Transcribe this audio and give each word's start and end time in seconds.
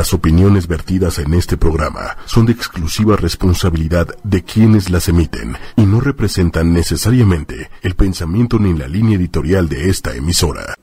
Las 0.00 0.14
opiniones 0.14 0.66
vertidas 0.66 1.18
en 1.18 1.34
este 1.34 1.58
programa 1.58 2.16
son 2.24 2.46
de 2.46 2.52
exclusiva 2.52 3.16
responsabilidad 3.16 4.06
de 4.24 4.42
quienes 4.42 4.88
las 4.88 5.08
emiten 5.10 5.58
y 5.76 5.82
no 5.82 6.00
representan 6.00 6.72
necesariamente 6.72 7.68
el 7.82 7.94
pensamiento 7.96 8.58
ni 8.58 8.72
la 8.72 8.88
línea 8.88 9.18
editorial 9.18 9.68
de 9.68 9.90
esta 9.90 10.14
emisora. 10.14 10.74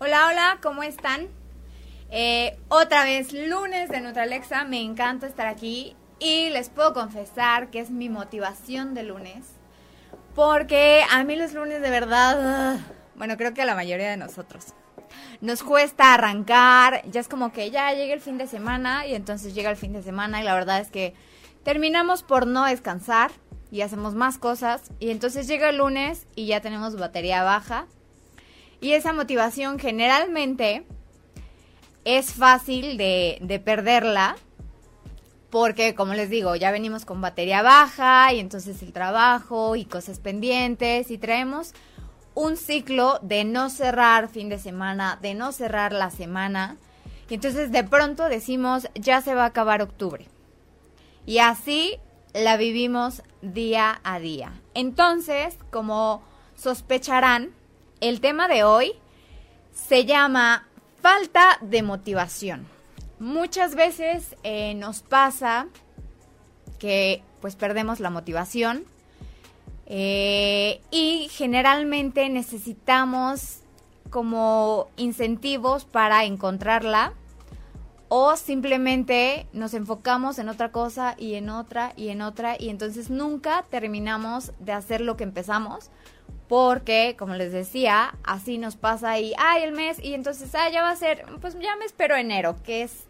Hola, 0.00 0.26
hola, 0.26 0.58
¿cómo 0.62 0.82
están? 0.82 1.28
Eh, 2.10 2.58
otra 2.68 3.04
vez 3.04 3.32
lunes 3.32 3.88
de 3.88 4.02
Nutralexa, 4.02 4.64
me 4.64 4.82
encanta 4.82 5.26
estar 5.26 5.46
aquí 5.46 5.96
y 6.18 6.50
les 6.50 6.68
puedo 6.68 6.92
confesar 6.92 7.70
que 7.70 7.80
es 7.80 7.88
mi 7.88 8.10
motivación 8.10 8.92
de 8.92 9.04
lunes 9.04 9.46
porque 10.34 11.04
a 11.10 11.24
mí 11.24 11.36
los 11.36 11.54
lunes 11.54 11.80
de 11.80 11.88
verdad, 11.88 12.80
bueno, 13.16 13.38
creo 13.38 13.54
que 13.54 13.62
a 13.62 13.64
la 13.64 13.74
mayoría 13.74 14.10
de 14.10 14.18
nosotros 14.18 14.74
nos 15.40 15.62
cuesta 15.62 16.14
arrancar, 16.14 17.02
ya 17.10 17.20
es 17.20 17.28
como 17.28 17.52
que 17.52 17.70
ya 17.70 17.92
llega 17.92 18.14
el 18.14 18.20
fin 18.20 18.38
de 18.38 18.46
semana 18.46 19.06
y 19.06 19.14
entonces 19.14 19.54
llega 19.54 19.70
el 19.70 19.76
fin 19.76 19.92
de 19.92 20.02
semana 20.02 20.40
y 20.40 20.44
la 20.44 20.54
verdad 20.54 20.80
es 20.80 20.90
que 20.90 21.14
terminamos 21.62 22.22
por 22.22 22.46
no 22.46 22.64
descansar 22.64 23.30
y 23.70 23.82
hacemos 23.82 24.14
más 24.14 24.38
cosas 24.38 24.90
y 24.98 25.10
entonces 25.10 25.46
llega 25.46 25.68
el 25.68 25.78
lunes 25.78 26.26
y 26.34 26.46
ya 26.46 26.60
tenemos 26.60 26.96
batería 26.96 27.42
baja. 27.42 27.86
Y 28.80 28.92
esa 28.92 29.12
motivación 29.12 29.78
generalmente 29.78 30.84
es 32.04 32.32
fácil 32.32 32.96
de, 32.96 33.38
de 33.40 33.58
perderla 33.58 34.36
porque 35.50 35.94
como 35.94 36.14
les 36.14 36.30
digo, 36.30 36.54
ya 36.56 36.70
venimos 36.70 37.04
con 37.04 37.20
batería 37.20 37.62
baja 37.62 38.32
y 38.32 38.40
entonces 38.40 38.82
el 38.82 38.92
trabajo 38.92 39.76
y 39.76 39.84
cosas 39.84 40.18
pendientes 40.18 41.10
y 41.10 41.18
traemos 41.18 41.72
un 42.38 42.56
ciclo 42.56 43.18
de 43.20 43.44
no 43.44 43.68
cerrar 43.68 44.28
fin 44.28 44.48
de 44.48 44.60
semana, 44.60 45.18
de 45.20 45.34
no 45.34 45.50
cerrar 45.50 45.92
la 45.92 46.08
semana. 46.10 46.76
Y 47.28 47.34
entonces 47.34 47.72
de 47.72 47.82
pronto 47.82 48.28
decimos, 48.28 48.88
ya 48.94 49.20
se 49.22 49.34
va 49.34 49.42
a 49.42 49.46
acabar 49.46 49.82
octubre. 49.82 50.24
Y 51.26 51.38
así 51.38 51.98
la 52.34 52.56
vivimos 52.56 53.24
día 53.42 54.00
a 54.04 54.20
día. 54.20 54.52
Entonces, 54.74 55.58
como 55.72 56.22
sospecharán, 56.54 57.50
el 58.00 58.20
tema 58.20 58.46
de 58.46 58.62
hoy 58.62 58.92
se 59.72 60.04
llama 60.04 60.68
falta 61.02 61.58
de 61.60 61.82
motivación. 61.82 62.68
Muchas 63.18 63.74
veces 63.74 64.36
eh, 64.44 64.74
nos 64.74 65.00
pasa 65.00 65.66
que 66.78 67.20
pues 67.40 67.56
perdemos 67.56 67.98
la 67.98 68.10
motivación 68.10 68.84
eh, 69.90 70.82
y 70.90 71.28
generalmente 71.30 72.28
necesitamos 72.28 73.60
como 74.10 74.88
incentivos 74.98 75.86
para 75.86 76.24
encontrarla 76.24 77.14
o 78.08 78.36
simplemente 78.36 79.46
nos 79.54 79.72
enfocamos 79.72 80.38
en 80.38 80.50
otra 80.50 80.72
cosa 80.72 81.14
y 81.16 81.34
en 81.34 81.48
otra 81.48 81.94
y 81.96 82.08
en 82.08 82.20
otra 82.20 82.56
y 82.58 82.68
entonces 82.68 83.08
nunca 83.08 83.64
terminamos 83.70 84.52
de 84.58 84.72
hacer 84.72 85.00
lo 85.00 85.16
que 85.16 85.24
empezamos 85.24 85.90
porque 86.48 87.16
como 87.18 87.34
les 87.34 87.52
decía 87.52 88.14
así 88.24 88.58
nos 88.58 88.76
pasa 88.76 89.10
ahí 89.10 89.32
ay 89.38 89.62
el 89.62 89.72
mes 89.72 90.02
y 90.02 90.12
entonces 90.12 90.54
ah 90.54 90.68
ya 90.70 90.82
va 90.82 90.90
a 90.90 90.96
ser 90.96 91.24
pues 91.40 91.58
ya 91.60 91.76
me 91.76 91.86
espero 91.86 92.14
enero 92.14 92.56
que 92.62 92.82
es 92.82 93.04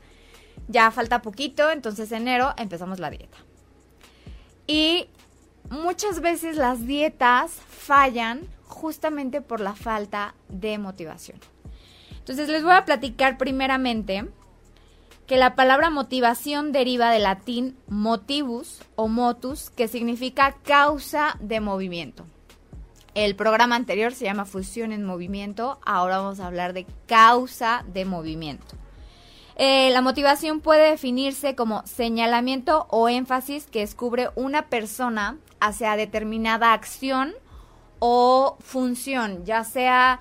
ya 0.69 0.93
falta 0.93 1.23
poquito 1.23 1.71
entonces 1.71 2.13
enero 2.13 2.55
empezamos 2.57 3.01
la 3.01 3.11
dieta. 3.11 3.39
Y 4.67 5.09
muchas 5.71 6.21
veces 6.21 6.57
las 6.57 6.87
dietas 6.87 7.53
fallan 7.69 8.47
justamente 8.67 9.41
por 9.41 9.61
la 9.61 9.75
falta 9.75 10.35
de 10.49 10.79
motivación. 10.79 11.39
Entonces 12.19 12.49
les 12.49 12.63
voy 12.63 12.73
a 12.73 12.85
platicar 12.85 13.39
primeramente 13.39 14.29
que 15.27 15.37
la 15.37 15.55
palabra 15.55 15.91
motivación 15.91 16.73
deriva 16.73 17.11
del 17.11 17.25
latín 17.25 17.77
motivus 17.87 18.81
o 18.97 19.09
motus, 19.09 19.71
que 19.71 19.89
significa 19.89 20.57
causa 20.65 21.37
de 21.41 21.61
movimiento. 21.61 22.25
El 23.15 23.37
programa 23.37 23.77
anterior 23.77 24.15
se 24.15 24.25
llama 24.25 24.45
Fusión 24.45 24.93
en 24.93 25.05
Movimiento, 25.05 25.81
ahora 25.85 26.19
vamos 26.19 26.41
a 26.41 26.47
hablar 26.47 26.73
de 26.73 26.87
causa 27.07 27.85
de 27.93 28.05
movimiento. 28.05 28.77
Eh, 29.57 29.91
la 29.91 30.03
motivación 30.03 30.61
puede 30.61 30.91
definirse 30.91 31.57
como 31.57 31.85
señalamiento 31.85 32.87
o 32.91 33.09
énfasis 33.09 33.67
que 33.67 33.81
descubre 33.81 34.31
una 34.37 34.69
persona 34.69 35.37
hacia 35.61 35.97
determinada 35.97 36.73
acción 36.73 37.35
o 37.99 38.57
función, 38.61 39.45
ya 39.45 39.65
sea 39.65 40.21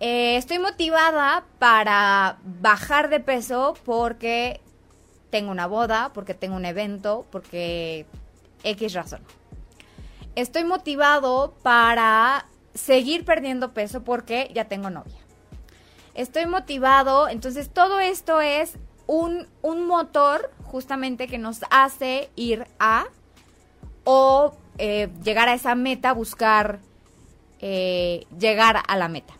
eh, 0.00 0.36
estoy 0.36 0.58
motivada 0.58 1.44
para 1.58 2.38
bajar 2.44 3.08
de 3.08 3.20
peso 3.20 3.74
porque 3.84 4.60
tengo 5.30 5.50
una 5.50 5.66
boda, 5.66 6.12
porque 6.14 6.34
tengo 6.34 6.56
un 6.56 6.64
evento, 6.64 7.26
porque 7.30 8.06
X 8.62 8.94
razón. 8.94 9.20
Estoy 10.34 10.64
motivado 10.64 11.54
para 11.62 12.46
seguir 12.74 13.24
perdiendo 13.24 13.72
peso 13.72 14.04
porque 14.04 14.50
ya 14.54 14.66
tengo 14.66 14.90
novia 14.90 15.18
estoy 16.18 16.46
motivado. 16.46 17.28
Entonces 17.28 17.70
todo 17.70 18.00
esto 18.00 18.40
es 18.40 18.76
un, 19.06 19.46
motor 19.86 20.50
justamente 20.64 21.28
que 21.28 21.38
nos 21.38 21.60
hace 21.70 22.28
ir 22.36 22.66
a 22.78 23.06
o 24.10 24.54
eh, 24.78 25.10
llegar 25.22 25.50
a 25.50 25.54
esa 25.54 25.74
meta, 25.74 26.14
buscar 26.14 26.78
eh, 27.60 28.24
llegar 28.38 28.82
a 28.88 28.96
la 28.96 29.06
meta. 29.06 29.34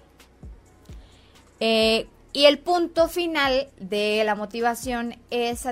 Eh, 1.59 2.07
y 2.35 2.45
el 2.45 2.59
punto 2.59 3.09
final 3.09 3.69
de 3.81 4.23
la 4.27 4.35
motivación 4.35 5.17
es 5.31 5.67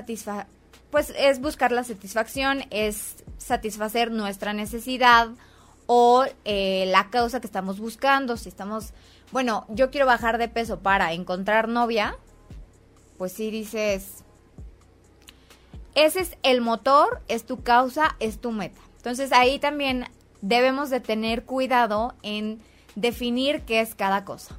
pues 0.89 1.13
es 1.15 1.39
buscar 1.39 1.71
la 1.71 1.83
satisfacción, 1.83 2.63
es 2.71 3.23
satisfacer 3.37 4.09
nuestra 4.09 4.53
necesidad 4.53 5.29
o 5.85 6.25
la 6.43 7.09
causa 7.11 7.39
que 7.39 7.45
estamos 7.45 7.79
buscando. 7.79 8.35
Si 8.35 8.49
estamos 8.49 8.93
bueno, 9.31 9.67
yo 9.69 9.91
quiero 9.91 10.07
bajar 10.07 10.39
de 10.39 10.47
peso 10.47 10.79
para 10.79 11.13
encontrar 11.13 11.67
novia, 11.67 12.17
pues 13.19 13.31
sí 13.31 13.51
dices, 13.51 14.23
ese 15.93 16.21
es 16.21 16.37
el 16.41 16.61
motor, 16.61 17.21
es 17.27 17.45
tu 17.45 17.61
causa, 17.61 18.15
es 18.19 18.39
tu 18.39 18.51
meta. 18.51 18.86
Entonces 19.07 19.31
ahí 19.31 19.57
también 19.57 20.05
debemos 20.41 20.89
de 20.89 20.99
tener 20.99 21.45
cuidado 21.45 22.13
en 22.23 22.59
definir 22.95 23.61
qué 23.61 23.79
es 23.79 23.95
cada 23.95 24.25
cosa. 24.25 24.57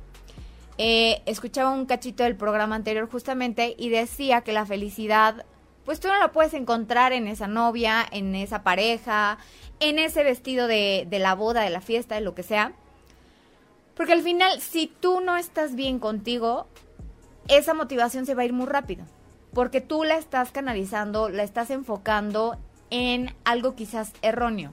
Eh, 0.78 1.22
escuchaba 1.26 1.70
un 1.70 1.84
cachito 1.84 2.22
del 2.22 2.34
programa 2.34 2.74
anterior 2.74 3.10
justamente 3.10 3.74
y 3.78 3.90
decía 3.90 4.40
que 4.40 4.52
la 4.52 4.64
felicidad, 4.64 5.44
pues 5.84 6.00
tú 6.00 6.08
no 6.08 6.18
la 6.18 6.32
puedes 6.32 6.54
encontrar 6.54 7.12
en 7.12 7.28
esa 7.28 7.46
novia, 7.46 8.06
en 8.10 8.34
esa 8.34 8.62
pareja, 8.62 9.36
en 9.80 9.98
ese 9.98 10.24
vestido 10.24 10.66
de, 10.66 11.06
de 11.10 11.18
la 11.18 11.34
boda, 11.34 11.60
de 11.60 11.70
la 11.70 11.80
fiesta, 11.80 12.14
de 12.14 12.22
lo 12.22 12.34
que 12.34 12.42
sea 12.42 12.72
porque 13.98 14.12
al 14.12 14.22
final, 14.22 14.60
si 14.60 14.86
tú 14.86 15.20
no 15.20 15.36
estás 15.36 15.74
bien 15.74 15.98
contigo, 15.98 16.68
esa 17.48 17.74
motivación 17.74 18.26
se 18.26 18.36
va 18.36 18.42
a 18.42 18.44
ir 18.44 18.52
muy 18.52 18.66
rápido. 18.66 19.04
Porque 19.52 19.80
tú 19.80 20.04
la 20.04 20.16
estás 20.18 20.52
canalizando, 20.52 21.28
la 21.28 21.42
estás 21.42 21.70
enfocando 21.70 22.56
en 22.90 23.34
algo 23.44 23.74
quizás 23.74 24.12
erróneo. 24.22 24.72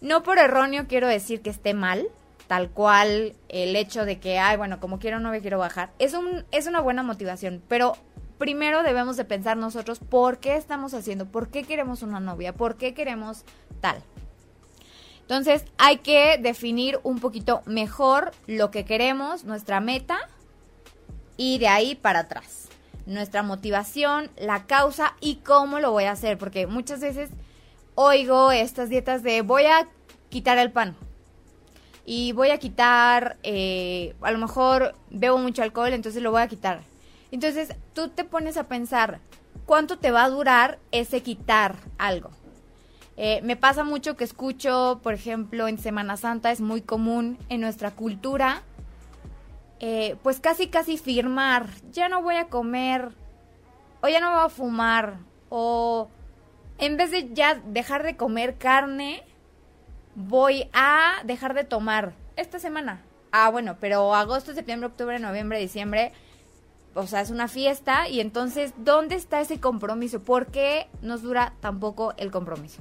No 0.00 0.22
por 0.22 0.38
erróneo 0.38 0.86
quiero 0.86 1.08
decir 1.08 1.40
que 1.40 1.50
esté 1.50 1.74
mal, 1.74 2.06
tal 2.46 2.70
cual 2.70 3.34
el 3.48 3.74
hecho 3.76 4.04
de 4.04 4.18
que, 4.20 4.38
ay, 4.38 4.56
bueno, 4.56 4.80
como 4.80 4.98
quiero 4.98 5.20
novia, 5.20 5.40
quiero 5.40 5.58
bajar. 5.58 5.90
Es, 5.98 6.14
un, 6.14 6.44
es 6.50 6.66
una 6.66 6.80
buena 6.80 7.02
motivación, 7.02 7.62
pero 7.68 7.96
primero 8.38 8.82
debemos 8.82 9.16
de 9.16 9.24
pensar 9.24 9.56
nosotros 9.56 9.98
por 9.98 10.38
qué 10.38 10.56
estamos 10.56 10.94
haciendo, 10.94 11.26
por 11.26 11.48
qué 11.48 11.64
queremos 11.64 12.02
una 12.02 12.20
novia, 12.20 12.52
por 12.52 12.76
qué 12.76 12.94
queremos 12.94 13.44
tal. 13.80 14.02
Entonces 15.22 15.64
hay 15.78 15.98
que 15.98 16.38
definir 16.38 17.00
un 17.02 17.18
poquito 17.18 17.62
mejor 17.64 18.32
lo 18.46 18.70
que 18.70 18.84
queremos, 18.84 19.44
nuestra 19.44 19.80
meta 19.80 20.18
y 21.38 21.58
de 21.58 21.68
ahí 21.68 21.94
para 21.94 22.20
atrás. 22.20 22.63
Nuestra 23.06 23.42
motivación, 23.42 24.30
la 24.36 24.66
causa 24.66 25.14
y 25.20 25.36
cómo 25.36 25.80
lo 25.80 25.90
voy 25.92 26.04
a 26.04 26.12
hacer. 26.12 26.38
Porque 26.38 26.66
muchas 26.66 27.00
veces 27.00 27.30
oigo 27.94 28.52
estas 28.52 28.88
dietas 28.88 29.22
de 29.22 29.42
voy 29.42 29.64
a 29.64 29.88
quitar 30.30 30.58
el 30.58 30.72
pan. 30.72 30.96
Y 32.06 32.32
voy 32.32 32.50
a 32.50 32.58
quitar, 32.58 33.38
eh, 33.42 34.14
a 34.20 34.30
lo 34.30 34.38
mejor 34.38 34.94
bebo 35.10 35.38
mucho 35.38 35.62
alcohol, 35.62 35.92
entonces 35.92 36.22
lo 36.22 36.30
voy 36.30 36.42
a 36.42 36.48
quitar. 36.48 36.82
Entonces 37.30 37.74
tú 37.94 38.08
te 38.08 38.24
pones 38.24 38.56
a 38.56 38.64
pensar, 38.64 39.20
¿cuánto 39.64 39.98
te 39.98 40.10
va 40.10 40.24
a 40.24 40.30
durar 40.30 40.78
ese 40.92 41.22
quitar 41.22 41.76
algo? 41.98 42.30
Eh, 43.16 43.40
me 43.42 43.56
pasa 43.56 43.84
mucho 43.84 44.16
que 44.16 44.24
escucho, 44.24 45.00
por 45.02 45.14
ejemplo, 45.14 45.68
en 45.68 45.78
Semana 45.78 46.16
Santa 46.16 46.50
es 46.50 46.60
muy 46.60 46.82
común 46.82 47.38
en 47.48 47.60
nuestra 47.60 47.92
cultura, 47.92 48.62
eh, 49.80 50.16
pues 50.22 50.40
casi 50.40 50.68
casi 50.68 50.98
firmar, 50.98 51.68
ya 51.90 52.08
no 52.08 52.22
voy 52.22 52.36
a 52.36 52.48
comer, 52.48 53.10
o 54.00 54.08
ya 54.08 54.20
no 54.20 54.30
voy 54.30 54.44
a 54.44 54.48
fumar, 54.48 55.18
o 55.48 56.08
en 56.78 56.96
vez 56.96 57.10
de 57.10 57.32
ya 57.32 57.54
dejar 57.54 58.02
de 58.02 58.16
comer 58.16 58.56
carne, 58.56 59.22
voy 60.14 60.68
a 60.72 61.16
dejar 61.24 61.54
de 61.54 61.64
tomar 61.64 62.14
esta 62.36 62.58
semana. 62.58 63.02
Ah, 63.32 63.50
bueno, 63.50 63.76
pero 63.80 64.14
agosto, 64.14 64.54
septiembre, 64.54 64.88
octubre, 64.88 65.18
noviembre, 65.18 65.58
diciembre, 65.58 66.12
o 66.94 67.06
sea, 67.06 67.20
es 67.20 67.30
una 67.30 67.48
fiesta 67.48 68.08
y 68.08 68.20
entonces, 68.20 68.72
¿dónde 68.76 69.16
está 69.16 69.40
ese 69.40 69.58
compromiso? 69.60 70.20
¿Por 70.20 70.46
qué 70.46 70.88
nos 71.02 71.22
dura 71.22 71.54
tampoco 71.60 72.14
el 72.16 72.30
compromiso? 72.30 72.80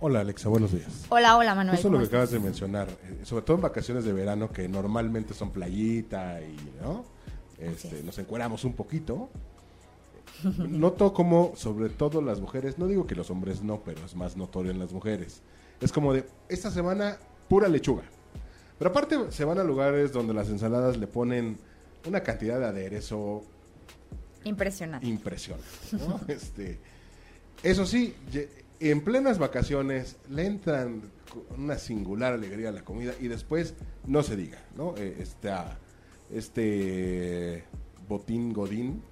Hola 0.00 0.20
Alexa, 0.20 0.48
buenos 0.48 0.70
días. 0.70 1.06
Hola, 1.08 1.36
hola 1.36 1.56
Manuel. 1.56 1.76
Eso 1.76 1.88
es 1.88 1.92
lo 1.92 1.98
que 1.98 2.04
¿cómo 2.04 2.08
acabas 2.08 2.30
de 2.30 2.38
mencionar, 2.38 2.88
eh, 2.88 3.20
sobre 3.24 3.44
todo 3.44 3.56
en 3.56 3.62
vacaciones 3.62 4.04
de 4.04 4.12
verano 4.12 4.52
que 4.52 4.68
normalmente 4.68 5.34
son 5.34 5.50
playita 5.50 6.40
y, 6.40 6.56
¿no? 6.80 7.04
Este, 7.58 7.98
es. 7.98 8.04
nos 8.04 8.16
encueramos 8.18 8.62
un 8.64 8.74
poquito. 8.74 9.28
Noto 10.68 11.12
como, 11.12 11.52
sobre 11.56 11.88
todo 11.88 12.22
las 12.22 12.40
mujeres, 12.40 12.78
no 12.78 12.86
digo 12.86 13.08
que 13.08 13.16
los 13.16 13.28
hombres 13.30 13.62
no, 13.62 13.80
pero 13.80 14.04
es 14.04 14.14
más 14.14 14.36
notorio 14.36 14.70
en 14.70 14.78
las 14.78 14.92
mujeres. 14.92 15.42
Es 15.80 15.90
como 15.90 16.12
de, 16.12 16.24
esta 16.48 16.70
semana, 16.70 17.18
pura 17.48 17.66
lechuga. 17.66 18.04
Pero 18.78 18.90
aparte 18.90 19.18
se 19.30 19.44
van 19.44 19.58
a 19.58 19.64
lugares 19.64 20.12
donde 20.12 20.32
las 20.32 20.48
ensaladas 20.48 20.96
le 20.96 21.08
ponen 21.08 21.58
una 22.06 22.22
cantidad 22.22 22.60
de 22.60 22.66
aderezo 22.66 23.42
Impresionante. 24.44 25.08
impresionante. 25.08 25.66
¿no? 25.92 26.20
este, 26.28 26.78
eso 27.64 27.84
sí, 27.84 28.14
en 28.80 29.00
plenas 29.02 29.38
vacaciones 29.38 30.16
le 30.30 30.46
entran 30.46 31.02
con 31.32 31.62
una 31.62 31.78
singular 31.78 32.32
alegría 32.34 32.68
a 32.70 32.72
la 32.72 32.82
comida 32.82 33.12
y 33.20 33.28
después 33.28 33.74
no 34.06 34.22
se 34.22 34.36
diga, 34.36 34.58
¿no? 34.76 34.94
Eh, 34.96 35.16
esta- 35.20 35.78
este 36.32 37.64
botín 38.08 38.52
godín, 38.52 39.02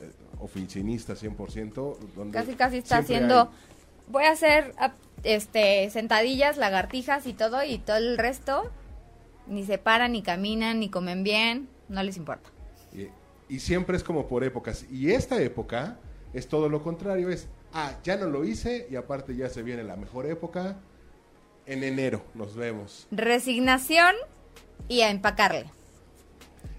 eh, 0.00 0.10
oficinista 0.40 1.14
100%, 1.16 1.98
donde 2.14 2.32
Casi, 2.38 2.54
casi 2.54 2.78
está 2.78 2.98
haciendo... 2.98 3.40
hay- 3.42 3.74
Voy 4.06 4.24
a 4.24 4.32
hacer 4.32 4.74
ap- 4.76 4.92
este 5.22 5.88
sentadillas, 5.88 6.58
lagartijas 6.58 7.26
y 7.26 7.32
todo, 7.32 7.64
y 7.64 7.78
todo 7.78 7.96
el 7.96 8.18
resto 8.18 8.70
ni 9.46 9.64
se 9.64 9.78
paran, 9.78 10.12
ni 10.12 10.22
caminan, 10.22 10.78
ni 10.80 10.90
comen 10.90 11.24
bien, 11.24 11.68
no 11.88 12.02
les 12.02 12.18
importa. 12.18 12.50
Y, 12.92 13.08
y 13.48 13.60
siempre 13.60 13.96
es 13.96 14.04
como 14.04 14.26
por 14.28 14.44
épocas. 14.44 14.84
Y 14.90 15.12
esta 15.12 15.40
época 15.40 15.96
es 16.34 16.48
todo 16.48 16.68
lo 16.68 16.82
contrario, 16.82 17.30
es, 17.30 17.46
ah, 17.74 17.92
ya 18.02 18.16
no 18.16 18.26
lo 18.26 18.44
hice 18.44 18.86
y 18.90 18.96
aparte 18.96 19.36
ya 19.36 19.50
se 19.50 19.62
viene 19.62 19.82
la 19.82 19.96
mejor 19.96 20.26
época. 20.26 20.76
En 21.66 21.82
enero 21.82 22.22
nos 22.34 22.56
vemos. 22.56 23.06
Resignación 23.10 24.14
y 24.88 25.00
a 25.00 25.10
empacarle. 25.10 25.66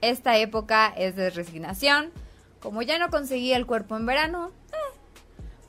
Esta 0.01 0.37
época 0.37 0.93
es 0.95 1.15
de 1.15 1.29
resignación. 1.29 2.11
Como 2.59 2.81
ya 2.81 2.97
no 2.97 3.09
conseguí 3.09 3.53
el 3.53 3.65
cuerpo 3.65 3.95
en 3.97 4.05
verano, 4.05 4.51
eh, 4.71 4.97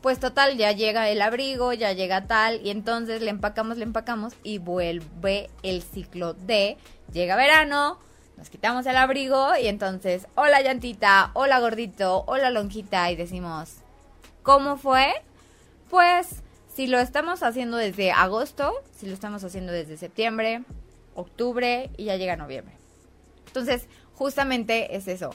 pues 0.03 0.21
total, 0.21 0.57
ya 0.57 0.73
llega 0.73 1.09
el 1.09 1.21
abrigo, 1.21 1.73
ya 1.73 1.93
llega 1.93 2.27
tal, 2.27 2.65
y 2.65 2.71
entonces 2.71 3.21
le 3.23 3.31
empacamos, 3.31 3.77
le 3.77 3.85
empacamos 3.85 4.35
y 4.43 4.59
vuelve 4.59 5.51
el 5.63 5.83
ciclo 5.83 6.35
de 6.35 6.77
llega 7.13 7.37
verano, 7.37 7.99
nos 8.37 8.51
quitamos 8.51 8.87
el 8.87 8.97
abrigo 8.97 9.57
y 9.57 9.67
entonces, 9.67 10.27
hola 10.35 10.61
llantita, 10.61 11.31
hola 11.35 11.59
gordito, 11.61 12.25
hola 12.27 12.51
lonjita, 12.51 13.11
y 13.11 13.17
decimos, 13.17 13.79
¿cómo 14.47 14.77
fue? 14.77 15.13
Pues 15.91 16.29
si 16.73 16.87
lo 16.87 17.01
estamos 17.01 17.43
haciendo 17.43 17.77
desde 17.77 18.13
agosto, 18.13 18.73
si 18.97 19.07
lo 19.07 19.13
estamos 19.13 19.43
haciendo 19.43 19.73
desde 19.73 19.97
septiembre, 19.97 20.63
octubre 21.17 21.91
y 21.97 22.05
ya 22.05 22.17
llega 22.17 22.37
noviembre. 22.37 22.77
Entonces, 23.49 23.89
justamente 24.15 24.95
es 24.95 25.09
eso. 25.09 25.35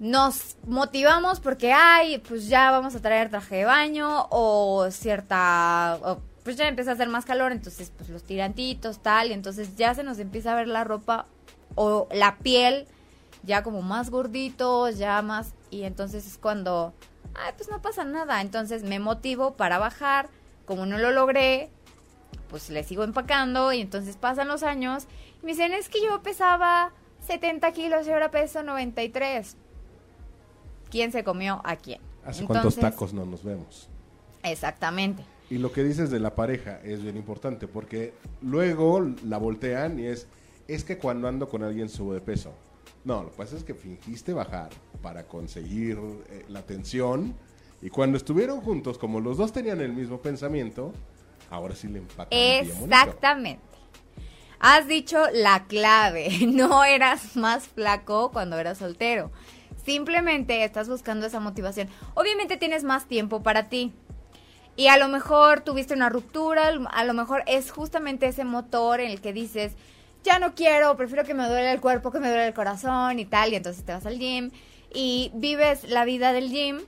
Nos 0.00 0.56
motivamos 0.66 1.38
porque, 1.38 1.72
ay, 1.72 2.18
pues 2.18 2.48
ya 2.48 2.72
vamos 2.72 2.96
a 2.96 3.00
traer 3.00 3.30
traje 3.30 3.56
de 3.58 3.64
baño 3.66 4.26
o 4.30 4.90
cierta, 4.90 5.98
pues 6.42 6.56
ya 6.56 6.66
empieza 6.66 6.90
a 6.90 6.94
hacer 6.94 7.08
más 7.08 7.24
calor, 7.24 7.52
entonces 7.52 7.92
pues 7.96 8.10
los 8.10 8.24
tirantitos, 8.24 8.98
tal, 8.98 9.28
y 9.28 9.32
entonces 9.32 9.76
ya 9.76 9.94
se 9.94 10.02
nos 10.02 10.18
empieza 10.18 10.52
a 10.52 10.56
ver 10.56 10.66
la 10.66 10.82
ropa 10.82 11.26
o 11.76 12.08
la 12.12 12.38
piel 12.38 12.88
ya 13.44 13.62
como 13.62 13.80
más 13.80 14.10
gorditos, 14.10 14.98
ya 14.98 15.22
más, 15.22 15.52
y 15.70 15.84
entonces 15.84 16.26
es 16.26 16.36
cuando, 16.36 16.94
ay, 17.34 17.52
pues 17.56 17.70
no 17.70 17.80
pasa 17.82 18.04
nada, 18.04 18.40
entonces 18.40 18.82
me 18.82 18.98
motivo 18.98 19.54
para 19.54 19.78
bajar, 19.78 20.28
como 20.66 20.86
no 20.86 20.98
lo 20.98 21.10
logré, 21.10 21.70
pues 22.48 22.70
le 22.70 22.82
sigo 22.84 23.04
empacando 23.04 23.72
y 23.72 23.80
entonces 23.80 24.16
pasan 24.16 24.48
los 24.48 24.62
años 24.62 25.06
y 25.42 25.46
me 25.46 25.52
dicen, 25.52 25.72
es 25.72 25.88
que 25.88 26.02
yo 26.02 26.22
pesaba 26.22 26.92
70 27.26 27.72
kilos 27.72 28.06
y 28.06 28.10
ahora 28.10 28.30
peso 28.30 28.62
93. 28.62 29.56
¿Quién 30.90 31.12
se 31.12 31.22
comió 31.22 31.60
a 31.64 31.76
quién? 31.76 32.00
¿Hace 32.24 32.44
cuántos 32.44 32.76
tacos 32.76 33.14
no 33.14 33.24
nos 33.24 33.44
vemos? 33.44 33.88
Exactamente. 34.42 35.24
Y 35.48 35.58
lo 35.58 35.72
que 35.72 35.82
dices 35.82 36.10
de 36.10 36.20
la 36.20 36.34
pareja 36.34 36.80
es 36.84 37.02
bien 37.02 37.16
importante 37.16 37.66
porque 37.66 38.14
luego 38.42 39.00
la 39.24 39.38
voltean 39.38 39.98
y 39.98 40.06
es, 40.06 40.26
es 40.68 40.84
que 40.84 40.98
cuando 40.98 41.28
ando 41.28 41.48
con 41.48 41.62
alguien 41.62 41.88
subo 41.88 42.14
de 42.14 42.20
peso. 42.20 42.52
No, 43.04 43.22
lo 43.22 43.30
que 43.30 43.36
pasa 43.36 43.56
es 43.56 43.64
que 43.64 43.74
fingiste 43.74 44.32
bajar 44.32 44.70
para 45.02 45.26
conseguir 45.26 45.98
eh, 46.28 46.44
la 46.48 46.60
atención 46.60 47.34
y 47.82 47.88
cuando 47.88 48.18
estuvieron 48.18 48.60
juntos, 48.60 48.98
como 48.98 49.20
los 49.20 49.38
dos 49.38 49.52
tenían 49.52 49.80
el 49.80 49.92
mismo 49.92 50.20
pensamiento, 50.20 50.92
ahora 51.48 51.74
sí 51.74 51.88
le 51.88 52.00
bonito. 52.00 52.26
Exactamente. 52.30 53.62
Has 54.58 54.86
dicho 54.86 55.18
la 55.32 55.64
clave. 55.64 56.28
No 56.46 56.84
eras 56.84 57.36
más 57.36 57.68
flaco 57.68 58.30
cuando 58.32 58.58
eras 58.58 58.78
soltero. 58.78 59.30
Simplemente 59.82 60.62
estás 60.62 60.90
buscando 60.90 61.26
esa 61.26 61.40
motivación. 61.40 61.88
Obviamente 62.14 62.58
tienes 62.58 62.84
más 62.84 63.06
tiempo 63.06 63.42
para 63.42 63.70
ti. 63.70 63.94
Y 64.76 64.88
a 64.88 64.98
lo 64.98 65.08
mejor 65.08 65.60
tuviste 65.60 65.94
una 65.94 66.10
ruptura, 66.10 66.68
a 66.68 67.04
lo 67.04 67.14
mejor 67.14 67.42
es 67.46 67.70
justamente 67.70 68.26
ese 68.26 68.44
motor 68.44 69.00
en 69.00 69.10
el 69.10 69.20
que 69.20 69.32
dices, 69.32 69.72
ya 70.24 70.38
no 70.38 70.54
quiero, 70.54 70.96
prefiero 70.96 71.24
que 71.24 71.34
me 71.34 71.48
duele 71.48 71.72
el 71.72 71.80
cuerpo, 71.80 72.10
que 72.10 72.20
me 72.20 72.28
duele 72.28 72.48
el 72.48 72.54
corazón 72.54 73.18
y 73.18 73.24
tal, 73.24 73.52
y 73.52 73.56
entonces 73.56 73.84
te 73.84 73.92
vas 73.92 74.06
al 74.06 74.18
gym 74.18 74.50
y 74.92 75.30
vives 75.34 75.84
la 75.88 76.04
vida 76.04 76.32
del 76.32 76.50
gym 76.50 76.80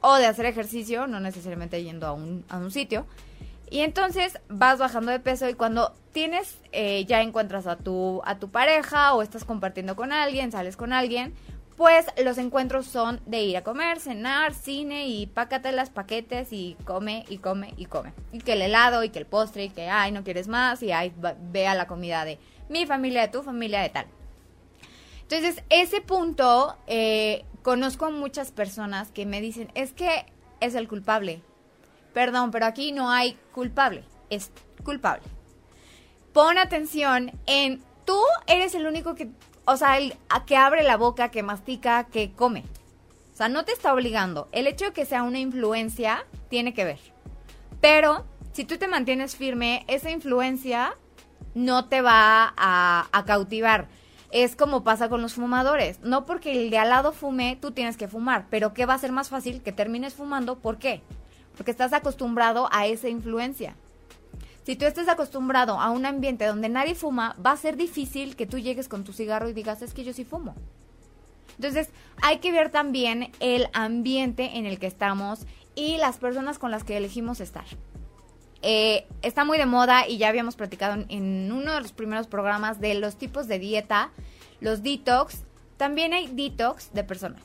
o 0.00 0.16
de 0.16 0.26
hacer 0.26 0.46
ejercicio, 0.46 1.06
no 1.06 1.20
necesariamente 1.20 1.82
yendo 1.82 2.06
a 2.06 2.12
un, 2.12 2.44
a 2.48 2.58
un 2.58 2.70
sitio. 2.70 3.06
Y 3.70 3.80
entonces 3.80 4.40
vas 4.48 4.78
bajando 4.78 5.12
de 5.12 5.20
peso 5.20 5.48
y 5.48 5.54
cuando 5.54 5.94
tienes, 6.12 6.58
eh, 6.72 7.04
ya 7.04 7.22
encuentras 7.22 7.68
a 7.68 7.76
tu, 7.76 8.20
a 8.24 8.38
tu 8.38 8.50
pareja 8.50 9.14
o 9.14 9.22
estás 9.22 9.44
compartiendo 9.44 9.94
con 9.94 10.12
alguien, 10.12 10.50
sales 10.50 10.76
con 10.76 10.92
alguien, 10.92 11.34
pues 11.76 12.06
los 12.22 12.36
encuentros 12.38 12.86
son 12.86 13.20
de 13.26 13.42
ir 13.42 13.56
a 13.56 13.62
comer, 13.62 14.00
cenar, 14.00 14.54
cine 14.54 15.06
y 15.06 15.26
pácate 15.26 15.70
las 15.72 15.88
paquetes 15.88 16.52
y 16.52 16.76
come 16.84 17.24
y 17.28 17.38
come 17.38 17.72
y 17.76 17.86
come. 17.86 18.12
Y 18.32 18.40
que 18.40 18.54
el 18.54 18.62
helado 18.62 19.04
y 19.04 19.10
que 19.10 19.20
el 19.20 19.26
postre 19.26 19.64
y 19.64 19.70
que, 19.70 19.88
ay, 19.88 20.10
no 20.10 20.24
quieres 20.24 20.48
más 20.48 20.82
y 20.82 20.90
ay, 20.90 21.12
vea 21.52 21.74
la 21.76 21.86
comida 21.86 22.24
de 22.24 22.38
mi 22.70 22.86
familia, 22.86 23.22
de 23.22 23.28
tu 23.28 23.42
familia, 23.42 23.82
de 23.82 23.90
tal. 23.90 24.06
Entonces, 25.22 25.62
ese 25.68 26.00
punto, 26.00 26.76
eh, 26.86 27.44
conozco 27.62 28.06
a 28.06 28.10
muchas 28.10 28.52
personas 28.52 29.10
que 29.10 29.26
me 29.26 29.40
dicen, 29.40 29.70
es 29.74 29.92
que 29.92 30.24
es 30.60 30.74
el 30.74 30.88
culpable. 30.88 31.42
Perdón, 32.14 32.50
pero 32.50 32.66
aquí 32.66 32.92
no 32.92 33.10
hay 33.10 33.38
culpable, 33.52 34.04
es 34.30 34.50
culpable. 34.82 35.22
Pon 36.32 36.58
atención 36.58 37.32
en, 37.46 37.82
tú 38.04 38.18
eres 38.46 38.74
el 38.74 38.86
único 38.86 39.14
que, 39.14 39.30
o 39.64 39.76
sea, 39.76 39.98
el, 39.98 40.14
que 40.46 40.56
abre 40.56 40.82
la 40.82 40.96
boca, 40.96 41.30
que 41.30 41.42
mastica, 41.42 42.04
que 42.04 42.32
come. 42.32 42.64
O 43.32 43.36
sea, 43.36 43.48
no 43.48 43.64
te 43.64 43.72
está 43.72 43.92
obligando. 43.92 44.48
El 44.52 44.66
hecho 44.66 44.86
de 44.86 44.92
que 44.92 45.06
sea 45.06 45.22
una 45.22 45.38
influencia 45.38 46.24
tiene 46.48 46.74
que 46.74 46.84
ver. 46.84 47.00
Pero 47.80 48.24
si 48.52 48.64
tú 48.64 48.76
te 48.78 48.88
mantienes 48.88 49.36
firme, 49.36 49.84
esa 49.88 50.10
influencia 50.10 50.96
no 51.54 51.86
te 51.86 52.02
va 52.02 52.54
a, 52.56 53.24
cautivar. 53.26 53.88
Es 54.30 54.54
como 54.54 54.84
pasa 54.84 55.08
con 55.08 55.22
los 55.22 55.34
fumadores. 55.34 56.00
No 56.00 56.24
porque 56.24 56.52
el 56.52 56.70
de 56.70 56.78
al 56.78 56.90
lado 56.90 57.12
fume, 57.12 57.58
tú 57.60 57.72
tienes 57.72 57.96
que 57.96 58.08
fumar. 58.08 58.46
Pero 58.50 58.74
¿qué 58.74 58.86
va 58.86 58.94
a 58.94 58.98
ser 58.98 59.12
más 59.12 59.28
fácil? 59.28 59.62
Que 59.62 59.72
termines 59.72 60.14
fumando. 60.14 60.58
¿Por 60.58 60.78
qué? 60.78 61.02
Porque 61.56 61.72
estás 61.72 61.92
acostumbrado 61.92 62.68
a 62.70 62.86
esa 62.86 63.08
influencia. 63.08 63.74
Si 64.64 64.76
tú 64.76 64.84
estás 64.84 65.08
acostumbrado 65.08 65.80
a 65.80 65.90
un 65.90 66.06
ambiente 66.06 66.44
donde 66.44 66.68
nadie 66.68 66.94
fuma, 66.94 67.34
va 67.44 67.52
a 67.52 67.56
ser 67.56 67.76
difícil 67.76 68.36
que 68.36 68.46
tú 68.46 68.58
llegues 68.58 68.88
con 68.88 69.04
tu 69.04 69.12
cigarro 69.12 69.48
y 69.48 69.52
digas, 69.52 69.82
es 69.82 69.94
que 69.94 70.04
yo 70.04 70.12
sí 70.12 70.24
fumo. 70.24 70.54
Entonces, 71.56 71.90
hay 72.22 72.38
que 72.38 72.52
ver 72.52 72.70
también 72.70 73.32
el 73.40 73.68
ambiente 73.72 74.58
en 74.58 74.66
el 74.66 74.78
que 74.78 74.86
estamos 74.86 75.40
y 75.74 75.96
las 75.96 76.18
personas 76.18 76.58
con 76.58 76.70
las 76.70 76.84
que 76.84 76.96
elegimos 76.96 77.40
estar. 77.40 77.64
Eh, 78.62 79.06
está 79.22 79.44
muy 79.44 79.58
de 79.58 79.66
moda 79.66 80.06
y 80.06 80.18
ya 80.18 80.28
habíamos 80.28 80.56
platicado 80.56 80.94
en, 80.94 81.06
en 81.08 81.52
uno 81.52 81.72
de 81.72 81.80
los 81.80 81.92
primeros 81.92 82.26
programas 82.26 82.80
de 82.80 82.94
los 82.94 83.16
tipos 83.16 83.48
de 83.48 83.58
dieta, 83.58 84.10
los 84.60 84.82
detox. 84.82 85.44
También 85.76 86.12
hay 86.12 86.26
detox 86.26 86.92
de 86.92 87.04
personas. 87.04 87.42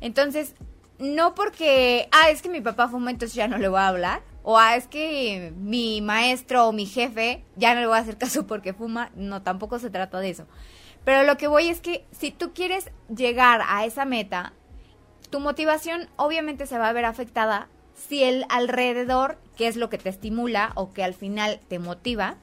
Entonces, 0.00 0.54
no 0.98 1.34
porque, 1.34 2.08
ah, 2.10 2.30
es 2.30 2.42
que 2.42 2.48
mi 2.48 2.60
papá 2.60 2.88
fuma, 2.88 3.10
entonces 3.10 3.34
ya 3.34 3.48
no 3.48 3.58
le 3.58 3.68
voy 3.68 3.80
a 3.80 3.88
hablar. 3.88 4.22
O 4.42 4.58
ah, 4.58 4.76
es 4.76 4.86
que 4.86 5.52
mi 5.56 6.00
maestro 6.00 6.68
o 6.68 6.72
mi 6.72 6.86
jefe 6.86 7.44
ya 7.56 7.74
no 7.74 7.80
le 7.80 7.86
voy 7.86 7.98
a 7.98 8.00
hacer 8.00 8.18
caso 8.18 8.46
porque 8.46 8.72
fuma. 8.72 9.10
No, 9.14 9.42
tampoco 9.42 9.78
se 9.78 9.90
trata 9.90 10.18
de 10.20 10.30
eso. 10.30 10.46
Pero 11.04 11.22
lo 11.24 11.36
que 11.36 11.46
voy 11.46 11.68
es 11.68 11.80
que 11.80 12.04
si 12.10 12.30
tú 12.30 12.52
quieres 12.52 12.90
llegar 13.14 13.62
a 13.66 13.84
esa 13.84 14.04
meta, 14.04 14.52
tu 15.30 15.40
motivación 15.40 16.08
obviamente 16.16 16.66
se 16.66 16.78
va 16.78 16.88
a 16.88 16.92
ver 16.92 17.04
afectada 17.04 17.68
si 17.94 18.24
el 18.24 18.44
alrededor, 18.48 19.38
que 19.58 19.68
es 19.68 19.76
lo 19.76 19.90
que 19.90 19.98
te 19.98 20.08
estimula 20.08 20.72
o 20.76 20.92
que 20.92 21.04
al 21.04 21.12
final 21.12 21.60
te 21.68 21.78
motiva, 21.78 22.36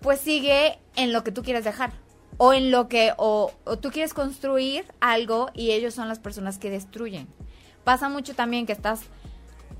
pues 0.00 0.18
sigue 0.20 0.78
en 0.96 1.12
lo 1.12 1.22
que 1.22 1.30
tú 1.30 1.42
quieres 1.44 1.62
dejar. 1.64 1.92
o 2.40 2.52
en 2.52 2.70
lo 2.70 2.88
que, 2.88 3.12
o, 3.16 3.52
o 3.64 3.78
tú 3.78 3.90
quieres 3.90 4.14
construir 4.14 4.84
algo 5.00 5.50
y 5.54 5.72
ellos 5.72 5.94
son 5.94 6.08
las 6.08 6.20
personas 6.20 6.58
que 6.58 6.70
destruyen. 6.70 7.26
Pasa 7.84 8.08
mucho 8.08 8.34
también 8.34 8.64
que 8.64 8.72
estás 8.72 9.00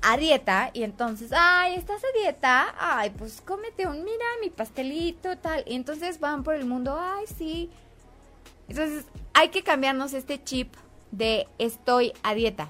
a 0.01 0.17
dieta 0.17 0.69
y 0.73 0.83
entonces, 0.83 1.31
ay, 1.33 1.75
estás 1.75 2.01
a 2.03 2.19
dieta, 2.19 2.75
ay, 2.77 3.11
pues 3.11 3.41
cómete 3.41 3.87
un, 3.87 4.03
mira, 4.03 4.25
mi 4.41 4.49
pastelito, 4.49 5.37
tal. 5.37 5.63
Y 5.67 5.75
entonces 5.75 6.19
van 6.19 6.43
por 6.43 6.55
el 6.55 6.65
mundo, 6.65 6.97
ay, 6.99 7.25
sí. 7.37 7.69
Entonces 8.67 9.05
hay 9.33 9.49
que 9.49 9.63
cambiarnos 9.63 10.13
este 10.13 10.43
chip 10.43 10.73
de 11.11 11.47
estoy 11.59 12.11
a 12.23 12.33
dieta. 12.33 12.69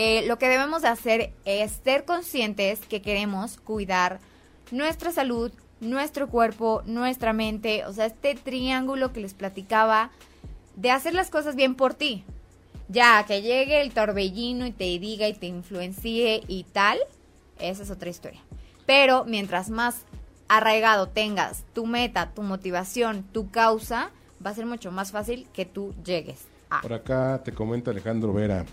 Eh, 0.00 0.24
lo 0.28 0.38
que 0.38 0.48
debemos 0.48 0.82
de 0.82 0.86
hacer 0.86 1.32
es 1.44 1.72
ser 1.82 2.04
conscientes 2.04 2.78
que 2.78 3.02
queremos 3.02 3.56
cuidar 3.56 4.20
nuestra 4.70 5.10
salud, 5.10 5.50
nuestro 5.80 6.28
cuerpo, 6.28 6.84
nuestra 6.86 7.32
mente, 7.32 7.84
o 7.84 7.92
sea, 7.92 8.06
este 8.06 8.36
triángulo 8.36 9.12
que 9.12 9.18
les 9.18 9.34
platicaba 9.34 10.12
de 10.76 10.92
hacer 10.92 11.14
las 11.14 11.30
cosas 11.30 11.56
bien 11.56 11.74
por 11.74 11.94
ti. 11.94 12.22
Ya, 12.86 13.24
que 13.26 13.42
llegue 13.42 13.80
el 13.82 13.92
torbellino 13.92 14.66
y 14.66 14.70
te 14.70 14.84
diga 15.00 15.26
y 15.26 15.34
te 15.34 15.46
influencie 15.46 16.44
y 16.46 16.62
tal, 16.62 17.00
esa 17.58 17.82
es 17.82 17.90
otra 17.90 18.08
historia. 18.08 18.40
Pero 18.86 19.24
mientras 19.24 19.68
más 19.68 20.02
arraigado 20.46 21.08
tengas 21.08 21.64
tu 21.72 21.86
meta, 21.86 22.30
tu 22.36 22.42
motivación, 22.42 23.24
tu 23.32 23.50
causa, 23.50 24.12
va 24.46 24.50
a 24.50 24.54
ser 24.54 24.64
mucho 24.64 24.92
más 24.92 25.10
fácil 25.10 25.48
que 25.52 25.64
tú 25.64 25.92
llegues. 26.04 26.46
Por 26.82 26.92
acá 26.92 27.42
te 27.44 27.52
comenta 27.52 27.90
Alejandro 27.90 28.32
Vera. 28.32 28.64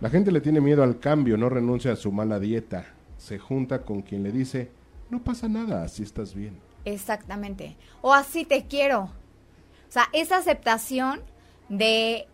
La 0.00 0.10
gente 0.10 0.30
le 0.30 0.40
tiene 0.40 0.60
miedo 0.60 0.82
al 0.82 0.98
cambio, 0.98 1.38
no 1.38 1.48
renuncia 1.48 1.92
a 1.92 1.96
su 1.96 2.12
mala 2.12 2.38
dieta. 2.38 2.84
Se 3.16 3.38
junta 3.38 3.82
con 3.82 4.02
quien 4.02 4.22
le 4.22 4.30
dice, 4.30 4.70
no 5.08 5.22
pasa 5.22 5.48
nada, 5.48 5.82
así 5.82 6.02
estás 6.02 6.34
bien. 6.34 6.60
Exactamente. 6.84 7.76
O 8.02 8.12
así 8.12 8.44
te 8.44 8.66
quiero. 8.66 9.04
O 9.88 9.90
sea, 9.90 10.08
esa 10.12 10.36
aceptación 10.36 11.20
de, 11.68 12.28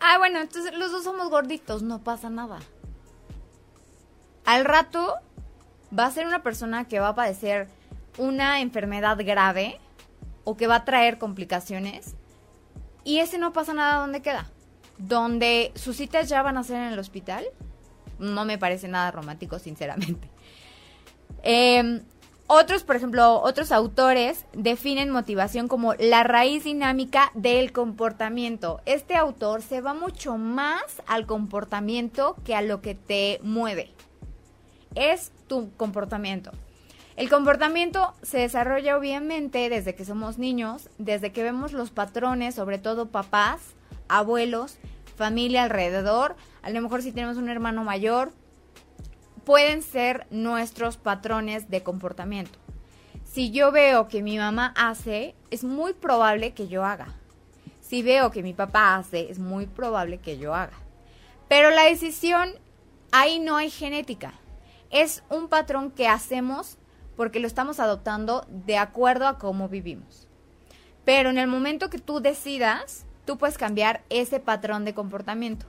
ah, 0.00 0.16
bueno, 0.18 0.40
entonces 0.40 0.72
los 0.72 0.90
dos 0.90 1.04
somos 1.04 1.28
gorditos, 1.28 1.82
no 1.82 2.02
pasa 2.02 2.30
nada. 2.30 2.60
Al 4.46 4.64
rato 4.64 5.16
va 5.96 6.06
a 6.06 6.10
ser 6.10 6.26
una 6.26 6.42
persona 6.42 6.88
que 6.88 6.98
va 6.98 7.08
a 7.08 7.14
padecer 7.14 7.68
una 8.16 8.60
enfermedad 8.60 9.18
grave 9.18 9.78
o 10.44 10.56
que 10.56 10.66
va 10.66 10.76
a 10.76 10.84
traer 10.84 11.18
complicaciones 11.18 12.16
y 13.04 13.18
ese 13.18 13.38
no 13.38 13.52
pasa 13.52 13.74
nada 13.74 14.00
donde 14.00 14.22
queda. 14.22 14.50
Donde 15.00 15.72
sus 15.74 15.96
citas 15.96 16.28
ya 16.28 16.42
van 16.42 16.58
a 16.58 16.64
ser 16.64 16.76
en 16.76 16.92
el 16.92 16.98
hospital, 16.98 17.44
no 18.18 18.44
me 18.44 18.58
parece 18.58 18.88
nada 18.88 19.10
romántico, 19.10 19.58
sinceramente. 19.58 20.28
Eh, 21.42 22.02
otros, 22.52 22.82
por 22.82 22.96
ejemplo, 22.96 23.40
otros 23.42 23.70
autores 23.70 24.44
definen 24.52 25.10
motivación 25.10 25.68
como 25.68 25.94
la 25.94 26.24
raíz 26.24 26.64
dinámica 26.64 27.30
del 27.34 27.70
comportamiento. 27.70 28.80
Este 28.86 29.14
autor 29.14 29.62
se 29.62 29.80
va 29.80 29.94
mucho 29.94 30.36
más 30.36 30.82
al 31.06 31.26
comportamiento 31.26 32.34
que 32.44 32.56
a 32.56 32.60
lo 32.60 32.80
que 32.82 32.96
te 32.96 33.38
mueve. 33.44 33.92
Es 34.96 35.30
tu 35.46 35.70
comportamiento. 35.76 36.50
El 37.14 37.30
comportamiento 37.30 38.14
se 38.22 38.38
desarrolla 38.38 38.98
obviamente 38.98 39.68
desde 39.68 39.94
que 39.94 40.04
somos 40.04 40.36
niños, 40.36 40.90
desde 40.98 41.30
que 41.30 41.44
vemos 41.44 41.72
los 41.72 41.92
patrones, 41.92 42.56
sobre 42.56 42.78
todo 42.78 43.10
papás, 43.10 43.60
abuelos, 44.18 44.78
familia 45.16 45.64
alrededor. 45.64 46.36
A 46.62 46.70
lo 46.70 46.80
mejor 46.80 47.02
si 47.02 47.12
tenemos 47.12 47.36
un 47.36 47.48
hermano 47.48 47.84
mayor, 47.84 48.32
pueden 49.44 49.82
ser 49.82 50.26
nuestros 50.30 50.96
patrones 50.96 51.70
de 51.70 51.82
comportamiento. 51.82 52.58
Si 53.24 53.50
yo 53.50 53.70
veo 53.70 54.08
que 54.08 54.22
mi 54.22 54.38
mamá 54.38 54.74
hace, 54.76 55.34
es 55.50 55.62
muy 55.62 55.92
probable 55.92 56.52
que 56.52 56.68
yo 56.68 56.84
haga. 56.84 57.14
Si 57.80 58.02
veo 58.02 58.30
que 58.30 58.42
mi 58.42 58.54
papá 58.54 58.96
hace, 58.96 59.30
es 59.30 59.38
muy 59.38 59.66
probable 59.66 60.18
que 60.18 60.38
yo 60.38 60.54
haga. 60.54 60.76
Pero 61.48 61.70
la 61.70 61.84
decisión, 61.84 62.50
ahí 63.12 63.38
no 63.38 63.56
hay 63.56 63.70
genética. 63.70 64.34
Es 64.90 65.22
un 65.28 65.48
patrón 65.48 65.90
que 65.90 66.08
hacemos 66.08 66.78
porque 67.16 67.40
lo 67.40 67.46
estamos 67.46 67.80
adoptando 67.80 68.46
de 68.48 68.78
acuerdo 68.78 69.26
a 69.26 69.38
cómo 69.38 69.68
vivimos. 69.68 70.26
Pero 71.04 71.30
en 71.30 71.38
el 71.38 71.48
momento 71.48 71.90
que 71.90 71.98
tú 71.98 72.20
decidas, 72.20 73.04
tú 73.30 73.38
puedes 73.38 73.58
cambiar 73.58 74.02
ese 74.10 74.40
patrón 74.40 74.84
de 74.84 74.92
comportamiento. 74.92 75.64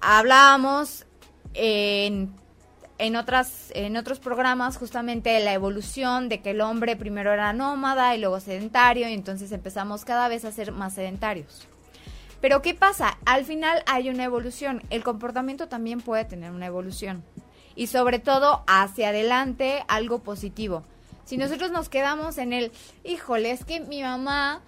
Hablábamos 0.00 1.04
en, 1.52 2.32
en, 2.98 3.16
otros 3.16 4.20
programas 4.20 4.76
justamente 4.76 5.30
de 5.30 5.40
la 5.40 5.52
evolución 5.52 6.28
de 6.28 6.40
que 6.40 6.50
el 6.50 6.60
hombre 6.60 6.94
primero 6.94 7.32
era 7.32 7.52
nómada 7.52 8.14
y 8.14 8.20
luego 8.20 8.38
sedentario 8.38 9.08
y 9.08 9.14
entonces 9.14 9.50
empezamos 9.50 10.04
cada 10.04 10.28
vez 10.28 10.44
a 10.44 10.52
ser 10.52 10.70
más 10.70 10.94
sedentarios. 10.94 11.66
Pero 12.40 12.62
¿qué 12.62 12.74
pasa? 12.74 13.18
Al 13.24 13.44
final 13.44 13.82
hay 13.86 14.08
una 14.08 14.22
evolución. 14.22 14.80
El 14.90 15.02
comportamiento 15.02 15.66
también 15.66 16.00
puede 16.00 16.24
tener 16.24 16.52
una 16.52 16.66
evolución. 16.66 17.24
Y 17.74 17.88
sobre 17.88 18.20
todo 18.20 18.62
hacia 18.68 19.08
adelante 19.08 19.82
algo 19.88 20.20
positivo. 20.20 20.84
Si 21.24 21.36
nosotros 21.36 21.72
nos 21.72 21.88
quedamos 21.88 22.38
en 22.38 22.52
el, 22.52 22.70
híjole, 23.02 23.50
es 23.50 23.64
que 23.64 23.80
mi 23.80 24.02
mamá, 24.02 24.62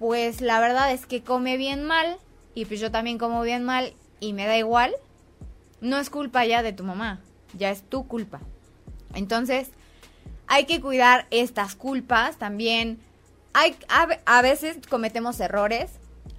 pues 0.00 0.40
la 0.40 0.60
verdad 0.60 0.92
es 0.92 1.04
que 1.04 1.22
come 1.22 1.58
bien 1.58 1.84
mal 1.84 2.16
y 2.54 2.64
pues 2.64 2.80
yo 2.80 2.90
también 2.90 3.18
como 3.18 3.42
bien 3.42 3.64
mal 3.64 3.92
y 4.18 4.32
me 4.32 4.46
da 4.46 4.56
igual, 4.56 4.94
no 5.82 5.98
es 5.98 6.08
culpa 6.08 6.46
ya 6.46 6.62
de 6.62 6.72
tu 6.72 6.84
mamá, 6.84 7.20
ya 7.56 7.70
es 7.70 7.82
tu 7.82 8.08
culpa. 8.08 8.40
Entonces, 9.14 9.68
hay 10.46 10.64
que 10.64 10.80
cuidar 10.80 11.26
estas 11.30 11.76
culpas 11.76 12.38
también. 12.38 12.98
Hay, 13.52 13.76
a, 14.24 14.40
veces 14.40 14.78
cometemos 14.88 15.38
errores, 15.38 15.90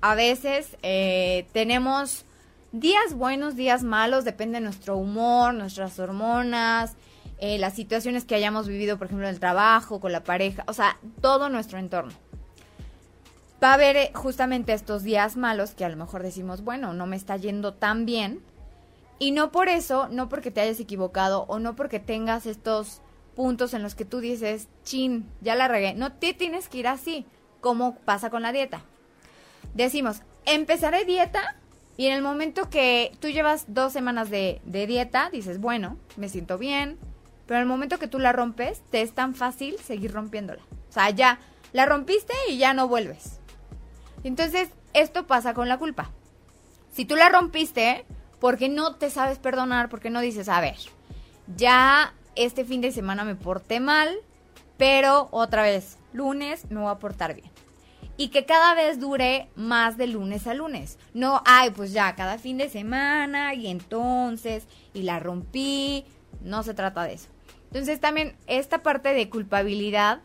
a 0.01 0.15
veces 0.15 0.75
eh, 0.81 1.45
tenemos 1.53 2.25
días 2.71 3.13
buenos, 3.13 3.55
días 3.55 3.83
malos, 3.83 4.25
depende 4.25 4.59
de 4.59 4.65
nuestro 4.65 4.97
humor, 4.97 5.53
nuestras 5.53 5.99
hormonas, 5.99 6.95
eh, 7.37 7.59
las 7.59 7.75
situaciones 7.75 8.25
que 8.25 8.33
hayamos 8.33 8.67
vivido, 8.67 8.97
por 8.97 9.05
ejemplo, 9.05 9.27
en 9.27 9.33
el 9.35 9.39
trabajo, 9.39 9.99
con 9.99 10.11
la 10.11 10.23
pareja, 10.23 10.63
o 10.65 10.73
sea, 10.73 10.97
todo 11.21 11.49
nuestro 11.49 11.77
entorno. 11.77 12.13
Va 13.63 13.71
a 13.71 13.73
haber 13.75 13.95
eh, 13.95 14.11
justamente 14.15 14.73
estos 14.73 15.03
días 15.03 15.37
malos 15.37 15.75
que 15.75 15.85
a 15.85 15.89
lo 15.89 15.97
mejor 15.97 16.23
decimos, 16.23 16.63
bueno, 16.63 16.93
no 16.93 17.05
me 17.05 17.15
está 17.15 17.37
yendo 17.37 17.73
tan 17.73 18.05
bien, 18.05 18.41
y 19.21 19.29
no 19.29 19.51
por 19.51 19.69
eso, 19.69 20.07
no 20.09 20.29
porque 20.29 20.49
te 20.49 20.61
hayas 20.61 20.79
equivocado 20.79 21.45
o 21.47 21.59
no 21.59 21.75
porque 21.75 21.99
tengas 21.99 22.47
estos 22.47 23.01
puntos 23.35 23.75
en 23.75 23.83
los 23.83 23.93
que 23.93 24.03
tú 24.03 24.19
dices, 24.19 24.67
chin, 24.83 25.29
ya 25.41 25.53
la 25.53 25.67
regué. 25.67 25.93
No 25.93 26.11
te 26.13 26.33
tienes 26.33 26.67
que 26.67 26.79
ir 26.79 26.87
así, 26.87 27.27
como 27.59 27.93
pasa 27.97 28.31
con 28.31 28.41
la 28.41 28.51
dieta. 28.51 28.81
Decimos, 29.75 30.23
empezaré 30.45 31.05
dieta 31.05 31.55
y 31.97 32.07
en 32.07 32.13
el 32.13 32.23
momento 32.23 32.71
que 32.71 33.11
tú 33.19 33.27
llevas 33.27 33.65
dos 33.67 33.93
semanas 33.93 34.31
de, 34.31 34.59
de 34.65 34.87
dieta, 34.87 35.29
dices, 35.29 35.59
bueno, 35.59 35.97
me 36.17 36.27
siento 36.27 36.57
bien. 36.57 36.97
Pero 37.45 37.59
en 37.59 37.61
el 37.61 37.67
momento 37.67 37.99
que 37.99 38.07
tú 38.07 38.17
la 38.17 38.31
rompes, 38.31 38.81
te 38.89 39.03
es 39.03 39.13
tan 39.13 39.35
fácil 39.35 39.77
seguir 39.77 40.13
rompiéndola. 40.13 40.63
O 40.89 40.91
sea, 40.91 41.11
ya 41.11 41.37
la 41.73 41.85
rompiste 41.85 42.33
y 42.49 42.57
ya 42.57 42.73
no 42.73 42.87
vuelves. 42.87 43.40
Entonces, 44.23 44.69
esto 44.93 45.27
pasa 45.27 45.53
con 45.53 45.67
la 45.67 45.77
culpa. 45.77 46.11
Si 46.91 47.05
tú 47.05 47.15
la 47.15 47.29
rompiste, 47.29 48.05
porque 48.39 48.69
no 48.69 48.95
te 48.95 49.09
sabes 49.09 49.39
perdonar, 49.39 49.89
porque 49.89 50.09
no 50.09 50.19
dices, 50.19 50.49
a 50.49 50.61
ver, 50.61 50.77
ya 51.55 52.13
este 52.35 52.65
fin 52.65 52.81
de 52.81 52.91
semana 52.91 53.23
me 53.23 53.35
porté 53.35 53.79
mal, 53.79 54.15
pero 54.77 55.29
otra 55.31 55.63
vez, 55.63 55.97
lunes 56.13 56.69
me 56.69 56.79
voy 56.79 56.91
a 56.91 56.99
portar 56.99 57.35
bien. 57.35 57.51
Y 58.17 58.29
que 58.29 58.45
cada 58.45 58.75
vez 58.75 58.99
dure 58.99 59.47
más 59.55 59.97
de 59.97 60.07
lunes 60.07 60.45
a 60.47 60.53
lunes. 60.53 60.97
No, 61.13 61.41
ay, 61.45 61.71
pues 61.71 61.93
ya, 61.93 62.13
cada 62.15 62.37
fin 62.37 62.57
de 62.57 62.69
semana 62.69 63.53
y 63.53 63.67
entonces, 63.67 64.67
y 64.93 65.03
la 65.03 65.19
rompí. 65.19 66.05
No 66.41 66.63
se 66.63 66.73
trata 66.73 67.03
de 67.03 67.13
eso. 67.13 67.29
Entonces 67.67 67.99
también 67.99 68.35
esta 68.47 68.83
parte 68.83 69.13
de 69.13 69.29
culpabilidad 69.29 70.19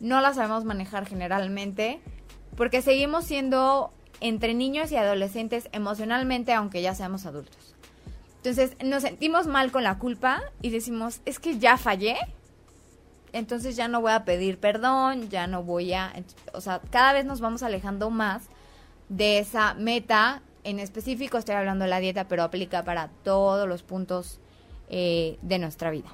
no 0.00 0.20
la 0.20 0.34
sabemos 0.34 0.64
manejar 0.64 1.06
generalmente 1.06 2.00
porque 2.58 2.82
seguimos 2.82 3.24
siendo 3.24 3.92
entre 4.20 4.52
niños 4.52 4.90
y 4.90 4.96
adolescentes 4.96 5.68
emocionalmente, 5.70 6.52
aunque 6.52 6.82
ya 6.82 6.92
seamos 6.92 7.24
adultos. 7.24 7.76
Entonces 8.38 8.76
nos 8.84 9.04
sentimos 9.04 9.46
mal 9.46 9.70
con 9.70 9.84
la 9.84 9.98
culpa 9.98 10.42
y 10.60 10.70
decimos, 10.70 11.20
es 11.24 11.38
que 11.38 11.58
ya 11.58 11.76
fallé, 11.76 12.16
entonces 13.32 13.76
ya 13.76 13.86
no 13.86 14.00
voy 14.00 14.10
a 14.10 14.24
pedir 14.24 14.58
perdón, 14.58 15.30
ya 15.30 15.46
no 15.46 15.62
voy 15.62 15.92
a... 15.92 16.12
O 16.52 16.60
sea, 16.60 16.80
cada 16.90 17.12
vez 17.12 17.24
nos 17.24 17.40
vamos 17.40 17.62
alejando 17.62 18.10
más 18.10 18.42
de 19.08 19.38
esa 19.38 19.74
meta. 19.74 20.42
En 20.64 20.80
específico 20.80 21.38
estoy 21.38 21.54
hablando 21.54 21.84
de 21.84 21.90
la 21.90 22.00
dieta, 22.00 22.26
pero 22.26 22.42
aplica 22.42 22.82
para 22.82 23.08
todos 23.22 23.68
los 23.68 23.84
puntos 23.84 24.40
eh, 24.88 25.38
de 25.42 25.60
nuestra 25.60 25.92
vida. 25.92 26.08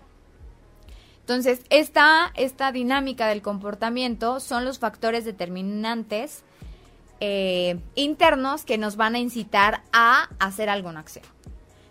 Entonces, 1.25 1.63
esta, 1.71 2.33
esta 2.35 2.71
dinámica 2.71 3.29
del 3.29 3.41
comportamiento 3.41 4.41
son 4.41 4.67
los 4.67 4.79
factores 4.79 5.25
determinantes 5.25 6.43
eh, 7.21 7.81
internos 7.95 8.67
que 8.67 8.77
nos 8.77 8.97
van 8.97 9.15
a 9.15 9.21
incitar 9.21 9.81
a 9.91 10.29
hacer 10.39 10.69
alguna 10.69 11.01
acción. 11.01 11.25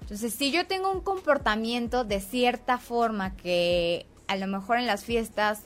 Entonces, 0.01 0.35
si 0.35 0.51
yo 0.51 0.67
tengo 0.67 0.91
un 0.91 1.01
comportamiento 1.01 2.03
de 2.03 2.19
cierta 2.19 2.77
forma 2.77 3.35
que 3.35 4.05
a 4.27 4.35
lo 4.35 4.45
mejor 4.45 4.77
en 4.77 4.85
las 4.85 5.03
fiestas 5.03 5.63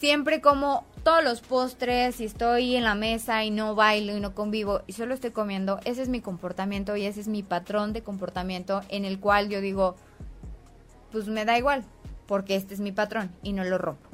siempre 0.00 0.40
como 0.40 0.84
todos 1.04 1.22
los 1.22 1.42
postres, 1.42 2.16
si 2.16 2.24
estoy 2.24 2.74
en 2.74 2.82
la 2.82 2.96
mesa 2.96 3.44
y 3.44 3.52
no 3.52 3.76
bailo 3.76 4.16
y 4.16 4.20
no 4.20 4.34
convivo 4.34 4.80
y 4.88 4.94
solo 4.94 5.14
estoy 5.14 5.30
comiendo, 5.30 5.78
ese 5.84 6.02
es 6.02 6.08
mi 6.08 6.20
comportamiento 6.20 6.96
y 6.96 7.04
ese 7.04 7.20
es 7.20 7.28
mi 7.28 7.44
patrón 7.44 7.92
de 7.92 8.02
comportamiento 8.02 8.80
en 8.88 9.04
el 9.04 9.20
cual 9.20 9.48
yo 9.48 9.60
digo, 9.60 9.94
pues 11.12 11.28
me 11.28 11.44
da 11.44 11.56
igual, 11.56 11.84
porque 12.30 12.54
este 12.54 12.74
es 12.74 12.80
mi 12.80 12.92
patrón 12.92 13.32
y 13.42 13.52
no 13.52 13.64
lo 13.64 13.76
rompo. 13.76 14.08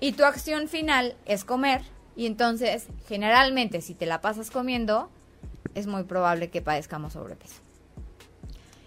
Y 0.00 0.10
tu 0.10 0.24
acción 0.24 0.66
final 0.66 1.14
es 1.24 1.44
comer 1.44 1.82
y 2.16 2.26
entonces 2.26 2.88
generalmente 3.06 3.80
si 3.80 3.94
te 3.94 4.06
la 4.06 4.20
pasas 4.20 4.50
comiendo, 4.50 5.08
es 5.76 5.86
muy 5.86 6.02
probable 6.02 6.50
que 6.50 6.62
padezcamos 6.62 7.12
sobrepeso. 7.12 7.54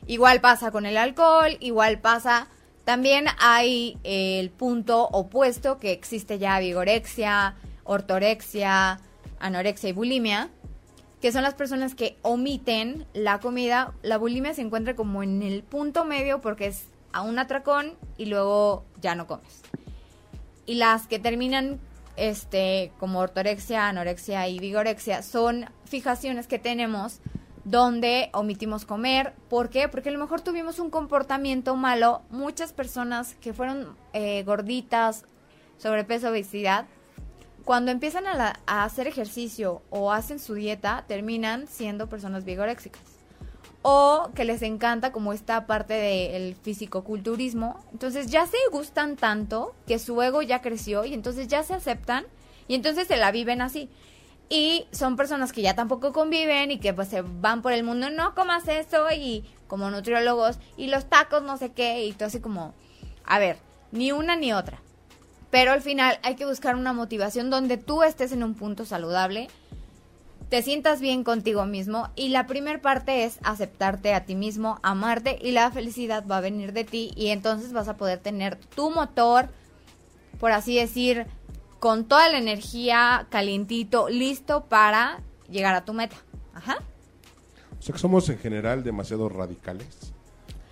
Igual 0.05 0.41
pasa 0.41 0.69
con 0.69 0.85
el 0.85 0.97
alcohol, 0.97 1.55
igual 1.61 1.99
pasa 1.99 2.49
también 2.83 3.27
hay 3.39 3.97
el 4.03 4.49
punto 4.49 5.07
opuesto 5.07 5.77
que 5.77 5.93
existe 5.93 6.37
ya 6.37 6.59
vigorexia, 6.59 7.55
ortorexia, 7.85 8.99
anorexia 9.39 9.91
y 9.91 9.93
bulimia, 9.93 10.49
que 11.21 11.31
son 11.31 11.43
las 11.43 11.53
personas 11.53 11.95
que 11.95 12.17
omiten 12.21 13.05
la 13.13 13.39
comida. 13.39 13.93
La 14.01 14.17
bulimia 14.17 14.53
se 14.53 14.61
encuentra 14.61 14.93
como 14.93 15.23
en 15.23 15.41
el 15.41 15.63
punto 15.63 16.03
medio 16.03 16.41
porque 16.41 16.67
es 16.67 16.90
a 17.13 17.21
un 17.21 17.39
atracón 17.39 17.93
y 18.17 18.25
luego 18.25 18.85
ya 19.01 19.15
no 19.15 19.27
comes. 19.27 19.61
Y 20.65 20.75
las 20.75 21.07
que 21.07 21.19
terminan 21.19 21.79
este 22.15 22.91
como 22.99 23.19
ortorexia, 23.19 23.87
anorexia 23.87 24.47
y 24.47 24.59
vigorexia 24.59 25.23
son 25.23 25.65
fijaciones 25.85 26.47
que 26.47 26.59
tenemos 26.59 27.19
donde 27.63 28.29
omitimos 28.33 28.85
comer. 28.85 29.33
¿Por 29.49 29.69
qué? 29.69 29.87
Porque 29.87 30.09
a 30.09 30.11
lo 30.11 30.19
mejor 30.19 30.41
tuvimos 30.41 30.79
un 30.79 30.89
comportamiento 30.89 31.75
malo. 31.75 32.21
Muchas 32.29 32.73
personas 32.73 33.35
que 33.35 33.53
fueron 33.53 33.95
eh, 34.13 34.43
gorditas, 34.43 35.25
sobrepeso, 35.77 36.29
obesidad, 36.29 36.85
cuando 37.63 37.91
empiezan 37.91 38.25
a, 38.27 38.59
hacer 38.65 39.07
ejercicio 39.07 39.81
o 39.89 40.11
hacen 40.11 40.39
su 40.39 40.55
dieta, 40.55 41.05
terminan 41.07 41.67
siendo 41.67 42.09
personas 42.09 42.43
vigoréxicas. 42.43 43.01
O 43.83 44.29
que 44.35 44.45
les 44.45 44.61
encanta 44.61 45.11
como 45.11 45.33
esta 45.33 45.65
parte 45.65 45.93
del 45.93 46.55
fisicoculturismo. 46.55 47.83
Entonces 47.91 48.27
ya 48.27 48.45
se 48.45 48.57
gustan 48.71 49.15
tanto 49.15 49.73
que 49.87 49.97
su 49.97 50.21
ego 50.21 50.41
ya 50.41 50.61
creció 50.61 51.03
y 51.05 51.13
entonces 51.13 51.47
ya 51.47 51.63
se 51.63 51.73
aceptan 51.73 52.25
y 52.67 52.75
entonces 52.75 53.07
se 53.07 53.17
la 53.17 53.31
viven 53.31 53.61
así. 53.61 53.89
Y 54.49 54.85
son 54.91 55.15
personas 55.15 55.53
que 55.53 55.61
ya 55.61 55.75
tampoco 55.75 56.11
conviven 56.11 56.71
y 56.71 56.79
que 56.79 56.93
pues 56.93 57.07
se 57.07 57.21
van 57.21 57.61
por 57.61 57.71
el 57.71 57.83
mundo, 57.83 58.09
no 58.09 58.35
comas 58.35 58.67
eso 58.67 59.09
y 59.09 59.45
como 59.67 59.89
nutriólogos 59.89 60.59
y 60.75 60.87
los 60.87 61.05
tacos 61.05 61.41
no 61.41 61.55
sé 61.55 61.71
qué 61.71 62.05
y 62.05 62.11
todo 62.11 62.27
así 62.27 62.41
como, 62.41 62.73
a 63.25 63.39
ver, 63.39 63.57
ni 63.93 64.11
una 64.11 64.35
ni 64.35 64.51
otra. 64.51 64.81
Pero 65.51 65.71
al 65.71 65.81
final 65.81 66.19
hay 66.23 66.35
que 66.35 66.45
buscar 66.45 66.75
una 66.75 66.91
motivación 66.91 67.49
donde 67.49 67.77
tú 67.77 68.03
estés 68.03 68.33
en 68.33 68.43
un 68.43 68.53
punto 68.53 68.85
saludable, 68.85 69.49
te 70.51 70.61
sientas 70.61 70.99
bien 70.99 71.23
contigo 71.23 71.65
mismo 71.65 72.09
y 72.17 72.27
la 72.27 72.45
primera 72.45 72.81
parte 72.81 73.23
es 73.23 73.39
aceptarte 73.41 74.13
a 74.13 74.25
ti 74.25 74.35
mismo, 74.35 74.79
amarte 74.83 75.39
y 75.41 75.51
la 75.51 75.71
felicidad 75.71 76.25
va 76.29 76.39
a 76.39 76.41
venir 76.41 76.73
de 76.73 76.83
ti 76.83 77.13
y 77.15 77.27
entonces 77.27 77.71
vas 77.71 77.87
a 77.87 77.95
poder 77.95 78.19
tener 78.19 78.57
tu 78.57 78.89
motor, 78.89 79.47
por 80.41 80.51
así 80.51 80.75
decir, 80.75 81.25
con 81.79 82.03
toda 82.03 82.27
la 82.27 82.37
energía 82.37 83.27
calientito, 83.29 84.09
listo 84.09 84.65
para 84.65 85.21
llegar 85.49 85.73
a 85.73 85.85
tu 85.85 85.93
meta. 85.93 86.17
Ajá. 86.53 86.79
O 87.79 87.81
sea 87.81 87.93
que 87.93 87.99
somos 87.99 88.27
en 88.27 88.37
general 88.37 88.83
demasiado 88.83 89.29
radicales. 89.29 90.11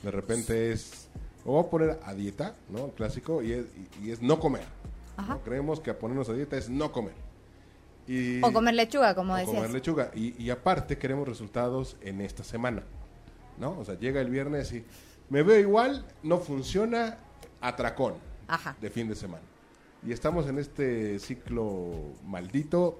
De 0.03 0.11
repente 0.11 0.73
es, 0.73 1.07
o 1.45 1.53
voy 1.53 1.63
a 1.63 1.69
poner 1.69 1.99
a 2.03 2.13
dieta, 2.13 2.53
¿no? 2.67 2.89
Clásico, 2.89 3.41
y 3.41 3.53
es, 3.53 3.65
y, 4.03 4.11
es 4.11 4.21
no 4.21 4.41
comer. 4.41 4.65
Ajá. 5.15 5.37
Creemos 5.45 5.79
que 5.79 5.91
a 5.91 5.97
ponernos 5.97 6.27
a 6.27 6.33
dieta 6.33 6.57
es 6.57 6.69
no 6.69 6.91
comer. 6.91 7.28
Y, 8.09 8.41
o 8.41 8.51
comer 8.51 8.73
lechuga, 8.73 9.13
como 9.13 9.35
o 9.35 9.45
comer 9.45 9.69
lechuga. 9.69 10.09
Y, 10.15 10.33
y 10.41 10.49
aparte 10.49 10.97
queremos 10.97 11.27
resultados 11.27 11.95
en 12.01 12.21
esta 12.21 12.43
semana, 12.43 12.83
¿no? 13.59 13.77
O 13.77 13.85
sea, 13.85 13.99
llega 13.99 14.19
el 14.19 14.31
viernes 14.31 14.73
y 14.73 14.83
me 15.29 15.43
veo 15.43 15.59
igual, 15.59 16.03
no 16.23 16.39
funciona, 16.39 17.19
atracón 17.61 18.15
Ajá. 18.47 18.75
de 18.81 18.89
fin 18.89 19.07
de 19.07 19.15
semana. 19.15 19.43
Y 20.03 20.11
estamos 20.11 20.47
en 20.47 20.57
este 20.57 21.19
ciclo 21.19 21.93
maldito 22.25 22.99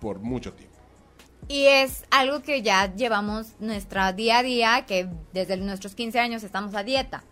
por 0.00 0.18
mucho 0.18 0.52
tiempo. 0.52 0.76
Y 1.48 1.66
es 1.66 2.04
algo 2.10 2.42
que 2.42 2.60
ya 2.60 2.94
llevamos 2.94 3.54
nuestra 3.58 4.12
día 4.12 4.38
a 4.38 4.42
día, 4.42 4.84
que 4.86 5.08
desde 5.32 5.56
nuestros 5.56 5.94
15 5.94 6.18
años 6.18 6.42
estamos 6.42 6.74
a 6.74 6.82
dieta. 6.82 7.24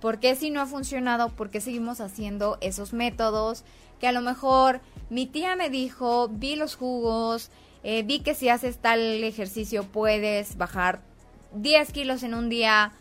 ¿Por 0.00 0.18
qué 0.18 0.34
si 0.34 0.50
no 0.50 0.60
ha 0.60 0.66
funcionado? 0.66 1.30
¿Por 1.30 1.48
qué 1.48 1.60
seguimos 1.60 2.00
haciendo 2.00 2.58
esos 2.60 2.92
métodos? 2.92 3.64
Que 4.00 4.08
a 4.08 4.12
lo 4.12 4.20
mejor 4.20 4.80
mi 5.10 5.26
tía 5.26 5.56
me 5.56 5.70
dijo, 5.70 6.28
vi 6.28 6.56
los 6.56 6.76
jugos, 6.76 7.50
eh, 7.82 8.02
vi 8.02 8.20
que 8.20 8.34
si 8.34 8.48
haces 8.48 8.78
tal 8.78 9.00
ejercicio 9.22 9.84
puedes 9.84 10.56
bajar 10.56 11.00
10 11.54 11.92
kilos 11.92 12.22
en 12.22 12.34
un 12.34 12.48
día. 12.48 12.92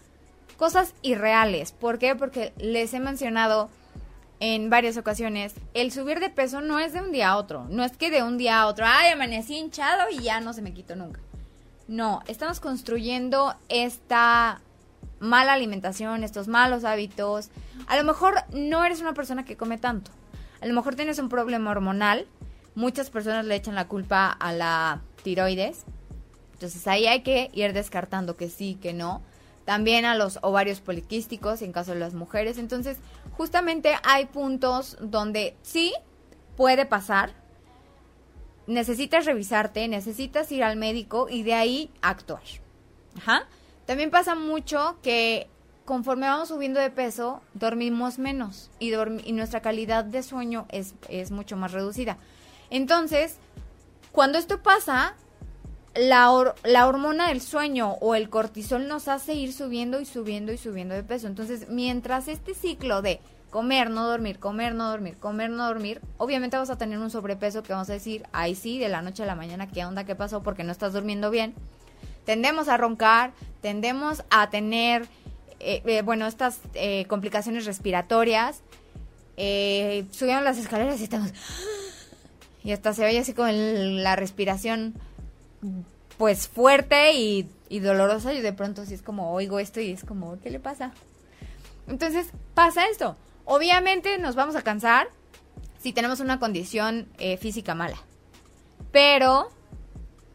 Cosas 0.58 0.94
irreales. 1.02 1.74
¿Por 1.74 2.00
qué? 2.00 2.16
Porque 2.16 2.54
les 2.58 2.94
he 2.94 3.00
mencionado 3.00 3.70
en 4.40 4.70
varias 4.70 4.98
ocasiones, 4.98 5.54
el 5.74 5.92
subir 5.92 6.20
de 6.20 6.30
peso 6.30 6.62
no 6.62 6.80
es 6.80 6.94
de 6.94 7.02
un 7.02 7.12
día 7.12 7.30
a 7.30 7.38
otro. 7.38 7.66
No 7.70 7.84
es 7.84 7.96
que 7.98 8.12
de 8.12 8.24
un 8.24 8.38
día 8.38 8.62
a 8.62 8.68
otro, 8.68 8.86
ay, 8.88 9.12
amanecí 9.12 9.56
hinchado 9.58 10.10
y 10.12 10.20
ya 10.20 10.40
no 10.42 10.54
se 10.54 10.62
me 10.62 10.74
quitó 10.74 10.96
nunca. 10.96 11.20
No, 11.88 12.22
estamos 12.28 12.60
construyendo 12.60 13.56
esta 13.70 14.62
mala 15.20 15.54
alimentación, 15.54 16.24
estos 16.24 16.48
malos 16.48 16.84
hábitos. 16.84 17.50
A 17.88 17.98
lo 17.98 18.04
mejor 18.04 18.36
no 18.52 18.84
eres 18.84 19.02
una 19.02 19.14
persona 19.14 19.46
que 19.46 19.58
come 19.58 19.78
tanto. 19.78 20.12
A 20.62 20.66
lo 20.66 20.74
mejor 20.74 20.96
tienes 20.96 21.20
un 21.20 21.30
problema 21.30 21.72
hormonal. 21.72 22.28
Muchas 22.76 23.10
personas 23.10 23.46
le 23.46 23.56
echan 23.56 23.76
la 23.76 23.88
culpa 23.88 24.28
a 24.30 24.52
la 24.54 25.02
tiroides. 25.24 25.86
Entonces 26.54 26.88
ahí 26.88 27.08
hay 27.08 27.22
que 27.22 27.50
ir 27.54 27.74
descartando 27.74 28.38
que 28.38 28.50
sí, 28.50 28.78
que 28.82 28.94
no 28.94 29.22
también 29.66 30.06
a 30.06 30.16
los 30.16 30.40
ovarios 30.44 30.80
poliquísticos 30.80 31.62
en 31.62 31.74
caso 31.74 31.94
de 31.94 32.00
las 32.00 32.14
mujeres. 32.14 32.58
Entonces, 32.58 32.98
justamente 33.32 33.96
hay 34.04 34.28
puntos 34.28 34.96
donde 35.02 35.58
sí 35.64 35.94
puede 36.56 36.86
pasar. 36.86 37.34
Necesitas 38.68 39.26
revisarte, 39.26 39.88
necesitas 39.88 40.52
ir 40.52 40.64
al 40.64 40.78
médico 40.78 41.28
y 41.30 41.44
de 41.44 41.56
ahí 41.56 41.92
actuar. 42.02 42.44
Ajá. 43.18 43.48
También 43.86 44.12
pasa 44.12 44.36
mucho 44.36 44.98
que 45.02 45.50
conforme 45.86 46.28
vamos 46.28 46.50
subiendo 46.50 46.80
de 46.80 46.90
peso, 46.90 47.42
dormimos 47.54 48.18
menos 48.20 48.72
y, 48.80 48.92
nuestra 49.32 49.62
calidad 49.62 50.04
de 50.04 50.24
sueño 50.24 50.66
es, 50.70 50.96
mucho 51.32 51.56
más 51.56 51.72
reducida. 51.72 52.18
Entonces, 52.72 53.38
cuando 54.12 54.40
esto 54.40 54.62
pasa, 54.64 55.14
la, 55.94 56.32
hormona 56.32 57.30
del 57.30 57.40
sueño 57.40 57.94
o 58.02 58.16
el 58.16 58.30
cortisol 58.30 58.88
nos 58.88 59.08
hace 59.08 59.36
ir 59.36 59.54
subiendo 59.54 60.02
y 60.02 60.06
subiendo 60.06 60.52
y 60.52 60.58
subiendo 60.58 60.96
de 60.96 61.04
peso. 61.04 61.28
Entonces, 61.28 61.70
mientras 61.70 62.28
este 62.28 62.56
ciclo 62.56 63.04
de 63.04 63.22
comer, 63.52 63.92
no 63.92 64.08
dormir, 64.08 64.40
comer, 64.40 64.74
no 64.74 64.90
dormir, 64.90 65.18
comer, 65.18 65.52
no 65.52 65.68
dormir, 65.68 66.02
obviamente 66.18 66.58
vas 66.58 66.72
a 66.72 66.78
tener 66.78 66.98
un 66.98 67.12
sobrepeso 67.12 67.62
que 67.64 67.74
vamos 67.74 67.90
a 67.90 67.94
decir, 67.94 68.24
ahí 68.34 68.56
sí, 68.56 68.80
de 68.80 68.90
la 68.90 69.04
noche 69.04 69.24
a 69.24 69.28
la 69.28 69.36
mañana, 69.36 69.68
¿qué 69.68 69.86
onda? 69.86 70.04
¿Qué 70.04 70.16
pasó? 70.16 70.42
Porque 70.42 70.64
no 70.64 70.72
estás 70.72 70.94
durmiendo 70.94 71.30
bien. 71.30 71.54
Tendemos 72.26 72.68
a 72.70 72.78
roncar, 72.78 73.34
tendemos 73.62 74.24
a 74.32 74.50
tener, 74.50 75.08
eh, 75.66 75.82
eh, 75.86 76.02
bueno, 76.02 76.28
estas 76.28 76.60
eh, 76.74 77.06
complicaciones 77.08 77.66
respiratorias. 77.66 78.62
subimos 79.36 80.44
las 80.44 80.58
escaleras 80.58 81.00
y 81.02 81.04
estamos... 81.04 81.32
Y 82.64 82.72
hasta 82.72 82.94
se 82.94 83.06
oye 83.06 83.20
así 83.20 83.34
con 83.34 84.02
la 84.02 84.16
respiración 84.16 84.96
pues 86.18 86.48
fuerte 86.48 87.14
y, 87.14 87.50
dolorosa 87.80 88.34
y 88.34 88.42
de 88.42 88.54
pronto 88.54 88.84
así 88.84 88.94
es 88.94 89.02
como 89.02 89.34
oigo 89.34 89.60
esto 89.60 89.82
y 89.82 89.92
es 89.92 90.04
como, 90.04 90.40
¿qué 90.40 90.50
le 90.50 90.60
pasa? 90.60 90.92
Entonces 91.88 92.28
pasa 92.54 92.88
esto. 92.88 93.18
Obviamente 93.44 94.18
nos 94.18 94.36
vamos 94.36 94.56
a 94.56 94.62
cansar 94.62 95.10
si 95.80 95.94
tenemos 95.94 96.20
una 96.20 96.40
condición 96.40 97.08
eh, 97.20 97.38
física 97.38 97.76
mala. 97.76 97.98
Pero 98.92 99.50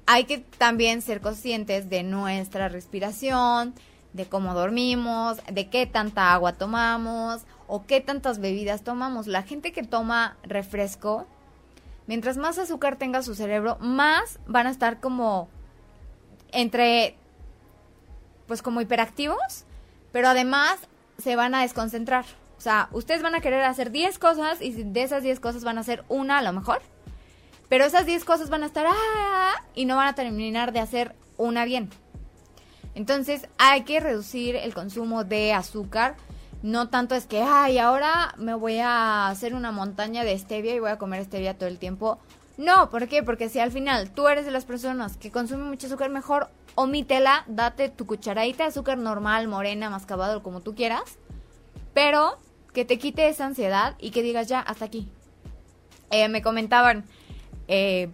hay 0.06 0.24
que 0.24 0.38
también 0.38 1.02
ser 1.02 1.20
conscientes 1.20 1.88
de 1.88 2.02
nuestra 2.02 2.68
respiración, 2.68 3.74
de 4.12 4.26
cómo 4.26 4.54
dormimos, 4.54 5.38
de 5.50 5.68
qué 5.68 5.86
tanta 5.86 6.32
agua 6.32 6.54
tomamos 6.54 7.42
o 7.66 7.86
qué 7.86 8.00
tantas 8.00 8.40
bebidas 8.40 8.82
tomamos. 8.82 9.26
La 9.26 9.42
gente 9.42 9.72
que 9.72 9.82
toma 9.82 10.36
refresco 10.42 11.26
mientras 12.06 12.36
más 12.36 12.58
azúcar 12.58 12.96
tenga 12.96 13.22
su 13.22 13.34
cerebro, 13.34 13.76
más 13.80 14.40
van 14.46 14.66
a 14.66 14.70
estar 14.70 14.98
como 14.98 15.48
entre, 16.50 17.16
pues 18.48 18.62
como 18.62 18.80
hiperactivos, 18.80 19.64
pero 20.10 20.28
además 20.28 20.76
se 21.18 21.36
van 21.36 21.54
a 21.54 21.62
desconcentrar. 21.62 22.24
O 22.58 22.60
sea, 22.60 22.88
ustedes 22.92 23.22
van 23.22 23.34
a 23.34 23.40
querer 23.40 23.62
hacer 23.62 23.92
10 23.92 24.18
cosas 24.18 24.60
y 24.60 24.72
de 24.72 25.02
esas 25.02 25.22
10 25.22 25.38
cosas 25.40 25.62
van 25.62 25.78
a 25.78 25.82
hacer 25.82 26.04
una 26.08 26.38
a 26.38 26.42
lo 26.42 26.52
mejor. 26.52 26.82
Pero 27.68 27.84
esas 27.84 28.04
10 28.06 28.24
cosas 28.24 28.50
van 28.50 28.64
a 28.64 28.66
estar 28.66 28.86
ah, 28.88 29.54
y 29.76 29.84
no 29.84 29.94
van 29.94 30.08
a 30.08 30.14
terminar 30.14 30.72
de 30.72 30.80
hacer 30.80 31.14
una 31.36 31.64
bien. 31.64 31.90
Entonces 32.94 33.48
hay 33.58 33.82
que 33.82 34.00
reducir 34.00 34.56
el 34.56 34.74
consumo 34.74 35.24
de 35.24 35.52
azúcar. 35.52 36.16
No 36.62 36.88
tanto 36.88 37.14
es 37.14 37.26
que, 37.26 37.42
ay, 37.42 37.78
ahora 37.78 38.34
me 38.36 38.54
voy 38.54 38.78
a 38.78 39.28
hacer 39.28 39.54
una 39.54 39.72
montaña 39.72 40.24
de 40.24 40.38
stevia 40.38 40.74
y 40.74 40.80
voy 40.80 40.90
a 40.90 40.98
comer 40.98 41.24
stevia 41.24 41.56
todo 41.56 41.68
el 41.68 41.78
tiempo. 41.78 42.18
No, 42.58 42.90
¿por 42.90 43.08
qué? 43.08 43.22
Porque 43.22 43.48
si 43.48 43.58
al 43.58 43.72
final 43.72 44.10
tú 44.10 44.28
eres 44.28 44.44
de 44.44 44.50
las 44.50 44.66
personas 44.66 45.16
que 45.16 45.30
consumen 45.30 45.68
mucho 45.68 45.86
azúcar, 45.86 46.10
mejor 46.10 46.50
omítela, 46.74 47.44
date 47.46 47.88
tu 47.88 48.06
cucharadita 48.06 48.64
de 48.64 48.68
azúcar 48.68 48.98
normal, 48.98 49.48
morena, 49.48 49.88
mascabado, 49.88 50.42
como 50.42 50.60
tú 50.60 50.74
quieras, 50.74 51.18
pero 51.94 52.38
que 52.74 52.84
te 52.84 52.98
quite 52.98 53.28
esa 53.28 53.46
ansiedad 53.46 53.96
y 53.98 54.10
que 54.10 54.22
digas 54.22 54.46
ya, 54.48 54.60
hasta 54.60 54.84
aquí. 54.84 55.08
Eh, 56.10 56.28
me 56.28 56.42
comentaban, 56.42 57.04
eh, 57.68 58.10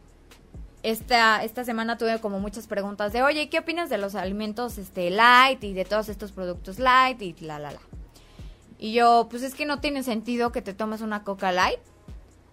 esta, 0.86 1.42
esta 1.42 1.64
semana 1.64 1.98
tuve 1.98 2.20
como 2.20 2.38
muchas 2.38 2.68
preguntas 2.68 3.12
de, 3.12 3.20
oye, 3.20 3.48
¿qué 3.48 3.58
opinas 3.58 3.90
de 3.90 3.98
los 3.98 4.14
alimentos 4.14 4.78
este, 4.78 5.10
light 5.10 5.64
y 5.64 5.72
de 5.72 5.84
todos 5.84 6.08
estos 6.08 6.30
productos 6.30 6.78
light 6.78 7.20
y 7.22 7.34
la, 7.40 7.58
la, 7.58 7.72
la? 7.72 7.80
Y 8.78 8.92
yo, 8.92 9.26
pues 9.28 9.42
es 9.42 9.56
que 9.56 9.66
no 9.66 9.80
tiene 9.80 10.04
sentido 10.04 10.52
que 10.52 10.62
te 10.62 10.74
tomes 10.74 11.00
una 11.00 11.24
coca 11.24 11.50
light 11.50 11.80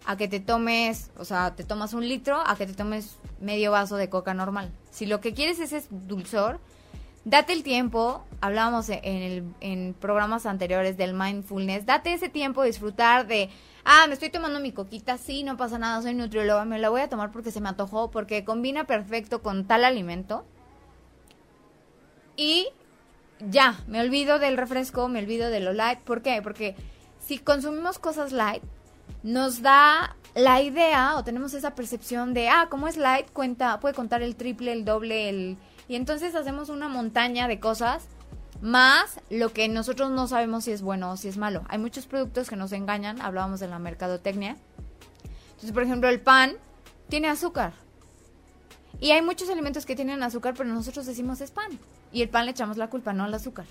a 0.06 0.18
que 0.18 0.28
te 0.28 0.40
tomes, 0.40 1.12
o 1.16 1.26
sea, 1.26 1.56
te 1.56 1.64
tomas 1.64 1.94
un 1.94 2.08
litro, 2.10 2.42
a 2.44 2.56
que 2.56 2.66
te 2.66 2.74
tomes 2.74 3.18
medio 3.40 3.70
vaso 3.70 3.98
de 3.98 4.10
coca 4.10 4.34
normal. 4.34 4.72
Si 4.90 5.06
lo 5.06 5.22
que 5.22 5.36
quieres 5.36 5.60
es 5.60 5.72
ese 5.72 5.88
dulzor, 5.92 6.60
date 7.26 7.54
el 7.54 7.64
tiempo, 7.64 8.24
hablábamos 8.42 8.90
en, 8.90 9.56
en 9.62 9.94
programas 9.94 10.46
anteriores 10.46 10.98
del 10.98 11.14
mindfulness, 11.14 11.86
date 11.86 12.14
ese 12.14 12.30
tiempo 12.30 12.62
de 12.62 12.68
disfrutar 12.68 13.28
de, 13.28 13.50
ah, 13.86 14.06
me 14.08 14.14
estoy 14.14 14.30
tomando 14.30 14.60
mi 14.60 14.72
coquita, 14.72 15.18
sí, 15.18 15.44
no 15.44 15.58
pasa 15.58 15.78
nada, 15.78 16.02
soy 16.02 16.14
nutrióloga, 16.14 16.66
me 16.66 16.80
la 16.80 16.90
voy 16.90 17.02
a 17.02 17.10
tomar 17.10 17.32
porque 17.32 17.52
se 17.52 17.62
me 17.62 17.70
antojó, 17.70 18.12
porque 18.12 18.44
combina 18.44 18.86
perfecto 18.86 19.42
con 19.42 19.66
tal 19.66 19.86
alimento. 19.86 20.46
Y 22.36 22.68
ya, 23.40 23.80
me 23.88 24.02
olvido 24.02 24.40
del 24.40 24.58
refresco, 24.58 25.08
me 25.08 25.20
olvido 25.20 25.50
de 25.50 25.60
lo 25.60 25.74
light. 25.74 26.00
¿Por 26.00 26.22
qué? 26.22 26.42
Porque 26.42 26.76
si 27.20 27.38
consumimos 27.38 28.00
cosas 28.00 28.32
light, 28.32 28.64
nos 29.22 29.62
da 29.62 30.16
la 30.36 30.62
idea 30.62 31.16
o 31.18 31.24
tenemos 31.24 31.54
esa 31.54 31.76
percepción 31.76 32.34
de, 32.34 32.50
ah, 32.50 32.68
como 32.70 32.88
es 32.88 32.98
light, 32.98 33.30
cuenta, 33.32 33.80
puede 33.80 33.94
contar 33.94 34.22
el 34.22 34.36
triple, 34.36 34.74
el 34.74 34.86
doble, 34.86 35.30
el... 35.30 35.58
Y 35.88 35.96
entonces 35.96 36.36
hacemos 36.36 36.70
una 36.70 36.88
montaña 36.88 37.48
de 37.48 37.60
cosas 37.60 38.06
más 38.62 39.20
lo 39.30 39.52
que 39.52 39.68
nosotros 39.68 40.10
no 40.12 40.28
sabemos 40.28 40.64
si 40.64 40.72
es 40.72 40.82
bueno 40.82 41.12
o 41.12 41.18
si 41.18 41.28
es 41.28 41.38
malo. 41.38 41.64
Hay 41.68 41.78
muchos 41.78 42.06
productos 42.06 42.50
que 42.50 42.56
nos 42.56 42.72
engañan, 42.72 43.22
hablábamos 43.22 43.60
de 43.60 43.68
la 43.68 43.80
mercadotecnia. 43.80 44.56
Entonces, 45.50 45.72
por 45.72 45.84
ejemplo, 45.84 46.10
el 46.10 46.22
pan 46.22 46.54
tiene 47.10 47.28
azúcar. 47.28 47.74
Y 49.00 49.12
hay 49.12 49.22
muchos 49.22 49.50
alimentos 49.50 49.86
que 49.86 49.96
tienen 49.96 50.24
azúcar, 50.24 50.54
pero 50.58 50.70
nosotros 50.70 51.06
decimos 51.06 51.42
es 51.42 51.52
pan. 51.52 51.78
Y 52.12 52.22
el 52.22 52.30
pan 52.30 52.46
le 52.46 52.52
echamos 52.52 52.78
la 52.78 52.90
culpa, 52.90 53.12
no 53.12 53.26
al 53.26 53.34
azúcar. 53.34 53.66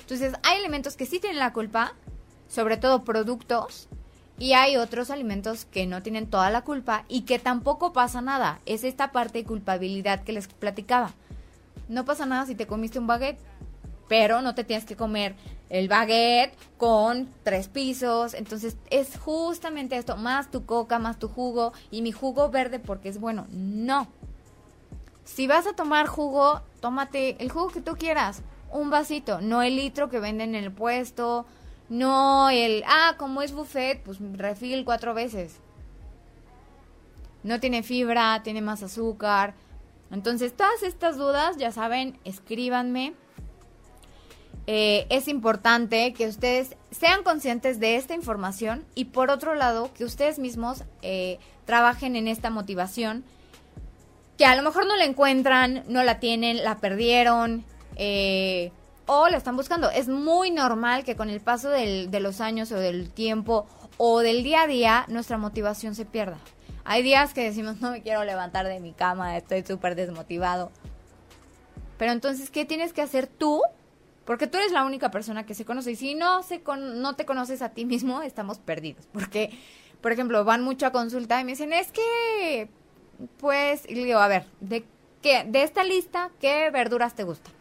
Entonces, 0.00 0.34
hay 0.44 0.58
alimentos 0.58 0.96
que 0.96 1.06
sí 1.06 1.18
tienen 1.18 1.38
la 1.38 1.52
culpa, 1.52 1.94
sobre 2.48 2.76
todo 2.76 3.04
productos, 3.04 3.88
y 4.38 4.52
hay 4.52 4.76
otros 4.76 5.10
alimentos 5.10 5.64
que 5.64 5.86
no 5.86 6.02
tienen 6.02 6.30
toda 6.30 6.48
la 6.50 6.62
culpa 6.62 7.04
y 7.08 7.22
que 7.22 7.40
tampoco 7.40 7.92
pasa 7.92 8.20
nada. 8.20 8.60
Es 8.66 8.84
esta 8.84 9.10
parte 9.10 9.38
de 9.38 9.44
culpabilidad 9.44 10.22
que 10.22 10.32
les 10.32 10.46
platicaba. 10.46 11.12
No 11.88 12.04
pasa 12.04 12.26
nada 12.26 12.46
si 12.46 12.54
te 12.54 12.66
comiste 12.66 12.98
un 12.98 13.06
baguette, 13.06 13.40
pero 14.08 14.42
no 14.42 14.54
te 14.54 14.64
tienes 14.64 14.84
que 14.84 14.96
comer 14.96 15.34
el 15.70 15.88
baguette 15.88 16.56
con 16.76 17.28
tres 17.42 17.68
pisos. 17.68 18.34
Entonces 18.34 18.76
es 18.90 19.18
justamente 19.18 19.96
esto, 19.96 20.16
más 20.16 20.50
tu 20.50 20.66
coca, 20.66 20.98
más 20.98 21.18
tu 21.18 21.28
jugo 21.28 21.72
y 21.90 22.02
mi 22.02 22.12
jugo 22.12 22.50
verde 22.50 22.78
porque 22.78 23.08
es 23.08 23.18
bueno. 23.18 23.46
No. 23.50 24.08
Si 25.24 25.46
vas 25.46 25.66
a 25.66 25.74
tomar 25.74 26.06
jugo, 26.06 26.62
tómate 26.80 27.42
el 27.42 27.50
jugo 27.50 27.68
que 27.68 27.80
tú 27.80 27.96
quieras. 27.96 28.42
Un 28.70 28.90
vasito, 28.90 29.40
no 29.40 29.62
el 29.62 29.76
litro 29.76 30.08
que 30.08 30.20
venden 30.20 30.54
en 30.54 30.64
el 30.64 30.72
puesto 30.72 31.46
no 31.88 32.50
el, 32.50 32.84
ah, 32.86 33.14
como 33.16 33.42
es 33.42 33.52
buffet, 33.52 34.02
pues 34.02 34.18
refil 34.34 34.84
cuatro 34.84 35.14
veces. 35.14 35.56
No 37.42 37.60
tiene 37.60 37.82
fibra, 37.82 38.42
tiene 38.42 38.60
más 38.60 38.82
azúcar. 38.82 39.54
Entonces, 40.10 40.56
todas 40.56 40.82
estas 40.82 41.16
dudas, 41.16 41.56
ya 41.56 41.72
saben, 41.72 42.18
escríbanme. 42.24 43.14
Eh, 44.66 45.06
es 45.08 45.28
importante 45.28 46.12
que 46.12 46.26
ustedes 46.26 46.76
sean 46.90 47.22
conscientes 47.22 47.80
de 47.80 47.96
esta 47.96 48.14
información 48.14 48.84
y 48.94 49.06
por 49.06 49.30
otro 49.30 49.54
lado, 49.54 49.90
que 49.94 50.04
ustedes 50.04 50.38
mismos 50.38 50.84
eh, 51.02 51.38
trabajen 51.64 52.16
en 52.16 52.28
esta 52.28 52.50
motivación, 52.50 53.24
que 54.36 54.44
a 54.44 54.54
lo 54.54 54.62
mejor 54.62 54.86
no 54.86 54.96
la 54.96 55.04
encuentran, 55.04 55.84
no 55.88 56.02
la 56.02 56.20
tienen, 56.20 56.62
la 56.62 56.78
perdieron, 56.78 57.64
eh, 57.96 58.70
o 59.06 59.28
la 59.28 59.38
están 59.38 59.56
buscando. 59.56 59.90
Es 59.90 60.08
muy 60.08 60.50
normal 60.50 61.02
que 61.02 61.16
con 61.16 61.30
el 61.30 61.40
paso 61.40 61.70
de 61.70 62.20
los 62.20 62.40
años 62.40 62.70
o 62.70 62.76
del 62.76 63.10
tiempo 63.10 63.66
o 63.96 64.20
del 64.20 64.44
día 64.44 64.62
a 64.62 64.66
día 64.66 65.04
nuestra 65.08 65.38
motivación 65.38 65.94
se 65.94 66.04
pierda. 66.04 66.38
Hay 66.90 67.02
días 67.02 67.34
que 67.34 67.44
decimos 67.44 67.82
no 67.82 67.90
me 67.90 68.00
quiero 68.00 68.24
levantar 68.24 68.66
de 68.66 68.80
mi 68.80 68.94
cama, 68.94 69.36
estoy 69.36 69.62
súper 69.62 69.94
desmotivado. 69.94 70.70
Pero 71.98 72.12
entonces, 72.12 72.48
¿qué 72.48 72.64
tienes 72.64 72.94
que 72.94 73.02
hacer 73.02 73.26
tú? 73.26 73.60
Porque 74.24 74.46
tú 74.46 74.56
eres 74.56 74.72
la 74.72 74.86
única 74.86 75.10
persona 75.10 75.44
que 75.44 75.52
se 75.54 75.66
conoce. 75.66 75.90
Y 75.90 75.96
si 75.96 76.14
no, 76.14 76.42
se 76.42 76.62
no 76.64 77.14
te 77.14 77.26
conoces 77.26 77.60
a 77.60 77.68
ti 77.68 77.84
mismo, 77.84 78.22
estamos 78.22 78.58
perdidos. 78.58 79.06
Porque, 79.12 79.50
por 80.00 80.12
ejemplo, 80.12 80.42
van 80.46 80.62
mucho 80.62 80.86
a 80.86 80.90
consulta 80.90 81.38
y 81.38 81.44
me 81.44 81.52
dicen, 81.52 81.74
es 81.74 81.92
que, 81.92 82.70
pues, 83.36 83.82
y 83.86 83.92
digo, 83.92 84.20
a 84.20 84.28
ver, 84.28 84.46
¿de 84.60 84.82
qué? 85.20 85.44
De 85.44 85.64
esta 85.64 85.84
lista, 85.84 86.30
¿qué 86.40 86.70
verduras 86.70 87.14
te 87.14 87.24
gustan? 87.24 87.52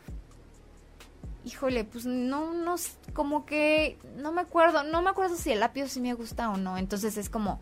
híjole, 1.44 1.86
pues 1.86 2.06
no, 2.06 2.54
no, 2.54 2.76
como 3.14 3.46
que 3.46 3.98
no 4.18 4.34
me 4.34 4.42
acuerdo, 4.42 4.84
no 4.84 5.02
me 5.02 5.10
acuerdo 5.10 5.38
si 5.38 5.52
el 5.54 5.64
apio 5.64 5.88
sí 5.88 6.02
me 6.02 6.14
gusta 6.14 6.50
o 6.50 6.58
no. 6.58 6.78
Entonces 6.78 7.16
es 7.18 7.30
como, 7.30 7.62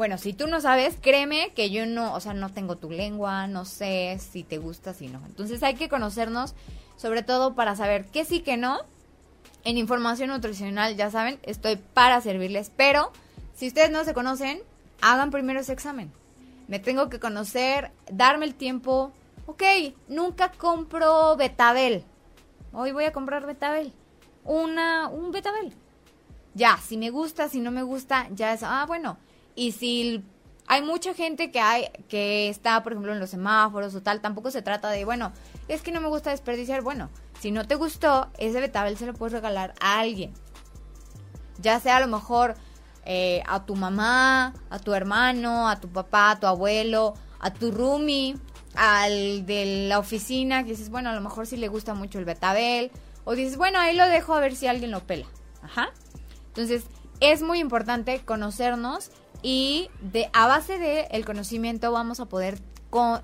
bueno, 0.00 0.16
si 0.16 0.32
tú 0.32 0.46
no 0.46 0.62
sabes, 0.62 0.96
créeme 0.98 1.52
que 1.54 1.68
yo 1.68 1.84
no, 1.84 2.14
o 2.14 2.20
sea, 2.20 2.32
no 2.32 2.48
tengo 2.50 2.76
tu 2.76 2.90
lengua, 2.90 3.46
no 3.48 3.66
sé 3.66 4.18
si 4.18 4.44
te 4.44 4.56
gusta, 4.56 4.94
si 4.94 5.08
no. 5.08 5.20
Entonces 5.26 5.62
hay 5.62 5.74
que 5.74 5.90
conocernos, 5.90 6.54
sobre 6.96 7.22
todo 7.22 7.54
para 7.54 7.76
saber 7.76 8.06
qué 8.06 8.24
sí, 8.24 8.40
que 8.40 8.56
no. 8.56 8.78
En 9.62 9.76
información 9.76 10.30
nutricional, 10.30 10.96
ya 10.96 11.10
saben, 11.10 11.38
estoy 11.42 11.76
para 11.76 12.18
servirles, 12.22 12.72
pero 12.74 13.12
si 13.54 13.68
ustedes 13.68 13.90
no 13.90 14.02
se 14.04 14.14
conocen, 14.14 14.62
hagan 15.02 15.30
primero 15.30 15.60
ese 15.60 15.74
examen. 15.74 16.10
Me 16.66 16.78
tengo 16.78 17.10
que 17.10 17.20
conocer, 17.20 17.90
darme 18.10 18.46
el 18.46 18.54
tiempo. 18.54 19.12
Ok, 19.44 19.64
nunca 20.08 20.50
compro 20.50 21.36
betabel 21.36 22.06
Hoy 22.72 22.92
voy 22.92 23.04
a 23.04 23.12
comprar 23.12 23.44
betabel. 23.44 23.92
Una, 24.44 25.08
un 25.08 25.30
betabel. 25.30 25.74
Ya, 26.54 26.78
si 26.78 26.96
me 26.96 27.10
gusta, 27.10 27.50
si 27.50 27.60
no 27.60 27.70
me 27.70 27.82
gusta, 27.82 28.28
ya 28.30 28.54
es, 28.54 28.62
ah, 28.62 28.86
bueno. 28.88 29.18
Y 29.60 29.72
si 29.72 30.24
hay 30.68 30.80
mucha 30.80 31.12
gente 31.12 31.50
que 31.50 31.60
hay 31.60 31.90
que 32.08 32.48
está, 32.48 32.82
por 32.82 32.92
ejemplo, 32.92 33.12
en 33.12 33.20
los 33.20 33.28
semáforos 33.28 33.94
o 33.94 34.00
tal, 34.00 34.22
tampoco 34.22 34.50
se 34.50 34.62
trata 34.62 34.88
de, 34.88 35.04
bueno, 35.04 35.32
es 35.68 35.82
que 35.82 35.92
no 35.92 36.00
me 36.00 36.08
gusta 36.08 36.30
desperdiciar. 36.30 36.80
Bueno, 36.80 37.10
si 37.40 37.50
no 37.50 37.66
te 37.66 37.74
gustó, 37.74 38.30
ese 38.38 38.58
betabel 38.58 38.96
se 38.96 39.04
lo 39.04 39.12
puedes 39.12 39.34
regalar 39.34 39.74
a 39.78 39.98
alguien. 39.98 40.32
Ya 41.58 41.78
sea 41.78 41.98
a 41.98 42.00
lo 42.00 42.06
mejor 42.06 42.54
eh, 43.04 43.42
a 43.46 43.66
tu 43.66 43.76
mamá, 43.76 44.54
a 44.70 44.78
tu 44.78 44.94
hermano, 44.94 45.68
a 45.68 45.78
tu 45.78 45.90
papá, 45.90 46.30
a 46.30 46.40
tu 46.40 46.46
abuelo, 46.46 47.12
a 47.38 47.52
tu 47.52 47.70
roomie, 47.70 48.36
al 48.76 49.44
de 49.44 49.88
la 49.88 49.98
oficina, 49.98 50.64
que 50.64 50.70
dices, 50.70 50.88
bueno, 50.88 51.10
a 51.10 51.14
lo 51.14 51.20
mejor 51.20 51.46
si 51.46 51.58
le 51.58 51.68
gusta 51.68 51.92
mucho 51.92 52.18
el 52.18 52.24
betabel, 52.24 52.92
o 53.24 53.34
dices, 53.34 53.58
bueno, 53.58 53.78
ahí 53.78 53.94
lo 53.94 54.06
dejo 54.06 54.32
a 54.32 54.40
ver 54.40 54.56
si 54.56 54.68
alguien 54.68 54.90
lo 54.90 55.00
pela. 55.00 55.26
Ajá. 55.62 55.90
Entonces, 56.46 56.84
es 57.20 57.42
muy 57.42 57.58
importante 57.58 58.22
conocernos 58.24 59.10
y 59.42 59.90
de 60.00 60.30
a 60.32 60.46
base 60.46 60.78
de 60.78 61.02
el 61.10 61.24
conocimiento 61.24 61.92
vamos 61.92 62.20
a 62.20 62.26
poder 62.26 62.60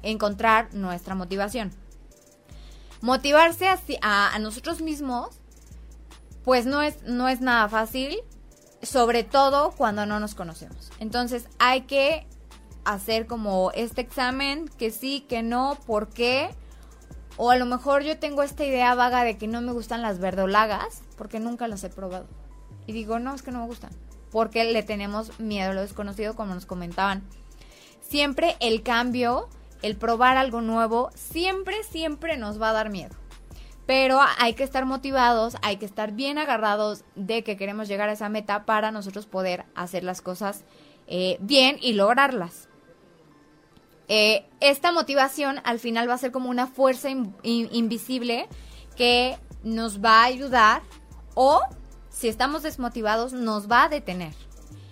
encontrar 0.02 0.72
nuestra 0.74 1.14
motivación. 1.14 1.72
Motivarse 3.00 3.68
a, 3.68 4.34
a, 4.34 4.38
nosotros 4.38 4.80
mismos, 4.80 5.36
pues 6.44 6.66
no 6.66 6.82
es, 6.82 7.02
no 7.02 7.28
es 7.28 7.40
nada 7.40 7.68
fácil, 7.68 8.16
sobre 8.82 9.24
todo 9.24 9.72
cuando 9.72 10.06
no 10.06 10.20
nos 10.20 10.34
conocemos. 10.34 10.90
Entonces 10.98 11.48
hay 11.58 11.82
que 11.82 12.26
hacer 12.84 13.26
como 13.26 13.72
este 13.72 14.00
examen, 14.00 14.68
que 14.78 14.90
sí, 14.90 15.26
que 15.28 15.42
no, 15.42 15.76
por 15.86 16.08
qué. 16.08 16.50
O 17.36 17.50
a 17.50 17.56
lo 17.56 17.66
mejor 17.66 18.02
yo 18.02 18.18
tengo 18.18 18.42
esta 18.42 18.64
idea 18.64 18.94
vaga 18.94 19.24
de 19.24 19.36
que 19.36 19.46
no 19.46 19.60
me 19.60 19.72
gustan 19.72 20.00
las 20.00 20.18
verdolagas, 20.18 21.02
porque 21.18 21.38
nunca 21.38 21.68
las 21.68 21.84
he 21.84 21.90
probado. 21.90 22.26
Y 22.86 22.92
digo, 22.92 23.18
no, 23.18 23.34
es 23.34 23.42
que 23.42 23.50
no 23.50 23.60
me 23.60 23.66
gustan. 23.66 23.90
Porque 24.30 24.64
le 24.64 24.82
tenemos 24.82 25.38
miedo 25.38 25.70
a 25.70 25.74
lo 25.74 25.80
desconocido, 25.82 26.34
como 26.34 26.54
nos 26.54 26.66
comentaban. 26.66 27.22
Siempre 28.00 28.56
el 28.60 28.82
cambio, 28.82 29.48
el 29.82 29.96
probar 29.96 30.36
algo 30.36 30.60
nuevo, 30.60 31.10
siempre, 31.14 31.82
siempre 31.84 32.36
nos 32.36 32.60
va 32.60 32.70
a 32.70 32.74
dar 32.74 32.90
miedo. 32.90 33.14
Pero 33.86 34.20
hay 34.38 34.54
que 34.54 34.64
estar 34.64 34.84
motivados, 34.84 35.56
hay 35.62 35.76
que 35.76 35.86
estar 35.86 36.12
bien 36.12 36.38
agarrados 36.38 37.04
de 37.14 37.44
que 37.44 37.56
queremos 37.56 37.86
llegar 37.86 38.08
a 38.08 38.12
esa 38.12 38.28
meta 38.28 38.64
para 38.64 38.90
nosotros 38.90 39.26
poder 39.26 39.64
hacer 39.74 40.02
las 40.02 40.22
cosas 40.22 40.64
eh, 41.06 41.36
bien 41.40 41.78
y 41.80 41.92
lograrlas. 41.92 42.68
Eh, 44.08 44.46
esta 44.60 44.92
motivación 44.92 45.60
al 45.64 45.78
final 45.78 46.08
va 46.08 46.14
a 46.14 46.18
ser 46.18 46.32
como 46.32 46.50
una 46.50 46.66
fuerza 46.66 47.08
invisible 47.42 48.48
que 48.96 49.36
nos 49.64 50.04
va 50.04 50.22
a 50.22 50.24
ayudar 50.24 50.82
o 51.34 51.60
si 52.16 52.28
estamos 52.28 52.62
desmotivados, 52.62 53.34
nos 53.34 53.70
va 53.70 53.84
a 53.84 53.88
detener. 53.90 54.32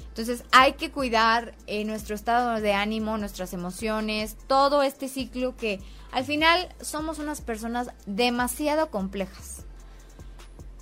Entonces 0.08 0.44
hay 0.52 0.74
que 0.74 0.92
cuidar 0.92 1.54
eh, 1.66 1.84
nuestro 1.84 2.14
estado 2.14 2.60
de 2.60 2.74
ánimo, 2.74 3.16
nuestras 3.16 3.54
emociones, 3.54 4.37
todo 4.46 4.82
este 4.82 5.08
ciclo 5.08 5.56
que 5.56 5.80
al 6.12 6.24
final 6.24 6.68
somos 6.82 7.18
unas 7.18 7.40
personas 7.40 7.88
demasiado 8.04 8.90
complejas. 8.90 9.64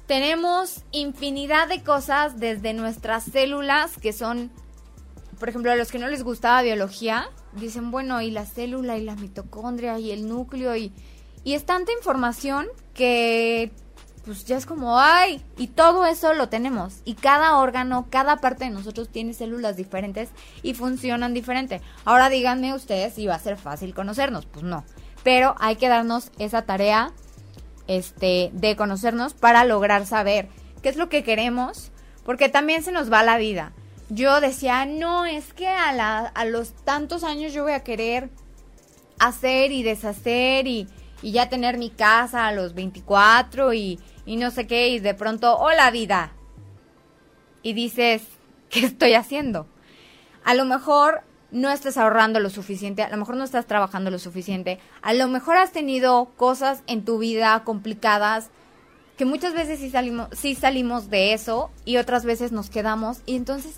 Tenemos 0.06 0.82
infinidad 0.90 1.68
de 1.68 1.82
cosas 1.82 2.40
desde 2.40 2.74
nuestras 2.74 3.24
células 3.24 3.96
que 3.96 4.12
son, 4.12 4.50
por 5.38 5.48
ejemplo, 5.48 5.70
a 5.70 5.76
los 5.76 5.92
que 5.92 6.00
no 6.00 6.08
les 6.08 6.24
gustaba 6.24 6.60
biología, 6.62 7.30
dicen, 7.52 7.92
bueno, 7.92 8.20
y 8.20 8.32
la 8.32 8.44
célula 8.46 8.98
y 8.98 9.04
la 9.04 9.14
mitocondria 9.14 9.98
y 10.00 10.10
el 10.10 10.28
núcleo 10.28 10.74
y, 10.74 10.92
y 11.44 11.54
es 11.54 11.64
tanta 11.64 11.92
información 11.92 12.66
que 12.94 13.70
pues 14.24 14.44
ya 14.44 14.56
es 14.56 14.66
como, 14.66 14.98
ay, 14.98 15.42
y 15.56 15.68
todo 15.68 16.06
eso 16.06 16.32
lo 16.34 16.48
tenemos. 16.48 17.00
Y 17.04 17.14
cada 17.14 17.58
órgano, 17.58 18.06
cada 18.08 18.36
parte 18.36 18.64
de 18.64 18.70
nosotros 18.70 19.08
tiene 19.08 19.34
células 19.34 19.76
diferentes 19.76 20.28
y 20.62 20.74
funcionan 20.74 21.34
diferente. 21.34 21.80
Ahora 22.04 22.28
díganme 22.28 22.74
ustedes 22.74 23.14
si 23.14 23.26
va 23.26 23.34
a 23.34 23.40
ser 23.40 23.56
fácil 23.56 23.94
conocernos. 23.94 24.46
Pues 24.46 24.64
no. 24.64 24.84
Pero 25.24 25.56
hay 25.58 25.76
que 25.76 25.88
darnos 25.88 26.30
esa 26.38 26.62
tarea 26.62 27.12
este, 27.88 28.50
de 28.52 28.76
conocernos 28.76 29.34
para 29.34 29.64
lograr 29.64 30.06
saber 30.06 30.48
qué 30.82 30.88
es 30.88 30.96
lo 30.96 31.08
que 31.08 31.24
queremos, 31.24 31.90
porque 32.24 32.48
también 32.48 32.84
se 32.84 32.92
nos 32.92 33.12
va 33.12 33.22
la 33.24 33.38
vida. 33.38 33.72
Yo 34.08 34.40
decía, 34.40 34.84
no, 34.84 35.24
es 35.24 35.52
que 35.52 35.66
a, 35.66 35.92
la, 35.92 36.18
a 36.18 36.44
los 36.44 36.72
tantos 36.84 37.24
años 37.24 37.52
yo 37.52 37.64
voy 37.64 37.72
a 37.72 37.82
querer 37.82 38.30
hacer 39.18 39.72
y 39.72 39.82
deshacer 39.82 40.66
y, 40.66 40.88
y 41.22 41.32
ya 41.32 41.48
tener 41.48 41.78
mi 41.78 41.90
casa 41.90 42.46
a 42.46 42.52
los 42.52 42.74
24 42.74 43.72
y 43.72 43.98
y 44.26 44.36
no 44.36 44.50
sé 44.50 44.66
qué, 44.66 44.88
y 44.88 44.98
de 44.98 45.14
pronto, 45.14 45.56
hola 45.58 45.90
vida. 45.90 46.32
Y 47.62 47.72
dices, 47.72 48.22
¿qué 48.70 48.80
estoy 48.86 49.14
haciendo? 49.14 49.66
A 50.44 50.54
lo 50.54 50.64
mejor 50.64 51.22
no 51.50 51.70
estás 51.70 51.98
ahorrando 51.98 52.40
lo 52.40 52.50
suficiente, 52.50 53.02
a 53.02 53.10
lo 53.10 53.16
mejor 53.18 53.36
no 53.36 53.44
estás 53.44 53.66
trabajando 53.66 54.10
lo 54.10 54.18
suficiente, 54.18 54.80
a 55.02 55.12
lo 55.12 55.28
mejor 55.28 55.56
has 55.56 55.70
tenido 55.70 56.30
cosas 56.36 56.82
en 56.86 57.04
tu 57.04 57.18
vida 57.18 57.62
complicadas 57.64 58.50
que 59.16 59.26
muchas 59.26 59.52
veces 59.52 59.78
sí 59.78 59.90
salimos, 59.90 60.28
sí 60.32 60.54
salimos 60.54 61.10
de 61.10 61.34
eso 61.34 61.70
y 61.84 61.98
otras 61.98 62.24
veces 62.24 62.50
nos 62.50 62.70
quedamos 62.70 63.20
y 63.26 63.36
entonces 63.36 63.76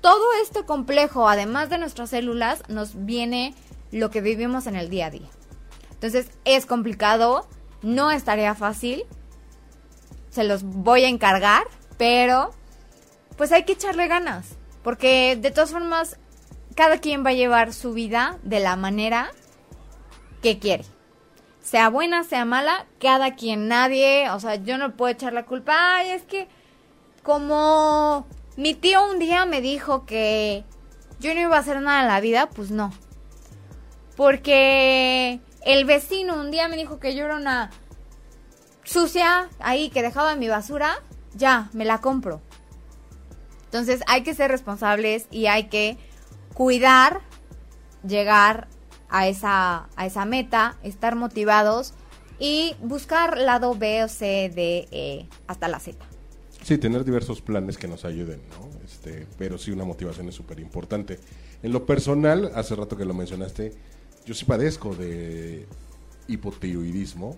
todo 0.00 0.24
esto 0.42 0.66
complejo, 0.66 1.28
además 1.28 1.68
de 1.68 1.78
nuestras 1.78 2.10
células, 2.10 2.62
nos 2.68 3.04
viene 3.04 3.54
lo 3.90 4.10
que 4.10 4.20
vivimos 4.20 4.68
en 4.68 4.76
el 4.76 4.88
día 4.88 5.06
a 5.06 5.10
día. 5.10 5.28
Entonces 5.90 6.30
es 6.44 6.66
complicado, 6.66 7.48
no 7.82 8.12
es 8.12 8.22
tarea 8.22 8.54
fácil, 8.54 9.04
se 10.36 10.44
los 10.44 10.64
voy 10.64 11.02
a 11.04 11.08
encargar, 11.08 11.64
pero 11.96 12.52
pues 13.38 13.52
hay 13.52 13.64
que 13.64 13.72
echarle 13.72 14.06
ganas, 14.06 14.48
porque 14.82 15.34
de 15.40 15.50
todas 15.50 15.70
formas 15.70 16.18
cada 16.74 16.98
quien 16.98 17.24
va 17.24 17.30
a 17.30 17.32
llevar 17.32 17.72
su 17.72 17.94
vida 17.94 18.38
de 18.42 18.60
la 18.60 18.76
manera 18.76 19.30
que 20.42 20.58
quiere. 20.58 20.84
Sea 21.62 21.88
buena, 21.88 22.22
sea 22.22 22.44
mala, 22.44 22.84
cada 23.00 23.34
quien, 23.34 23.66
nadie, 23.66 24.28
o 24.28 24.38
sea, 24.38 24.56
yo 24.56 24.76
no 24.76 24.94
puedo 24.94 25.10
echar 25.10 25.32
la 25.32 25.46
culpa, 25.46 25.96
ay, 25.96 26.10
es 26.10 26.22
que 26.24 26.48
como 27.22 28.26
mi 28.58 28.74
tío 28.74 29.10
un 29.10 29.18
día 29.18 29.46
me 29.46 29.62
dijo 29.62 30.04
que 30.04 30.64
yo 31.18 31.32
no 31.32 31.40
iba 31.40 31.56
a 31.56 31.60
hacer 31.60 31.80
nada 31.80 32.02
en 32.02 32.08
la 32.08 32.20
vida, 32.20 32.50
pues 32.50 32.70
no. 32.70 32.92
Porque 34.16 35.40
el 35.64 35.86
vecino 35.86 36.38
un 36.38 36.50
día 36.50 36.68
me 36.68 36.76
dijo 36.76 37.00
que 37.00 37.14
yo 37.14 37.24
era 37.24 37.36
una 37.36 37.70
sucia 38.86 39.50
ahí 39.58 39.90
que 39.90 40.02
dejaba 40.02 40.36
mi 40.36 40.48
basura, 40.48 40.94
ya, 41.34 41.68
me 41.74 41.84
la 41.84 42.00
compro. 42.00 42.40
Entonces 43.64 44.00
hay 44.06 44.22
que 44.22 44.34
ser 44.34 44.50
responsables 44.50 45.26
y 45.30 45.46
hay 45.46 45.64
que 45.64 45.98
cuidar 46.54 47.20
llegar 48.06 48.68
a 49.10 49.28
esa, 49.28 49.88
a 49.96 50.06
esa 50.06 50.24
meta, 50.24 50.76
estar 50.82 51.16
motivados 51.16 51.92
y 52.38 52.74
buscar 52.80 53.38
lado 53.38 53.74
B 53.74 54.04
o 54.04 54.08
C, 54.08 54.50
D, 54.54 54.88
E, 54.90 55.26
hasta 55.46 55.68
la 55.68 55.80
Z. 55.80 55.98
Sí, 56.62 56.78
tener 56.78 57.04
diversos 57.04 57.40
planes 57.42 57.78
que 57.78 57.88
nos 57.88 58.04
ayuden, 58.04 58.40
¿no? 58.50 58.68
Este, 58.84 59.26
pero 59.38 59.58
sí 59.58 59.70
una 59.70 59.84
motivación 59.84 60.28
es 60.28 60.34
súper 60.34 60.58
importante. 60.60 61.20
En 61.62 61.72
lo 61.72 61.86
personal, 61.86 62.50
hace 62.54 62.74
rato 62.74 62.96
que 62.96 63.04
lo 63.04 63.14
mencionaste, 63.14 63.72
yo 64.24 64.34
sí 64.34 64.44
padezco 64.44 64.94
de 64.94 65.66
hipotiroidismo, 66.28 67.36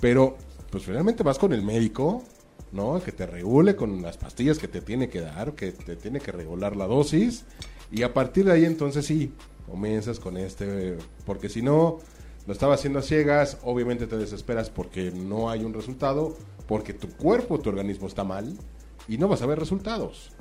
pero, 0.00 0.36
pues 0.70 0.84
finalmente 0.84 1.22
vas 1.22 1.38
con 1.38 1.52
el 1.52 1.62
médico, 1.62 2.22
¿no? 2.72 3.00
Que 3.02 3.12
te 3.12 3.26
regule 3.26 3.76
con 3.76 4.02
las 4.02 4.16
pastillas 4.16 4.58
que 4.58 4.68
te 4.68 4.80
tiene 4.80 5.08
que 5.08 5.20
dar, 5.20 5.54
que 5.54 5.72
te 5.72 5.96
tiene 5.96 6.20
que 6.20 6.32
regular 6.32 6.76
la 6.76 6.86
dosis. 6.86 7.44
Y 7.90 8.02
a 8.02 8.12
partir 8.12 8.46
de 8.46 8.52
ahí, 8.52 8.64
entonces 8.64 9.06
sí, 9.06 9.32
comienzas 9.66 10.18
con 10.18 10.36
este. 10.36 10.96
Porque 11.24 11.48
si 11.48 11.62
no, 11.62 12.00
lo 12.46 12.52
estaba 12.52 12.74
haciendo 12.74 12.98
a 12.98 13.02
ciegas, 13.02 13.58
obviamente 13.62 14.06
te 14.06 14.16
desesperas 14.16 14.70
porque 14.70 15.10
no 15.10 15.50
hay 15.50 15.64
un 15.64 15.72
resultado, 15.72 16.36
porque 16.66 16.92
tu 16.92 17.08
cuerpo, 17.08 17.60
tu 17.60 17.70
organismo 17.70 18.06
está 18.06 18.24
mal 18.24 18.58
y 19.08 19.18
no 19.18 19.28
vas 19.28 19.42
a 19.42 19.46
ver 19.46 19.58
resultados. 19.58 20.32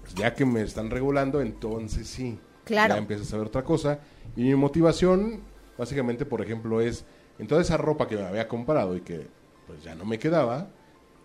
Pues 0.00 0.14
ya 0.14 0.34
que 0.34 0.44
me 0.44 0.62
están 0.62 0.90
regulando, 0.90 1.40
entonces 1.40 2.08
sí. 2.08 2.38
Claro. 2.64 2.94
Ya 2.94 2.98
empiezas 2.98 3.32
a 3.32 3.38
ver 3.38 3.46
otra 3.46 3.64
cosa. 3.64 4.00
Y 4.36 4.42
mi 4.42 4.54
motivación, 4.54 5.40
básicamente, 5.78 6.26
por 6.26 6.42
ejemplo, 6.42 6.80
es 6.80 7.04
entonces 7.40 7.68
esa 7.68 7.76
ropa 7.76 8.06
que 8.06 8.16
me 8.16 8.22
había 8.22 8.46
comprado 8.48 8.96
y 8.96 9.00
que 9.00 9.26
pues 9.66 9.82
ya 9.82 9.94
no 9.94 10.04
me 10.04 10.18
quedaba 10.18 10.68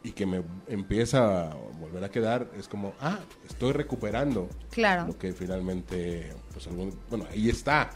y 0.04 0.12
que 0.12 0.26
me 0.28 0.44
empieza 0.68 1.50
a 1.50 1.56
volver 1.80 2.04
a 2.04 2.10
quedar, 2.10 2.48
es 2.60 2.68
como, 2.68 2.94
ah, 3.02 3.20
estoy 3.50 3.74
recuperando 3.74 4.48
claro. 4.70 5.08
lo 5.08 5.18
que 5.18 5.34
finalmente, 5.34 6.32
pues 6.54 6.70
bueno, 7.10 7.26
ahí 7.32 7.50
está, 7.50 7.90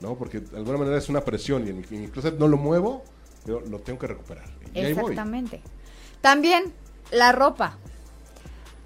¿no? 0.00 0.16
Porque 0.16 0.40
de 0.40 0.56
alguna 0.56 0.78
manera 0.78 0.96
es 0.96 1.10
una 1.10 1.20
presión 1.20 1.66
y 1.66 1.94
incluso 1.94 2.30
no 2.30 2.48
lo 2.48 2.56
muevo, 2.56 3.04
pero 3.44 3.60
lo 3.60 3.78
tengo 3.78 3.98
que 3.98 4.06
recuperar. 4.06 4.46
Y 4.74 4.80
Exactamente. 4.80 5.60
También 6.22 6.72
la 7.10 7.32
ropa. 7.32 7.76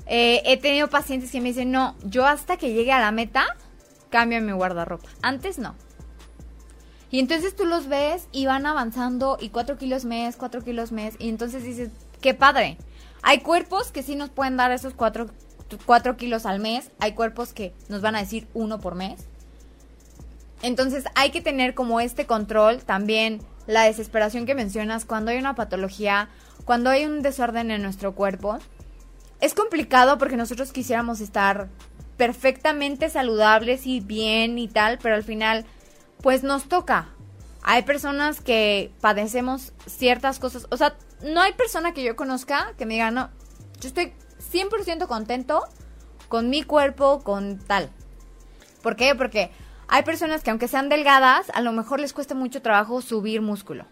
Eh, 0.06 0.42
he 0.44 0.56
tenido 0.56 0.88
pacientes 0.90 1.30
que 1.30 1.40
me 1.40 1.50
dicen, 1.50 1.70
no, 1.70 1.94
yo 2.02 2.26
hasta 2.26 2.56
que 2.56 2.72
llegue 2.72 2.90
a 2.90 3.00
la 3.00 3.12
meta, 3.12 3.46
cambio 4.10 4.40
mi 4.40 4.52
guardarropa. 4.52 5.08
Antes 5.22 5.58
no. 5.58 5.76
Y 7.14 7.20
entonces 7.20 7.54
tú 7.54 7.64
los 7.64 7.86
ves 7.86 8.26
y 8.32 8.46
van 8.46 8.66
avanzando 8.66 9.38
y 9.40 9.50
cuatro 9.50 9.78
kilos 9.78 10.04
mes, 10.04 10.34
cuatro 10.34 10.64
kilos 10.64 10.90
mes. 10.90 11.14
Y 11.20 11.28
entonces 11.28 11.62
dices, 11.62 11.90
qué 12.20 12.34
padre. 12.34 12.76
Hay 13.22 13.38
cuerpos 13.38 13.92
que 13.92 14.02
sí 14.02 14.16
nos 14.16 14.30
pueden 14.30 14.56
dar 14.56 14.72
esos 14.72 14.94
cuatro, 14.94 15.28
cuatro 15.86 16.16
kilos 16.16 16.44
al 16.44 16.58
mes. 16.58 16.90
Hay 16.98 17.12
cuerpos 17.12 17.52
que 17.52 17.72
nos 17.88 18.00
van 18.00 18.16
a 18.16 18.18
decir 18.18 18.48
uno 18.52 18.80
por 18.80 18.96
mes. 18.96 19.28
Entonces 20.60 21.04
hay 21.14 21.30
que 21.30 21.40
tener 21.40 21.74
como 21.74 22.00
este 22.00 22.26
control 22.26 22.82
también 22.82 23.40
la 23.68 23.84
desesperación 23.84 24.44
que 24.44 24.56
mencionas 24.56 25.04
cuando 25.04 25.30
hay 25.30 25.38
una 25.38 25.54
patología, 25.54 26.30
cuando 26.64 26.90
hay 26.90 27.04
un 27.04 27.22
desorden 27.22 27.70
en 27.70 27.80
nuestro 27.80 28.16
cuerpo. 28.16 28.58
Es 29.40 29.54
complicado 29.54 30.18
porque 30.18 30.36
nosotros 30.36 30.72
quisiéramos 30.72 31.20
estar 31.20 31.68
perfectamente 32.16 33.08
saludables 33.08 33.86
y 33.86 34.00
bien 34.00 34.58
y 34.58 34.66
tal, 34.66 34.98
pero 34.98 35.14
al 35.14 35.22
final 35.22 35.64
pues 36.24 36.42
nos 36.42 36.70
toca. 36.70 37.08
Hay 37.62 37.82
personas 37.82 38.40
que 38.40 38.90
padecemos 39.02 39.74
ciertas 39.84 40.38
cosas. 40.38 40.66
O 40.70 40.78
sea, 40.78 40.96
no 41.22 41.42
hay 41.42 41.52
persona 41.52 41.92
que 41.92 42.02
yo 42.02 42.16
conozca 42.16 42.72
que 42.78 42.86
me 42.86 42.94
diga, 42.94 43.10
no, 43.10 43.28
yo 43.78 43.88
estoy 43.88 44.14
100% 44.50 45.06
contento 45.06 45.64
con 46.30 46.48
mi 46.48 46.62
cuerpo, 46.62 47.22
con 47.22 47.58
tal. 47.58 47.90
¿Por 48.82 48.96
qué? 48.96 49.14
Porque 49.14 49.50
hay 49.86 50.02
personas 50.02 50.42
que 50.42 50.48
aunque 50.48 50.66
sean 50.66 50.88
delgadas, 50.88 51.50
a 51.52 51.60
lo 51.60 51.72
mejor 51.72 52.00
les 52.00 52.14
cuesta 52.14 52.34
mucho 52.34 52.62
trabajo 52.62 53.02
subir 53.02 53.42
músculo. 53.42 53.84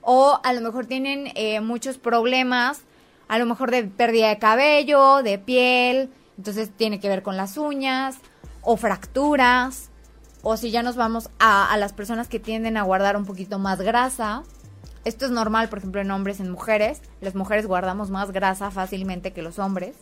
O 0.00 0.40
a 0.42 0.54
lo 0.54 0.62
mejor 0.62 0.86
tienen 0.86 1.32
eh, 1.34 1.60
muchos 1.60 1.98
problemas, 1.98 2.80
a 3.28 3.38
lo 3.38 3.44
mejor 3.44 3.70
de 3.70 3.84
pérdida 3.84 4.30
de 4.30 4.38
cabello, 4.38 5.22
de 5.22 5.38
piel, 5.38 6.10
entonces 6.38 6.70
tiene 6.74 6.98
que 6.98 7.10
ver 7.10 7.22
con 7.22 7.36
las 7.36 7.58
uñas, 7.58 8.16
o 8.62 8.78
fracturas 8.78 9.87
o 10.42 10.56
si 10.56 10.70
ya 10.70 10.82
nos 10.82 10.96
vamos 10.96 11.30
a, 11.38 11.76
las 11.76 11.92
personas 11.92 12.28
que 12.28 12.38
tienden 12.38 12.76
a 12.76 12.82
guardar 12.82 13.16
un 13.16 13.24
poquito 13.24 13.58
más 13.58 13.80
grasa. 13.80 14.42
Esto 15.04 15.24
es 15.24 15.30
normal, 15.30 15.68
por 15.68 15.78
ejemplo, 15.78 16.00
en 16.00 16.10
hombres, 16.10 16.40
en 16.40 16.50
mujeres. 16.50 17.00
Las 17.20 17.34
mujeres 17.34 17.66
guardamos 17.66 18.10
más 18.10 18.30
grasa 18.30 18.70
fácilmente 18.70 19.32
que 19.32 19.42
los 19.42 19.58
hombres. 19.58 19.96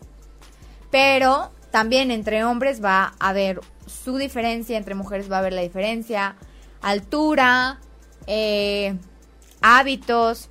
Pero 0.91 1.51
también 1.71 2.11
entre 2.11 2.45
hombres 2.45 2.83
va 2.83 3.15
a 3.19 3.29
haber 3.29 3.61
su 3.87 4.17
diferencia, 4.17 4.77
entre 4.77 4.95
mujeres 4.95 5.31
va 5.31 5.37
a 5.37 5.39
haber 5.41 5.53
la 5.53 5.63
diferencia. 5.63 6.37
Altura, 6.83 7.81
eh, 8.27 8.99
hábitos. 9.63 10.49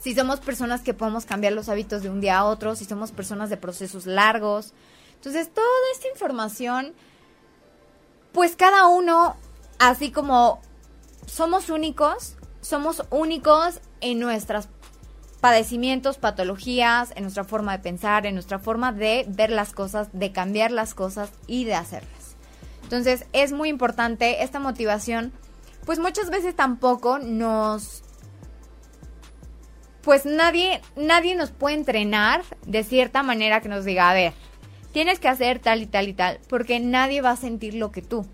Si 0.00 0.14
somos 0.14 0.40
personas 0.40 0.82
que 0.82 0.94
podemos 0.94 1.24
cambiar 1.24 1.52
los 1.52 1.68
hábitos 1.68 2.02
de 2.02 2.10
un 2.10 2.20
día 2.20 2.38
a 2.38 2.44
otro, 2.44 2.76
si 2.76 2.84
somos 2.84 3.12
personas 3.12 3.50
de 3.50 3.56
procesos 3.56 4.06
largos. 4.06 4.72
Entonces, 5.14 5.52
toda 5.52 5.66
esta 5.94 6.08
información 6.08 6.94
pues 8.36 8.54
cada 8.54 8.86
uno, 8.88 9.34
así 9.78 10.10
como 10.10 10.60
somos 11.26 11.70
únicos, 11.70 12.36
somos 12.60 13.02
únicos 13.08 13.80
en 14.02 14.18
nuestras 14.18 14.68
padecimientos, 15.40 16.18
patologías, 16.18 17.14
en 17.16 17.22
nuestra 17.22 17.44
forma 17.44 17.78
de 17.78 17.82
pensar, 17.82 18.26
en 18.26 18.34
nuestra 18.34 18.58
forma 18.58 18.92
de 18.92 19.24
ver 19.26 19.48
las 19.48 19.72
cosas, 19.72 20.10
de 20.12 20.32
cambiar 20.32 20.70
las 20.70 20.92
cosas 20.92 21.30
y 21.46 21.64
de 21.64 21.76
hacerlas. 21.76 22.36
Entonces 22.82 23.24
es 23.32 23.52
muy 23.52 23.70
importante 23.70 24.42
esta 24.42 24.60
motivación, 24.60 25.32
pues 25.86 25.98
muchas 25.98 26.28
veces 26.28 26.54
tampoco 26.54 27.18
nos... 27.18 28.02
Pues 30.02 30.26
nadie, 30.26 30.82
nadie 30.94 31.36
nos 31.36 31.52
puede 31.52 31.76
entrenar 31.76 32.42
de 32.66 32.84
cierta 32.84 33.22
manera 33.22 33.62
que 33.62 33.70
nos 33.70 33.86
diga, 33.86 34.10
a 34.10 34.14
ver, 34.14 34.34
tienes 34.96 35.18
que 35.18 35.28
hacer 35.28 35.58
tal 35.58 35.82
y 35.82 35.86
tal 35.86 36.08
y 36.08 36.14
tal, 36.14 36.40
porque 36.48 36.80
nadie 36.80 37.20
va 37.20 37.32
a 37.32 37.36
sentir 37.36 37.74
lo 37.74 37.92
que 37.92 38.00
tú. 38.00 38.24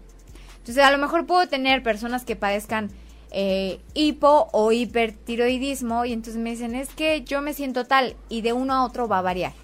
Entonces 0.59 0.85
a 0.85 0.93
lo 0.93 0.99
mejor 0.99 1.27
puedo 1.27 1.49
tener 1.49 1.83
personas 1.83 2.25
que 2.25 2.37
padezcan 2.37 2.89
eh, 3.33 3.81
hipo 3.95 4.47
o 4.53 4.71
hipertiroidismo 4.71 6.05
y 6.05 6.13
entonces 6.13 6.41
me 6.41 6.51
dicen, 6.51 6.77
es 6.77 6.91
que 6.91 7.23
yo 7.25 7.43
me 7.43 7.53
siento 7.53 7.85
tal 7.85 8.15
y 8.29 8.43
de 8.43 8.53
uno 8.53 8.75
a 8.75 8.85
otro 8.85 9.09
va 9.09 9.19
a 9.19 9.23
variar. 9.23 9.55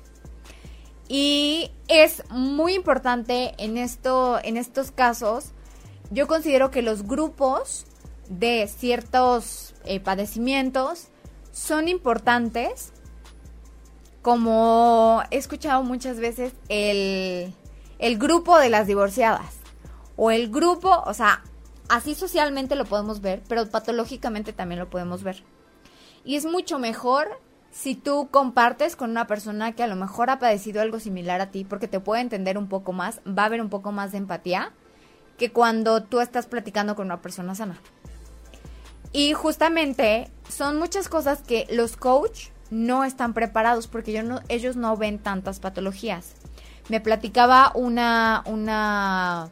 Y 1.07 1.71
es 1.87 2.25
muy 2.31 2.75
importante 2.75 3.55
en, 3.59 3.79
en 3.79 4.57
estos 4.57 4.91
casos, 4.91 5.53
yo 6.11 6.27
considero 6.27 6.73
que 6.73 6.83
los 6.83 7.05
grupos 7.05 7.87
de 8.29 8.67
ciertos 8.67 9.73
eh, 9.85 10.01
padecimientos 10.01 11.11
son 11.53 11.87
importantes, 11.87 12.93
como 14.29 15.23
he 15.31 15.39
escuchado 15.39 15.83
muchas 15.83 16.21
veces 16.21 16.53
el, 16.69 17.51
el 17.99 18.19
grupo 18.19 18.59
de 18.59 18.69
las 18.69 18.87
divorciadas, 18.87 19.55
o 20.17 20.31
el 20.31 20.51
grupo, 20.51 21.03
o 21.07 21.15
sea, 21.15 21.43
así 21.89 22.15
socialmente 22.15 22.75
lo 22.75 22.85
podemos 22.85 23.23
ver, 23.23 23.43
pero 23.49 23.67
patológicamente 23.71 24.53
también 24.53 24.81
lo 24.81 24.91
podemos 24.91 25.23
ver. 25.23 25.43
Y 26.27 26.37
es 26.37 26.45
mucho 26.45 26.79
mejor 26.79 27.41
si 27.71 27.95
tú 27.95 28.29
compartes 28.31 28.97
con 28.97 29.09
una 29.09 29.27
persona 29.27 29.73
que 29.73 29.83
a 29.83 29.87
lo 29.87 29.97
mejor 29.97 30.29
ha 30.29 30.39
padecido 30.39 30.83
algo 30.83 31.01
similar 31.01 31.41
a 31.41 31.51
ti, 31.51 31.65
porque 31.65 31.89
te 31.89 31.99
puede 31.99 32.21
entender 32.21 32.59
un 32.59 32.69
poco 32.69 32.93
más, 32.93 33.23
va 33.27 33.45
a 33.45 33.47
haber 33.47 33.63
un 33.63 33.71
poco 33.71 33.93
más 33.93 34.13
de 34.13 34.19
empatía 34.19 34.75
que 35.39 35.53
cuando 35.53 36.03
tú 36.03 36.21
estás 36.21 36.45
platicando 36.45 36.97
con 36.97 37.07
una 37.07 37.23
persona 37.23 37.55
sana. 37.55 37.81
Y 39.11 39.33
justamente 39.33 40.31
son 40.51 40.79
muchas 40.79 41.09
cosas 41.09 41.41
que 41.41 41.67
los 41.71 41.97
coach 41.97 42.49
no 42.71 43.05
están 43.05 43.35
preparados 43.35 43.87
porque 43.87 44.23
no, 44.23 44.41
ellos 44.49 44.77
no 44.77 44.97
ven 44.97 45.19
tantas 45.19 45.61
patologías. 45.61 46.35
Me 46.89 47.01
platicaba 47.01 47.73
una, 47.75 48.43
una 48.47 49.51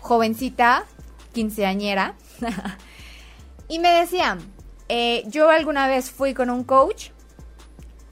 jovencita, 0.00 0.84
quinceañera, 1.32 2.14
y 3.68 3.78
me 3.78 3.88
decía, 3.90 4.38
eh, 4.88 5.24
yo 5.26 5.50
alguna 5.50 5.86
vez 5.88 6.10
fui 6.10 6.34
con 6.34 6.50
un 6.50 6.64
coach 6.64 7.10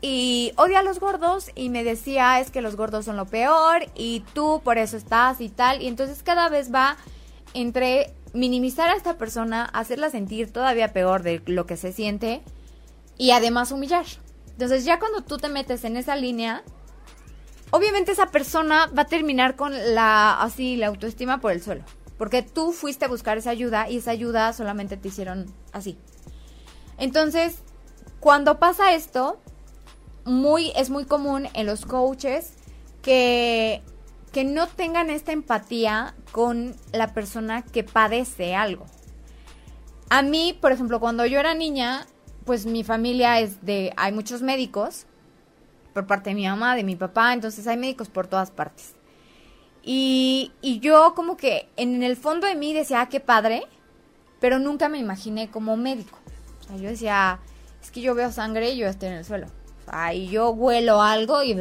y 0.00 0.52
odia 0.56 0.78
a 0.78 0.82
los 0.82 0.98
gordos 0.98 1.50
y 1.54 1.68
me 1.68 1.84
decía 1.84 2.40
es 2.40 2.50
que 2.50 2.62
los 2.62 2.76
gordos 2.76 3.04
son 3.04 3.16
lo 3.16 3.26
peor 3.26 3.86
y 3.94 4.24
tú 4.32 4.62
por 4.64 4.78
eso 4.78 4.96
estás 4.96 5.42
y 5.42 5.50
tal 5.50 5.82
y 5.82 5.88
entonces 5.88 6.22
cada 6.22 6.48
vez 6.48 6.72
va 6.72 6.96
entre 7.52 8.14
minimizar 8.32 8.88
a 8.88 8.94
esta 8.94 9.18
persona, 9.18 9.64
hacerla 9.64 10.08
sentir 10.08 10.52
todavía 10.52 10.92
peor 10.92 11.22
de 11.22 11.42
lo 11.46 11.66
que 11.66 11.76
se 11.76 11.92
siente 11.92 12.40
y 13.20 13.32
además 13.32 13.70
humillar. 13.70 14.06
Entonces 14.48 14.86
ya 14.86 14.98
cuando 14.98 15.20
tú 15.20 15.36
te 15.36 15.50
metes 15.50 15.84
en 15.84 15.98
esa 15.98 16.16
línea, 16.16 16.62
obviamente 17.70 18.12
esa 18.12 18.30
persona 18.30 18.86
va 18.96 19.02
a 19.02 19.08
terminar 19.08 19.56
con 19.56 19.74
la 19.94 20.40
así 20.40 20.76
la 20.76 20.86
autoestima 20.86 21.38
por 21.38 21.52
el 21.52 21.60
suelo, 21.60 21.84
porque 22.16 22.40
tú 22.40 22.72
fuiste 22.72 23.04
a 23.04 23.08
buscar 23.08 23.36
esa 23.36 23.50
ayuda 23.50 23.90
y 23.90 23.98
esa 23.98 24.12
ayuda 24.12 24.54
solamente 24.54 24.96
te 24.96 25.08
hicieron 25.08 25.54
así. 25.72 25.98
Entonces, 26.96 27.58
cuando 28.20 28.58
pasa 28.58 28.94
esto, 28.94 29.38
muy, 30.24 30.72
es 30.74 30.88
muy 30.88 31.04
común 31.04 31.46
en 31.52 31.66
los 31.66 31.84
coaches 31.84 32.54
que, 33.02 33.82
que 34.32 34.44
no 34.44 34.66
tengan 34.66 35.10
esta 35.10 35.32
empatía 35.32 36.14
con 36.32 36.74
la 36.94 37.12
persona 37.12 37.60
que 37.60 37.84
padece 37.84 38.54
algo. 38.54 38.86
A 40.08 40.22
mí, 40.22 40.56
por 40.58 40.72
ejemplo, 40.72 41.00
cuando 41.00 41.26
yo 41.26 41.38
era 41.38 41.52
niña, 41.54 42.06
pues 42.44 42.66
mi 42.66 42.84
familia 42.84 43.40
es 43.40 43.64
de, 43.64 43.92
hay 43.96 44.12
muchos 44.12 44.42
médicos 44.42 45.06
por 45.94 46.06
parte 46.06 46.30
de 46.30 46.36
mi 46.36 46.46
mamá, 46.46 46.76
de 46.76 46.84
mi 46.84 46.96
papá, 46.96 47.32
entonces 47.32 47.66
hay 47.66 47.76
médicos 47.76 48.08
por 48.08 48.26
todas 48.26 48.50
partes. 48.50 48.94
Y, 49.82 50.52
y 50.60 50.80
yo 50.80 51.14
como 51.14 51.36
que 51.36 51.68
en 51.76 52.02
el 52.02 52.16
fondo 52.16 52.46
de 52.46 52.54
mí 52.54 52.72
decía, 52.72 53.00
ah, 53.00 53.08
qué 53.08 53.20
padre, 53.20 53.64
pero 54.40 54.58
nunca 54.58 54.88
me 54.88 54.98
imaginé 54.98 55.50
como 55.50 55.76
médico 55.76 56.20
yo 56.78 56.88
decía, 56.88 57.40
es 57.82 57.90
que 57.90 58.00
yo 58.00 58.14
veo 58.14 58.30
sangre 58.30 58.70
y 58.70 58.78
yo 58.78 58.86
estoy 58.86 59.08
en 59.08 59.14
el 59.14 59.24
suelo. 59.24 59.46
Ay, 59.86 60.28
yo 60.28 60.50
huelo 60.50 61.02
algo 61.02 61.42
y... 61.42 61.58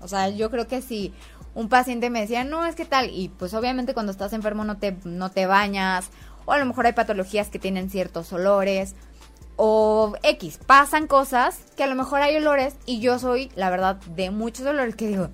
O 0.00 0.08
sea, 0.08 0.28
yo 0.28 0.50
creo 0.50 0.66
que 0.66 0.82
si 0.82 1.14
un 1.54 1.68
paciente 1.68 2.10
me 2.10 2.20
decía, 2.20 2.44
no, 2.44 2.66
es 2.66 2.74
que 2.74 2.84
tal, 2.84 3.10
y 3.10 3.28
pues 3.28 3.54
obviamente 3.54 3.94
cuando 3.94 4.12
estás 4.12 4.32
enfermo 4.32 4.64
no 4.64 4.76
te, 4.76 4.96
no 5.04 5.30
te 5.30 5.46
bañas, 5.46 6.10
o 6.44 6.52
a 6.52 6.58
lo 6.58 6.66
mejor 6.66 6.84
hay 6.84 6.92
patologías 6.92 7.48
que 7.48 7.58
tienen 7.58 7.88
ciertos 7.88 8.32
olores, 8.32 8.96
o 9.56 10.14
X, 10.22 10.58
pasan 10.66 11.06
cosas 11.06 11.60
que 11.76 11.84
a 11.84 11.86
lo 11.86 11.94
mejor 11.94 12.22
hay 12.22 12.36
olores 12.36 12.74
y 12.86 13.00
yo 13.00 13.18
soy, 13.18 13.50
la 13.54 13.70
verdad, 13.70 13.96
de 13.96 14.30
muchos 14.30 14.66
olores 14.66 14.96
que 14.96 15.08
digo, 15.08 15.28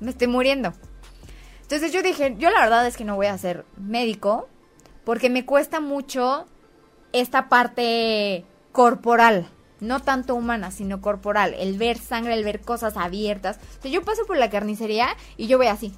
me 0.00 0.10
estoy 0.10 0.26
muriendo. 0.26 0.72
Entonces 1.62 1.92
yo 1.92 2.02
dije, 2.02 2.36
yo 2.38 2.50
la 2.50 2.60
verdad 2.60 2.86
es 2.86 2.96
que 2.96 3.04
no 3.04 3.16
voy 3.16 3.26
a 3.26 3.38
ser 3.38 3.64
médico 3.76 4.48
porque 5.04 5.30
me 5.30 5.44
cuesta 5.44 5.80
mucho 5.80 6.46
esta 7.12 7.48
parte 7.48 8.44
corporal, 8.72 9.48
no 9.80 10.00
tanto 10.00 10.34
humana, 10.34 10.70
sino 10.70 11.00
corporal, 11.00 11.54
el 11.54 11.76
ver 11.78 11.98
sangre, 11.98 12.34
el 12.34 12.44
ver 12.44 12.60
cosas 12.60 12.96
abiertas. 12.96 13.58
O 13.84 13.88
yo 13.88 14.02
paso 14.02 14.26
por 14.26 14.36
la 14.36 14.50
carnicería 14.50 15.08
y 15.36 15.46
yo 15.46 15.58
voy 15.58 15.66
así. 15.66 15.92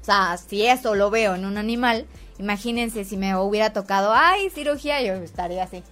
O 0.00 0.04
sea, 0.04 0.36
si 0.38 0.64
eso 0.66 0.94
lo 0.94 1.10
veo 1.10 1.34
en 1.34 1.44
un 1.44 1.58
animal, 1.58 2.06
imagínense 2.38 3.04
si 3.04 3.16
me 3.16 3.36
hubiera 3.36 3.72
tocado, 3.72 4.12
ay, 4.14 4.50
cirugía, 4.50 5.02
yo 5.02 5.14
estaría 5.14 5.64
así. 5.64 5.82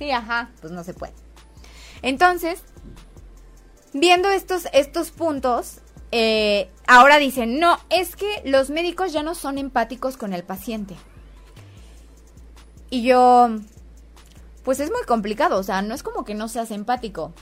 Sí, 0.00 0.10
ajá, 0.10 0.48
pues 0.62 0.72
no 0.72 0.82
se 0.82 0.94
puede. 0.94 1.12
Entonces, 2.00 2.62
viendo 3.92 4.30
estos, 4.30 4.66
estos 4.72 5.10
puntos, 5.10 5.80
eh, 6.10 6.70
ahora 6.86 7.18
dicen, 7.18 7.60
no, 7.60 7.78
es 7.90 8.16
que 8.16 8.40
los 8.46 8.70
médicos 8.70 9.12
ya 9.12 9.22
no 9.22 9.34
son 9.34 9.58
empáticos 9.58 10.16
con 10.16 10.32
el 10.32 10.42
paciente. 10.42 10.96
Y 12.88 13.02
yo, 13.02 13.50
pues 14.64 14.80
es 14.80 14.90
muy 14.90 15.02
complicado, 15.02 15.58
o 15.58 15.62
sea, 15.62 15.82
no 15.82 15.94
es 15.94 16.02
como 16.02 16.24
que 16.24 16.34
no 16.34 16.48
seas 16.48 16.70
empático. 16.70 17.34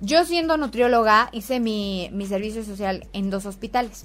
Yo 0.00 0.24
siendo 0.24 0.56
nutrióloga 0.58 1.30
hice 1.32 1.58
mi, 1.58 2.10
mi 2.12 2.26
servicio 2.26 2.64
social 2.64 3.08
en 3.12 3.28
dos 3.28 3.44
hospitales. 3.44 4.04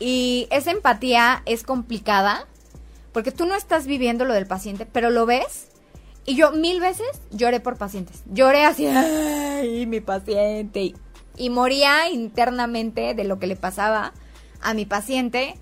Y 0.00 0.48
esa 0.50 0.72
empatía 0.72 1.44
es 1.46 1.62
complicada 1.62 2.48
porque 3.12 3.30
tú 3.30 3.46
no 3.46 3.54
estás 3.54 3.86
viviendo 3.86 4.24
lo 4.24 4.34
del 4.34 4.48
paciente, 4.48 4.84
pero 4.84 5.10
lo 5.10 5.24
ves. 5.24 5.68
Y 6.28 6.36
yo 6.36 6.52
mil 6.52 6.78
veces 6.78 7.08
lloré 7.30 7.58
por 7.58 7.78
pacientes. 7.78 8.22
Lloré 8.26 8.64
así, 8.64 8.86
ay, 8.86 9.86
mi 9.86 10.00
paciente. 10.00 10.94
Y 11.36 11.50
moría 11.50 12.10
internamente 12.10 13.14
de 13.14 13.24
lo 13.24 13.38
que 13.38 13.46
le 13.46 13.56
pasaba 13.56 14.12
a 14.60 14.74
mi 14.74 14.84
paciente 14.84 15.54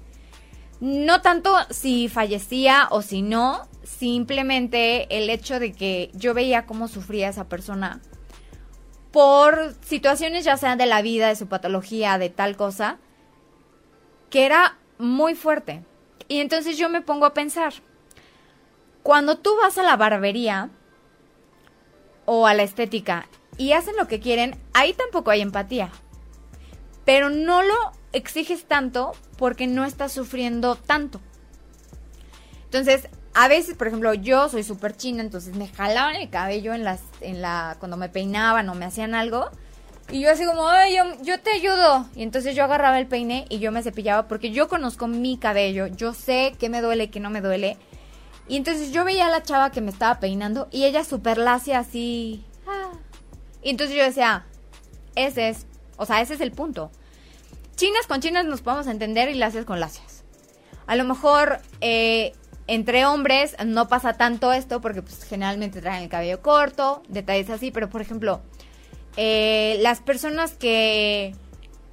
no 0.80 1.22
tanto 1.22 1.54
si 1.70 2.08
fallecía 2.08 2.88
o 2.90 3.02
si 3.02 3.22
no, 3.22 3.66
simplemente 3.82 5.16
el 5.16 5.30
hecho 5.30 5.58
de 5.58 5.72
que 5.72 6.10
yo 6.14 6.34
veía 6.34 6.66
cómo 6.66 6.88
sufría 6.88 7.28
esa 7.28 7.48
persona 7.48 8.00
por 9.10 9.74
situaciones 9.82 10.44
ya 10.44 10.58
sean 10.58 10.76
de 10.76 10.86
la 10.86 11.00
vida, 11.00 11.28
de 11.28 11.36
su 11.36 11.46
patología, 11.46 12.18
de 12.18 12.28
tal 12.28 12.56
cosa, 12.56 12.98
que 14.28 14.44
era 14.44 14.76
muy 14.98 15.34
fuerte. 15.34 15.82
Y 16.28 16.40
entonces 16.40 16.76
yo 16.76 16.90
me 16.90 17.00
pongo 17.00 17.24
a 17.24 17.32
pensar, 17.32 17.72
cuando 19.06 19.38
tú 19.38 19.54
vas 19.62 19.78
a 19.78 19.84
la 19.84 19.96
barbería 19.96 20.68
o 22.24 22.48
a 22.48 22.54
la 22.54 22.64
estética 22.64 23.28
y 23.56 23.70
hacen 23.70 23.94
lo 23.94 24.08
que 24.08 24.18
quieren, 24.18 24.58
ahí 24.74 24.94
tampoco 24.94 25.30
hay 25.30 25.42
empatía. 25.42 25.92
Pero 27.04 27.30
no 27.30 27.62
lo 27.62 27.92
exiges 28.12 28.64
tanto 28.64 29.12
porque 29.38 29.68
no 29.68 29.84
estás 29.84 30.10
sufriendo 30.10 30.74
tanto. 30.74 31.20
Entonces, 32.64 33.08
a 33.32 33.46
veces, 33.46 33.76
por 33.76 33.86
ejemplo, 33.86 34.12
yo 34.12 34.48
soy 34.48 34.64
súper 34.64 34.96
china, 34.96 35.22
entonces 35.22 35.54
me 35.54 35.68
jalaban 35.68 36.16
el 36.16 36.28
cabello 36.28 36.74
en 36.74 36.82
las, 36.82 37.00
en 37.20 37.40
la, 37.40 37.76
cuando 37.78 37.96
me 37.96 38.08
peinaban 38.08 38.68
o 38.68 38.74
me 38.74 38.86
hacían 38.86 39.14
algo. 39.14 39.50
Y 40.10 40.22
yo 40.22 40.32
así 40.32 40.44
como, 40.44 40.66
ay, 40.66 40.96
yo, 41.22 41.40
te 41.40 41.52
ayudo. 41.52 42.08
Y 42.16 42.24
entonces 42.24 42.56
yo 42.56 42.64
agarraba 42.64 42.98
el 42.98 43.06
peine 43.06 43.46
y 43.50 43.60
yo 43.60 43.70
me 43.70 43.84
cepillaba 43.84 44.26
porque 44.26 44.50
yo 44.50 44.66
conozco 44.66 45.06
mi 45.06 45.38
cabello. 45.38 45.86
Yo 45.86 46.12
sé 46.12 46.56
qué 46.58 46.68
me 46.68 46.80
duele, 46.80 47.08
qué 47.08 47.20
no 47.20 47.30
me 47.30 47.40
duele. 47.40 47.76
Y 48.48 48.56
entonces 48.56 48.92
yo 48.92 49.04
veía 49.04 49.26
a 49.26 49.30
la 49.30 49.42
chava 49.42 49.70
que 49.70 49.80
me 49.80 49.90
estaba 49.90 50.20
peinando 50.20 50.68
y 50.70 50.84
ella 50.84 51.04
súper 51.04 51.38
lacia 51.38 51.78
así. 51.78 52.44
Y 53.62 53.70
entonces 53.70 53.96
yo 53.96 54.04
decía, 54.04 54.46
ese 55.16 55.48
es, 55.48 55.66
o 55.96 56.06
sea, 56.06 56.20
ese 56.20 56.34
es 56.34 56.40
el 56.40 56.52
punto 56.52 56.90
chinas 57.76 58.06
con 58.06 58.20
chinas 58.20 58.44
nos 58.46 58.62
podemos 58.62 58.86
entender 58.86 59.28
y 59.28 59.34
lacias 59.34 59.64
con 59.64 59.78
lacias. 59.78 60.24
A 60.86 60.96
lo 60.96 61.04
mejor 61.04 61.60
eh, 61.80 62.32
entre 62.66 63.04
hombres 63.04 63.54
no 63.64 63.88
pasa 63.88 64.14
tanto 64.14 64.52
esto 64.52 64.80
porque 64.80 65.02
pues 65.02 65.22
generalmente 65.24 65.80
traen 65.80 66.04
el 66.04 66.08
cabello 66.08 66.42
corto, 66.42 67.02
detalles 67.08 67.50
así, 67.50 67.70
pero 67.70 67.88
por 67.88 68.00
ejemplo, 68.00 68.40
eh, 69.16 69.78
las 69.80 70.00
personas 70.00 70.52
que 70.52 71.34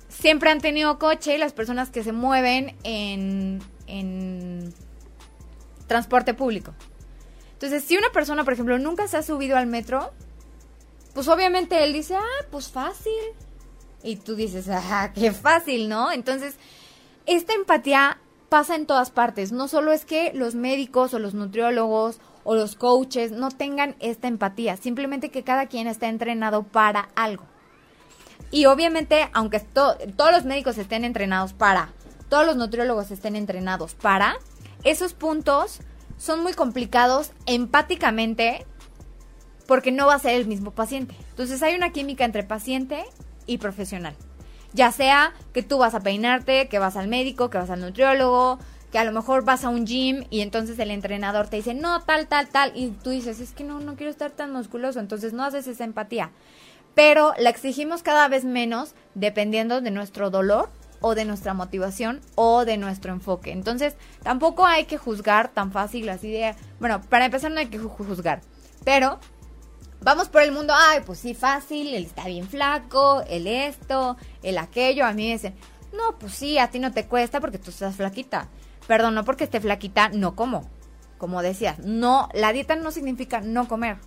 siempre 0.09 0.49
han 0.51 0.61
tenido 0.61 0.97
coche, 0.99 1.37
las 1.37 1.53
personas 1.53 1.89
que 1.89 2.03
se 2.03 2.11
mueven 2.11 2.75
en, 2.83 3.61
en 3.87 4.73
transporte 5.87 6.33
público. 6.33 6.73
Entonces, 7.53 7.83
si 7.83 7.97
una 7.97 8.11
persona, 8.11 8.43
por 8.43 8.53
ejemplo, 8.53 8.77
nunca 8.79 9.07
se 9.07 9.17
ha 9.17 9.23
subido 9.23 9.57
al 9.57 9.67
metro, 9.67 10.11
pues 11.13 11.27
obviamente 11.27 11.83
él 11.83 11.93
dice, 11.93 12.15
ah, 12.15 12.45
pues 12.51 12.69
fácil. 12.69 13.13
Y 14.03 14.17
tú 14.17 14.35
dices, 14.35 14.67
ah, 14.69 15.11
qué 15.13 15.31
fácil, 15.31 15.87
¿no? 15.87 16.11
Entonces, 16.11 16.55
esta 17.25 17.53
empatía 17.53 18.19
pasa 18.49 18.75
en 18.75 18.85
todas 18.85 19.11
partes. 19.11 19.51
No 19.51 19.67
solo 19.67 19.93
es 19.93 20.05
que 20.05 20.33
los 20.33 20.55
médicos 20.55 21.13
o 21.13 21.19
los 21.19 21.33
nutriólogos 21.33 22.19
o 22.43 22.55
los 22.55 22.75
coaches 22.75 23.31
no 23.31 23.49
tengan 23.49 23.95
esta 23.99 24.27
empatía, 24.27 24.75
simplemente 24.75 25.31
que 25.31 25.43
cada 25.43 25.67
quien 25.67 25.87
está 25.87 26.09
entrenado 26.09 26.63
para 26.63 27.09
algo. 27.15 27.45
Y 28.51 28.65
obviamente, 28.65 29.29
aunque 29.33 29.59
todos 29.59 29.97
los 30.31 30.45
médicos 30.45 30.77
estén 30.77 31.05
entrenados 31.05 31.53
para, 31.53 31.89
todos 32.29 32.45
los 32.45 32.55
nutriólogos 32.55 33.09
estén 33.11 33.35
entrenados 33.35 33.95
para, 33.95 34.37
esos 34.83 35.13
puntos 35.13 35.79
son 36.17 36.43
muy 36.43 36.53
complicados 36.53 37.31
empáticamente 37.45 38.65
porque 39.67 39.91
no 39.91 40.07
va 40.07 40.15
a 40.15 40.19
ser 40.19 40.35
el 40.35 40.47
mismo 40.47 40.71
paciente. 40.71 41.15
Entonces 41.29 41.63
hay 41.63 41.75
una 41.75 41.91
química 41.91 42.25
entre 42.25 42.43
paciente 42.43 43.03
y 43.45 43.57
profesional. 43.57 44.15
Ya 44.73 44.91
sea 44.91 45.33
que 45.53 45.63
tú 45.63 45.77
vas 45.77 45.95
a 45.95 45.99
peinarte, 45.99 46.67
que 46.67 46.79
vas 46.79 46.97
al 46.97 47.07
médico, 47.07 47.49
que 47.49 47.57
vas 47.57 47.69
al 47.69 47.81
nutriólogo, 47.81 48.59
que 48.91 48.99
a 48.99 49.03
lo 49.03 49.11
mejor 49.11 49.43
vas 49.43 49.63
a 49.63 49.69
un 49.69 49.85
gym 49.85 50.25
y 50.29 50.41
entonces 50.41 50.77
el 50.79 50.91
entrenador 50.91 51.47
te 51.47 51.57
dice, 51.57 51.73
no, 51.73 52.01
tal, 52.01 52.27
tal, 52.27 52.47
tal, 52.49 52.71
y 52.75 52.89
tú 52.89 53.09
dices, 53.09 53.39
es 53.39 53.51
que 53.51 53.63
no, 53.63 53.79
no 53.79 53.95
quiero 53.95 54.11
estar 54.11 54.31
tan 54.31 54.51
musculoso, 54.51 54.99
entonces 54.99 55.33
no 55.33 55.43
haces 55.43 55.67
esa 55.67 55.83
empatía. 55.83 56.31
Pero 56.93 57.33
la 57.39 57.49
exigimos 57.49 58.03
cada 58.03 58.27
vez 58.27 58.45
menos 58.45 58.93
dependiendo 59.15 59.81
de 59.81 59.91
nuestro 59.91 60.29
dolor 60.29 60.69
o 61.05 61.15
de 61.15 61.25
nuestra 61.25 61.53
motivación 61.53 62.21
o 62.35 62.63
de 62.63 62.77
nuestro 62.77 63.11
enfoque. 63.11 63.51
Entonces, 63.51 63.95
tampoco 64.23 64.65
hay 64.65 64.85
que 64.85 64.97
juzgar 64.97 65.49
tan 65.49 65.73
fácil 65.73 66.07
así 66.07 66.31
de, 66.31 66.55
bueno, 66.79 67.01
para 67.01 67.25
empezar 67.25 67.51
no 67.51 67.59
hay 67.59 67.67
que 67.67 67.77
juzgar, 67.77 68.41
pero 68.85 69.19
vamos 69.99 70.29
por 70.29 70.41
el 70.43 70.53
mundo, 70.53 70.73
ay, 70.75 71.01
pues 71.05 71.19
sí, 71.19 71.33
fácil, 71.33 71.93
él 71.93 72.05
está 72.05 72.25
bien 72.25 72.47
flaco, 72.47 73.21
el 73.27 73.47
esto, 73.47 74.15
el 74.43 74.57
aquello, 74.57 75.05
a 75.05 75.11
mí 75.11 75.27
me 75.27 75.33
dicen, 75.33 75.55
no, 75.91 76.17
pues 76.17 76.35
sí, 76.35 76.57
a 76.57 76.69
ti 76.69 76.79
no 76.79 76.93
te 76.93 77.05
cuesta 77.05 77.41
porque 77.41 77.59
tú 77.59 77.69
estás 77.69 77.97
flaquita. 77.97 78.47
Perdón, 78.87 79.13
no 79.13 79.25
porque 79.25 79.43
esté 79.43 79.59
flaquita, 79.59 80.07
no 80.09 80.35
como. 80.35 80.69
Como 81.17 81.41
decías, 81.41 81.79
no, 81.79 82.29
la 82.33 82.53
dieta 82.53 82.77
no 82.77 82.91
significa 82.91 83.41
no 83.41 83.67
comer. 83.67 83.97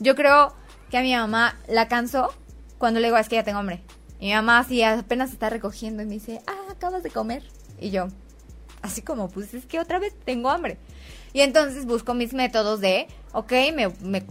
Yo 0.00 0.16
creo 0.16 0.52
que 0.90 0.98
a 0.98 1.02
mi 1.02 1.14
mamá 1.14 1.56
la 1.68 1.86
cansó 1.86 2.34
cuando 2.78 2.98
le 2.98 3.06
digo, 3.06 3.18
es 3.18 3.28
que 3.28 3.36
ya 3.36 3.44
tengo 3.44 3.60
hambre. 3.60 3.84
Mi 4.20 4.32
mamá 4.32 4.58
así 4.58 4.82
apenas 4.82 5.32
está 5.32 5.48
recogiendo 5.48 6.02
y 6.02 6.06
me 6.06 6.14
dice, 6.14 6.42
ah, 6.46 6.70
acabas 6.70 7.02
de 7.02 7.10
comer. 7.10 7.42
Y 7.80 7.90
yo, 7.90 8.08
así 8.82 9.02
como, 9.02 9.28
pues 9.28 9.54
es 9.54 9.66
que 9.66 9.80
otra 9.80 9.98
vez 9.98 10.14
tengo 10.24 10.50
hambre. 10.50 10.78
Y 11.32 11.40
entonces 11.40 11.86
busco 11.86 12.14
mis 12.14 12.34
métodos 12.34 12.80
de, 12.80 13.06
ok, 13.32 13.52
me, 13.74 13.88
me 14.02 14.24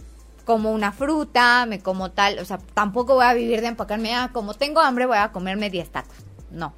como 0.44 0.72
una 0.72 0.92
fruta, 0.92 1.66
me 1.66 1.80
como 1.80 2.10
tal, 2.10 2.38
o 2.38 2.44
sea, 2.44 2.58
tampoco 2.74 3.14
voy 3.14 3.24
a 3.24 3.34
vivir 3.34 3.60
de 3.60 3.68
empacarme, 3.68 4.14
ah, 4.14 4.30
como 4.32 4.54
tengo 4.54 4.80
hambre 4.80 5.06
voy 5.06 5.18
a 5.18 5.32
comerme 5.32 5.70
10 5.70 5.90
tacos. 5.90 6.16
No. 6.50 6.74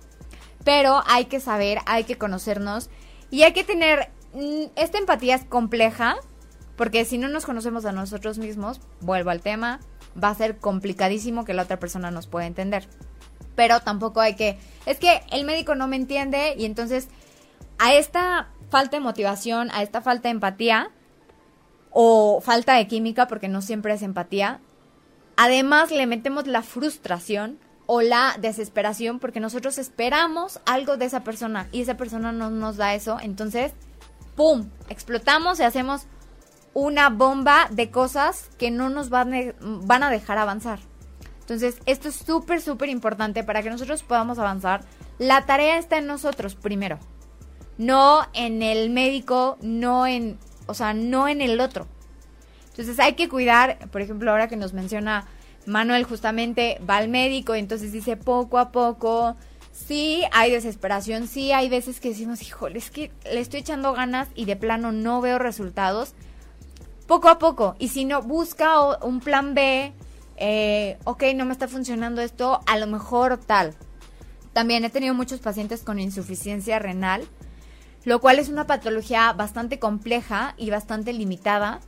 Pero 0.65 1.03
hay 1.07 1.25
que 1.27 1.41
saber, 1.41 1.79
hay 1.87 2.05
que 2.05 2.19
conocernos 2.19 2.91
y 3.31 3.43
hay 3.43 3.53
que 3.53 3.65
tener, 3.65 4.11
mm, 4.35 4.65
esta 4.77 4.99
empatía 4.99 5.35
es 5.35 5.45
compleja, 5.45 6.17
porque 6.77 7.05
si 7.05 7.19
no 7.19 7.29
nos 7.29 7.45
conocemos 7.45 7.85
a 7.85 7.93
nosotros 7.93 8.39
mismos, 8.39 8.81
vuelvo 9.01 9.31
al 9.31 9.41
tema, 9.41 9.81
va 10.23 10.31
a 10.31 10.35
ser 10.35 10.59
complicadísimo 10.59 11.45
que 11.45 11.55
la 11.55 11.63
otra 11.63 11.79
persona 11.79 12.11
nos 12.11 12.27
pueda 12.27 12.47
entender. 12.47 12.89
Pero 13.55 13.81
tampoco 13.81 14.21
hay 14.21 14.35
que, 14.35 14.59
es 14.87 14.99
que 14.99 15.23
el 15.31 15.45
médico 15.45 15.75
no 15.75 15.89
me 15.89 15.97
entiende 15.97 16.55
y 16.57 16.65
entonces 16.65 17.09
a 17.79 17.95
esta 17.95 18.49
falta 18.71 18.97
de 18.97 19.03
motivación, 19.03 19.71
a 19.73 19.83
esta 19.83 20.01
falta 20.01 20.29
de 20.29 20.33
empatía, 20.33 20.91
o 21.93 22.41
falta 22.41 22.75
de 22.75 22.89
química, 22.89 23.29
porque 23.29 23.49
no 23.49 23.63
siempre 23.63 23.95
es 23.95 24.03
empatía. 24.03 24.61
Además, 25.37 25.91
le 25.91 26.07
metemos 26.07 26.47
la 26.47 26.63
frustración 26.63 27.59
o 27.87 28.01
la 28.01 28.37
desesperación 28.41 29.19
porque 29.19 29.41
nosotros 29.41 29.77
esperamos 29.79 30.61
algo 30.65 30.97
de 30.97 31.07
esa 31.07 31.25
persona 31.25 31.69
y 31.73 31.83
esa 31.83 31.97
persona 31.97 32.33
no 32.33 32.51
nos 32.51 32.77
da 32.77 32.95
eso. 32.95 33.19
Entonces, 33.21 33.73
¡pum! 34.37 34.71
Explotamos 34.89 35.61
y 35.61 35.65
hacemos 35.65 36.07
una 36.75 37.11
bomba 37.11 37.69
de 37.71 37.91
cosas 37.91 38.49
que 38.59 38.71
no 38.71 38.89
nos 38.89 39.11
van, 39.11 39.55
van 39.61 40.03
a 40.03 40.11
dejar 40.11 40.39
avanzar. 40.39 40.79
Entonces, 41.41 41.79
esto 41.87 42.09
es 42.09 42.15
súper, 42.15 42.61
súper 42.61 42.89
importante 42.89 43.45
para 43.45 43.63
que 43.63 43.71
nosotros 43.71 44.03
podamos 44.03 44.39
avanzar. 44.39 44.83
La 45.19 45.45
tarea 45.45 45.79
está 45.79 45.99
en 45.99 46.07
nosotros 46.07 46.55
primero. 46.55 46.99
No 47.79 48.27
en 48.33 48.63
el 48.63 48.91
médico, 48.91 49.59
no 49.61 50.07
en 50.07 50.39
o 50.67 50.75
sea, 50.75 50.95
no 50.95 51.29
en 51.29 51.41
el 51.41 51.61
otro. 51.61 51.87
Entonces 52.71 52.99
hay 52.99 53.15
que 53.15 53.29
cuidar, 53.29 53.91
por 53.91 54.01
ejemplo, 54.01 54.31
ahora 54.31 54.49
que 54.49 54.57
nos 54.57 54.73
menciona 54.73 55.27
Manuel 55.67 56.05
justamente, 56.05 56.81
va 56.89 56.97
al 56.97 57.09
médico 57.09 57.55
y 57.55 57.59
entonces 57.59 57.93
dice 57.93 58.17
poco 58.17 58.59
a 58.59 58.73
poco, 58.73 59.37
sí 59.71 60.25
hay 60.33 60.51
desesperación, 60.51 61.29
sí 61.29 61.53
hay 61.53 61.69
veces 61.69 62.01
que 62.01 62.09
decimos, 62.09 62.43
híjole, 62.43 62.79
es 62.79 62.91
que 62.91 63.13
le 63.25 63.41
estoy 63.41 63.61
echando 63.61 63.93
ganas 63.93 64.29
y 64.35 64.47
de 64.47 64.57
plano 64.57 64.93
no 64.93 65.21
veo 65.21 65.39
resultados. 65.39 66.15
Poco 67.13 67.29
a 67.29 67.39
poco, 67.39 67.77
y 67.79 67.89
si 67.89 68.07
no, 68.07 68.23
busca 68.23 68.81
un 69.05 69.21
plan 69.21 69.53
B, 69.53 69.93
eh, 70.39 70.97
ok, 71.05 71.25
no 71.35 71.45
me 71.45 71.53
está 71.53 71.69
funcionando 71.69 72.23
esto, 72.23 72.61
a 72.67 72.79
lo 72.79 72.87
mejor 72.87 73.37
tal. 73.37 73.75
También 74.55 74.87
he 74.87 74.89
tenido 74.89 75.13
muchos 75.13 75.39
pacientes 75.41 75.83
con 75.83 76.01
insuficiencia 76.01 76.79
renal 76.79 77.29
lo 78.05 78.19
cual 78.23 78.39
es 78.39 78.49
una 78.49 78.67
patología 78.67 79.31
bastante 79.35 79.79
compleja 79.79 80.55
y 80.57 80.71
bastante 80.71 81.13
limitada. 81.13 81.81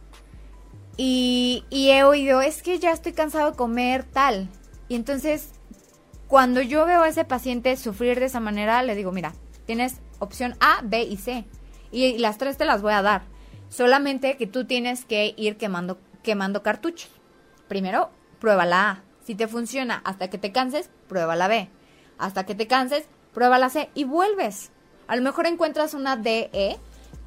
Y, 0.99 1.64
he 1.70 2.05
oído, 2.05 2.43
es 2.43 2.62
que 2.62 2.79
ya 2.79 2.93
estoy 2.93 3.14
cansado 3.14 3.53
de 3.53 3.57
comer 3.57 4.05
tal. 4.05 4.51
Y 4.89 4.95
entonces, 4.95 5.53
cuando 6.29 6.61
yo 6.61 6.85
veo 6.85 7.01
a 7.01 7.09
ese 7.09 7.25
paciente 7.25 7.79
sufrir 7.79 8.20
de 8.20 8.27
esa 8.27 8.41
manera, 8.41 8.83
le 8.83 8.95
digo, 8.95 9.11
mira, 9.11 9.33
tienes 9.64 10.03
opción 10.18 10.55
A, 10.61 10.83
B 10.85 11.03
y 11.03 11.16
C. 11.16 11.47
Y 11.91 12.18
las 12.18 12.37
tres 12.37 12.59
te 12.59 12.66
las 12.66 12.83
voy 12.83 12.93
a 12.93 13.01
dar. 13.01 13.34
Solamente 13.75 14.37
que 14.37 14.47
tú 14.47 14.66
tienes 14.66 15.05
que 15.05 15.35
ir 15.37 15.57
quemando, 15.57 15.99
quemando 16.22 16.62
cartuchos. 16.62 17.11
Primero, 17.66 18.11
prueba 18.39 18.64
la 18.64 18.89
A. 18.89 19.03
Si 19.25 19.35
te 19.35 19.49
funciona 19.49 20.01
hasta 20.05 20.31
que 20.31 20.39
te 20.39 20.53
canses, 20.53 20.91
prueba 21.09 21.35
la 21.35 21.49
B. 21.49 21.68
Hasta 22.16 22.47
que 22.47 22.55
te 22.55 22.68
canses, 22.68 23.09
prueba 23.33 23.59
la 23.59 23.70
C 23.70 23.91
y 23.93 24.05
vuelves. 24.05 24.70
A 25.09 25.16
lo 25.16 25.22
mejor 25.22 25.49
encuentras 25.49 25.93
una 25.93 26.14
DE, 26.16 26.79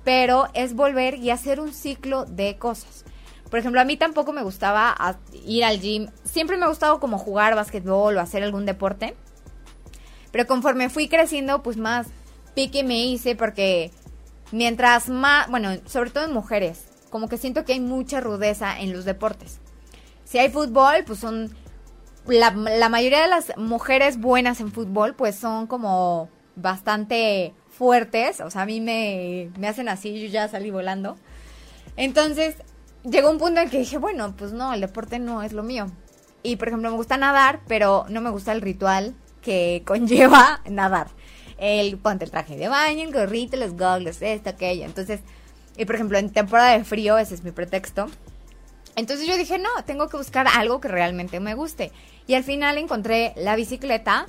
pero 0.06 0.48
es 0.54 0.74
volver 0.74 1.16
y 1.16 1.32
hacer 1.32 1.60
un 1.60 1.74
ciclo 1.74 2.24
de 2.24 2.58
cosas. 2.58 3.04
Por 3.50 3.60
ejemplo, 3.60 3.82
a 3.82 3.86
mí 3.86 3.98
tampoco 3.98 4.32
me 4.32 4.42
gustaba 4.42 4.96
ir 5.46 5.66
al 5.66 5.82
gym. 5.82 6.08
Siempre 6.24 6.56
me 6.56 6.64
ha 6.64 6.70
gustado 6.70 7.02
como 7.02 7.18
jugar 7.18 7.56
básquetbol 7.56 8.16
o 8.16 8.22
hacer 8.22 8.42
algún 8.42 8.66
deporte. 8.66 9.18
Pero 10.32 10.48
conforme 10.48 10.88
fui 10.88 11.10
creciendo, 11.10 11.62
pues 11.62 11.76
más 11.76 12.08
pique 12.56 12.84
me 12.84 13.06
hice 13.06 13.36
porque 13.36 13.92
mientras 14.52 15.10
más, 15.10 15.50
bueno, 15.50 15.70
sobre 15.86 16.10
todo 16.10 16.26
en 16.26 16.34
mujeres, 16.34 16.86
como 17.10 17.30
que 17.30 17.38
siento 17.38 17.66
que 17.66 17.74
hay 17.74 17.80
mucha 17.80 18.22
rudeza 18.22 18.80
en 18.80 18.94
los 18.94 19.06
deportes. 19.06 19.60
Si 20.26 20.40
hay 20.40 20.50
fútbol, 20.50 21.04
pues 21.06 21.20
son 21.20 21.56
la, 22.28 22.52
la 22.52 22.90
mayoría 22.90 23.22
de 23.22 23.30
las 23.30 23.56
mujeres 23.58 24.20
buenas 24.20 24.60
en 24.60 24.72
fútbol, 24.72 25.16
pues 25.16 25.36
son 25.36 25.68
como 25.68 26.30
bastante 26.56 27.54
fuertes, 27.70 28.42
o 28.42 28.50
sea, 28.50 28.64
a 28.64 28.66
mí 28.66 28.82
me, 28.82 29.52
me 29.60 29.68
hacen 29.68 29.88
así, 29.88 30.20
yo 30.20 30.28
ya 30.28 30.48
salí 30.48 30.72
volando. 30.72 31.18
Entonces, 31.96 32.56
llegó 33.04 33.30
un 33.30 33.38
punto 33.38 33.62
en 33.62 33.70
que 33.70 33.80
dije, 33.80 33.98
bueno, 33.98 34.36
pues 34.36 34.52
no, 34.52 34.74
el 34.74 34.82
deporte 34.82 35.20
no 35.20 35.44
es 35.44 35.54
lo 35.54 35.64
mío. 35.64 35.88
Y, 36.44 36.56
por 36.56 36.68
ejemplo, 36.68 36.90
me 36.90 36.98
gusta 36.98 37.18
nadar, 37.18 37.62
pero 37.68 38.06
no 38.10 38.22
me 38.22 38.30
gusta 38.30 38.52
el 38.52 38.62
ritual 38.62 39.16
que 39.42 39.84
conlleva 39.86 40.62
nadar. 40.70 41.08
El 41.58 41.98
ponte 41.98 42.26
el 42.26 42.32
traje 42.32 42.56
de 42.56 42.68
baño, 42.68 43.04
el 43.04 43.14
gorrito, 43.14 43.58
los 43.58 43.74
goggles, 43.74 44.22
esto, 44.22 44.50
aquello. 44.50 44.86
Entonces, 44.86 45.22
y 45.78 45.86
por 45.86 45.96
ejemplo, 45.96 46.18
en 46.18 46.32
temporada 46.32 46.78
de 46.78 46.84
frío, 46.84 47.18
ese 47.18 47.36
es 47.36 47.44
mi 47.44 47.52
pretexto. 47.52 48.08
Entonces 48.96 49.28
yo 49.28 49.38
dije, 49.38 49.60
no, 49.60 49.70
tengo 49.86 50.10
que 50.10 50.18
buscar 50.18 50.48
algo 50.48 50.82
que 50.82 50.88
realmente 50.88 51.40
me 51.40 51.54
guste. 51.54 51.92
Y 52.26 52.34
al 52.34 52.44
final 52.44 52.78
encontré 52.78 53.34
la 53.36 53.56
bicicleta 53.56 54.28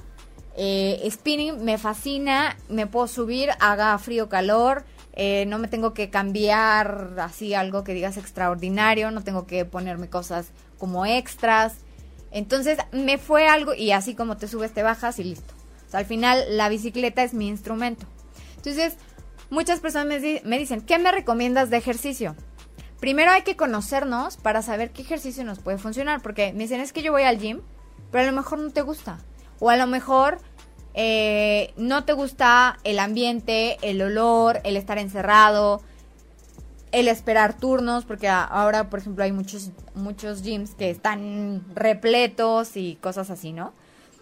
eh, 0.61 1.09
spinning 1.09 1.65
me 1.65 1.79
fascina, 1.79 2.57
me 2.69 2.89
puedo 2.89 3.07
subir, 3.07 3.51
haga 3.61 3.97
frío 3.99 4.29
calor, 4.29 4.85
eh, 5.13 5.45
no 5.47 5.59
me 5.59 5.69
tengo 5.69 5.95
que 5.95 6.11
cambiar 6.11 7.15
así 7.21 7.55
algo 7.55 7.85
que 7.85 7.95
digas 7.95 8.17
extraordinario, 8.17 9.13
no 9.13 9.23
tengo 9.23 9.47
que 9.47 9.65
ponerme 9.65 10.11
cosas 10.11 10.51
como 10.77 11.07
extras. 11.07 11.77
Entonces 12.33 12.79
me 12.91 13.19
fue 13.19 13.47
algo 13.47 13.73
y 13.73 13.93
así 13.93 14.17
como 14.17 14.37
te 14.37 14.49
subes 14.49 14.75
te 14.75 14.83
bajas 14.83 15.21
y 15.21 15.25
listo. 15.25 15.55
Al 15.93 16.05
final 16.07 16.45
la 16.51 16.69
bicicleta 16.69 17.23
es 17.23 17.35
mi 17.35 17.49
instrumento. 17.49 18.07
Entonces, 18.57 18.97
muchas 19.51 19.81
personas 19.81 20.07
me, 20.09 20.21
di- 20.21 20.41
me 20.45 20.59
dicen, 20.59 20.81
¿qué 20.81 20.99
me 20.99 21.13
recomiendas 21.13 21.71
de 21.71 21.77
ejercicio? 21.77 22.35
Primero 23.01 23.31
hay 23.31 23.43
que 23.43 23.57
conocernos 23.57 24.37
para 24.37 24.61
saber 24.63 24.91
qué 24.91 25.03
ejercicio 25.03 25.45
nos 25.45 25.61
puede 25.61 25.79
funcionar, 25.79 26.21
porque 26.21 26.53
me 26.53 26.65
dicen, 26.65 26.81
es 26.81 26.93
que 26.93 27.03
yo 27.03 27.13
voy 27.13 27.23
al 27.23 27.39
gym, 27.39 27.61
pero 28.11 28.25
a 28.25 28.27
lo 28.27 28.33
mejor 28.37 28.59
no 28.59 28.71
te 28.71 28.83
gusta. 28.83 29.19
O 29.61 29.71
a 29.71 29.77
lo 29.77 29.87
mejor 29.87 30.39
eh, 30.95 31.73
no 31.77 32.05
te 32.05 32.13
gusta 32.13 32.79
el 32.83 32.99
ambiente, 32.99 33.79
el 33.83 34.03
olor, 34.03 34.61
el 34.65 34.77
estar 34.77 34.99
encerrado, 34.99 35.81
el 36.91 37.07
esperar 37.07 37.57
turnos, 37.57 38.05
porque 38.05 38.29
ahora, 38.29 38.91
por 38.91 38.99
ejemplo, 38.99 39.23
hay 39.23 39.31
muchos, 39.31 39.71
muchos 39.95 40.43
gyms 40.43 40.75
que 40.75 40.91
están 40.91 41.65
repletos 41.75 42.77
y 42.77 42.97
cosas 42.97 43.31
así, 43.31 43.53
¿no? 43.53 43.73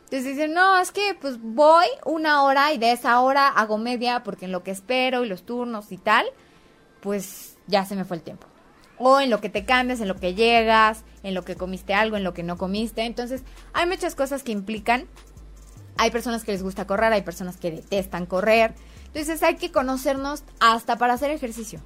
Entonces 0.07 0.37
dicen, 0.37 0.55
no, 0.55 0.79
es 0.79 0.93
que 0.93 1.17
pues 1.21 1.39
voy 1.41 1.87
una 2.05 2.45
hora 2.45 2.73
y 2.73 2.79
de 2.79 2.93
esa 2.93 3.19
hora 3.21 3.49
hago 3.49 3.77
media 3.77 4.23
porque 4.23 4.45
en 4.45 4.53
lo 4.53 4.63
que 4.63 4.71
espero 4.71 5.25
y 5.25 5.29
los 5.29 5.45
turnos 5.45 5.91
y 5.91 5.99
tal, 5.99 6.27
pues 7.01 7.57
ya 7.67 7.85
se 7.85 7.97
me 7.97 8.05
fue 8.05 8.19
el 8.19 8.23
tiempo. 8.23 8.47
O 8.99 9.21
en 9.21 9.31
lo 9.31 9.41
que 9.41 9.49
te 9.49 9.65
cambias, 9.65 10.01
en 10.01 10.07
lo 10.07 10.15
que 10.15 10.35
llegas, 10.35 11.03
en 11.25 11.35
lo 11.35 11.45
que 11.45 11.57
comiste 11.57 11.93
algo, 11.93 12.17
en 12.17 12.23
lo 12.23 12.35
que 12.35 12.45
no 12.45 12.57
comiste. 12.57 13.03
Entonces 13.05 13.43
hay 13.73 13.87
muchas 13.87 14.15
cosas 14.15 14.45
que 14.45 14.53
implican. 14.53 15.09
Hay 15.99 16.13
personas 16.13 16.45
que 16.45 16.53
les 16.53 16.63
gusta 16.63 16.87
correr, 16.87 17.13
hay 17.13 17.23
personas 17.23 17.57
que 17.57 17.73
detestan 17.73 18.27
correr. 18.27 18.75
Entonces 19.07 19.43
hay 19.43 19.57
que 19.57 19.73
conocernos 19.73 20.45
hasta 20.61 20.99
para 20.99 21.15
hacer 21.15 21.33
ejercicio. 21.33 21.81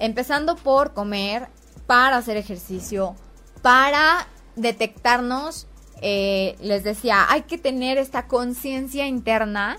Empezando 0.00 0.56
por 0.56 0.94
comer, 0.94 1.46
para 1.86 2.16
hacer 2.16 2.36
ejercicio, 2.36 3.14
para 3.62 4.26
detectarnos. 4.56 5.68
Eh, 6.02 6.56
les 6.60 6.84
decía, 6.84 7.26
hay 7.28 7.42
que 7.42 7.58
tener 7.58 7.98
esta 7.98 8.26
conciencia 8.26 9.06
interna 9.06 9.78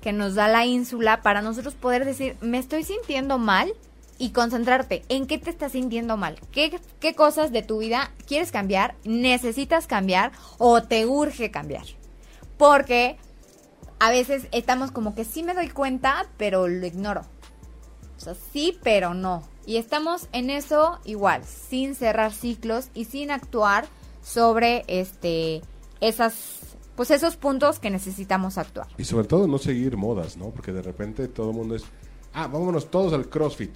que 0.00 0.12
nos 0.12 0.34
da 0.34 0.48
la 0.48 0.66
ínsula 0.66 1.22
para 1.22 1.42
nosotros 1.42 1.74
poder 1.74 2.04
decir, 2.04 2.36
me 2.40 2.58
estoy 2.58 2.82
sintiendo 2.82 3.38
mal 3.38 3.72
y 4.18 4.30
concentrarte 4.30 5.02
en 5.08 5.26
qué 5.26 5.38
te 5.38 5.50
estás 5.50 5.72
sintiendo 5.72 6.16
mal, 6.16 6.38
qué, 6.50 6.80
qué 7.00 7.14
cosas 7.14 7.52
de 7.52 7.62
tu 7.62 7.78
vida 7.78 8.12
quieres 8.26 8.52
cambiar, 8.52 8.94
necesitas 9.04 9.86
cambiar 9.86 10.32
o 10.58 10.82
te 10.82 11.06
urge 11.06 11.50
cambiar. 11.50 11.84
Porque 12.56 13.16
a 14.00 14.10
veces 14.10 14.48
estamos 14.50 14.90
como 14.90 15.14
que 15.14 15.24
sí 15.24 15.42
me 15.42 15.54
doy 15.54 15.68
cuenta, 15.68 16.26
pero 16.36 16.66
lo 16.66 16.86
ignoro. 16.86 17.22
O 18.16 18.20
sea, 18.20 18.34
sí, 18.52 18.78
pero 18.82 19.14
no. 19.14 19.42
Y 19.66 19.76
estamos 19.76 20.28
en 20.32 20.50
eso 20.50 20.98
igual, 21.04 21.44
sin 21.44 21.94
cerrar 21.94 22.32
ciclos 22.32 22.88
y 22.94 23.04
sin 23.04 23.30
actuar 23.30 23.86
sobre 24.22 24.84
este 24.88 25.60
esas 26.00 26.60
pues 26.96 27.10
esos 27.10 27.36
puntos 27.36 27.78
que 27.78 27.90
necesitamos 27.90 28.58
actuar. 28.58 28.86
Y 28.98 29.04
sobre 29.04 29.26
todo 29.26 29.46
no 29.46 29.58
seguir 29.58 29.96
modas, 29.96 30.36
¿no? 30.36 30.50
Porque 30.50 30.72
de 30.72 30.82
repente 30.82 31.26
todo 31.28 31.50
el 31.50 31.56
mundo 31.56 31.74
es, 31.74 31.84
ah, 32.34 32.46
vámonos 32.48 32.90
todos 32.90 33.12
al 33.14 33.28
CrossFit. 33.30 33.74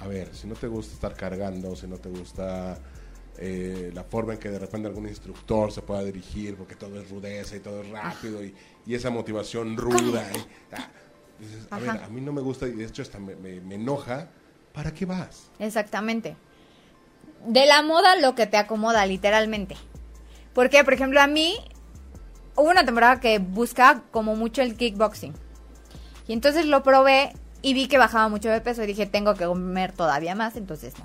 A 0.00 0.06
ver, 0.06 0.34
si 0.34 0.46
no 0.46 0.54
te 0.54 0.66
gusta 0.66 0.92
estar 0.92 1.14
cargando, 1.14 1.74
si 1.74 1.86
no 1.86 1.96
te 1.96 2.10
gusta 2.10 2.78
eh, 3.38 3.90
la 3.94 4.04
forma 4.04 4.34
en 4.34 4.38
que 4.38 4.50
de 4.50 4.58
repente 4.58 4.88
algún 4.88 5.08
instructor 5.08 5.72
se 5.72 5.80
pueda 5.80 6.04
dirigir, 6.04 6.54
porque 6.56 6.74
todo 6.76 7.00
es 7.00 7.08
rudeza 7.10 7.56
y 7.56 7.60
todo 7.60 7.80
es 7.80 7.88
rápido 7.88 8.44
y, 8.44 8.54
y 8.86 8.94
esa 8.94 9.08
motivación 9.08 9.76
ruda. 9.78 10.28
y, 10.30 10.74
ah, 10.74 10.90
dices, 11.40 11.66
a 11.70 11.78
ver, 11.78 11.90
Ajá. 11.90 12.04
a 12.04 12.08
mí 12.10 12.20
no 12.20 12.32
me 12.34 12.42
gusta 12.42 12.68
y 12.68 12.72
de 12.72 12.84
hecho 12.84 13.00
hasta 13.00 13.18
me, 13.18 13.34
me- 13.36 13.60
me 13.62 13.76
enoja. 13.76 14.28
¿Para 14.74 14.92
qué 14.92 15.06
vas? 15.06 15.50
Exactamente. 15.58 16.36
De 17.46 17.66
la 17.66 17.82
moda 17.82 18.16
lo 18.16 18.34
que 18.34 18.46
te 18.46 18.56
acomoda, 18.56 19.04
literalmente. 19.06 19.76
Porque, 20.54 20.84
por 20.84 20.94
ejemplo, 20.94 21.20
a 21.20 21.26
mí 21.26 21.56
hubo 22.56 22.70
una 22.70 22.84
temporada 22.84 23.20
que 23.20 23.38
buscaba 23.38 24.02
como 24.10 24.36
mucho 24.36 24.62
el 24.62 24.76
kickboxing. 24.76 25.34
Y 26.26 26.32
entonces 26.32 26.66
lo 26.66 26.82
probé 26.82 27.32
y 27.60 27.74
vi 27.74 27.88
que 27.88 27.98
bajaba 27.98 28.28
mucho 28.28 28.48
de 28.48 28.60
peso 28.60 28.82
y 28.82 28.86
dije, 28.86 29.06
tengo 29.06 29.34
que 29.34 29.46
comer 29.46 29.92
todavía 29.92 30.34
más, 30.34 30.56
entonces 30.56 30.94
no. 30.98 31.04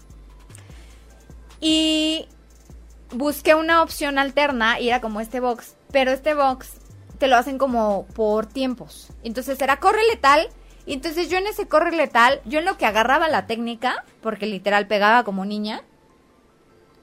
Y 1.59 2.27
busqué 3.11 3.55
una 3.55 3.81
opción 3.81 4.17
alterna 4.17 4.79
y 4.79 4.89
era 4.89 5.01
como 5.01 5.21
este 5.21 5.39
box, 5.39 5.75
pero 5.91 6.11
este 6.11 6.33
box 6.33 6.73
te 7.17 7.27
lo 7.27 7.35
hacen 7.35 7.57
como 7.57 8.05
por 8.07 8.45
tiempos. 8.45 9.09
Entonces 9.23 9.61
era 9.61 9.79
corre 9.79 10.05
letal 10.09 10.49
y 10.85 10.93
entonces 10.93 11.29
yo 11.29 11.37
en 11.37 11.47
ese 11.47 11.67
corre 11.67 11.91
letal, 11.91 12.41
yo 12.45 12.59
en 12.59 12.65
lo 12.65 12.77
que 12.77 12.85
agarraba 12.85 13.27
la 13.27 13.45
técnica, 13.45 14.05
porque 14.21 14.45
literal 14.45 14.87
pegaba 14.87 15.23
como 15.23 15.45
niña, 15.45 15.83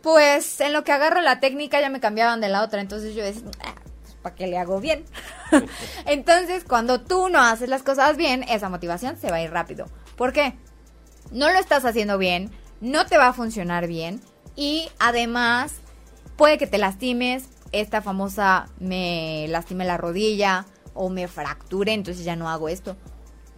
pues 0.02 0.60
en 0.60 0.72
lo 0.72 0.84
que 0.84 0.92
agarro 0.92 1.20
la 1.20 1.40
técnica 1.40 1.80
ya 1.80 1.90
me 1.90 2.00
cambiaban 2.00 2.40
de 2.40 2.48
la 2.48 2.62
otra, 2.62 2.80
entonces 2.80 3.14
yo 3.14 3.24
decía, 3.24 3.42
"Ah, 3.64 3.74
pues, 4.02 4.14
¿para 4.22 4.34
qué 4.34 4.46
le 4.46 4.58
hago 4.58 4.80
bien? 4.80 5.04
entonces 6.06 6.64
cuando 6.64 7.00
tú 7.00 7.28
no 7.28 7.40
haces 7.40 7.68
las 7.68 7.82
cosas 7.82 8.16
bien, 8.16 8.44
esa 8.44 8.68
motivación 8.68 9.16
se 9.16 9.30
va 9.30 9.36
a 9.36 9.42
ir 9.42 9.50
rápido. 9.50 9.86
¿Por 10.16 10.32
qué? 10.32 10.54
No 11.30 11.50
lo 11.50 11.58
estás 11.58 11.84
haciendo 11.84 12.18
bien, 12.18 12.50
no 12.80 13.06
te 13.06 13.18
va 13.18 13.28
a 13.28 13.32
funcionar 13.32 13.86
bien 13.86 14.20
y 14.54 14.88
además 14.98 15.74
puede 16.36 16.58
que 16.58 16.66
te 16.66 16.78
lastimes, 16.78 17.48
esta 17.72 18.02
famosa 18.02 18.68
me 18.78 19.46
lastimé 19.48 19.84
la 19.84 19.96
rodilla 19.96 20.66
o 20.94 21.10
me 21.10 21.28
fracture, 21.28 21.92
entonces 21.92 22.24
ya 22.24 22.36
no 22.36 22.48
hago 22.48 22.68
esto. 22.68 22.96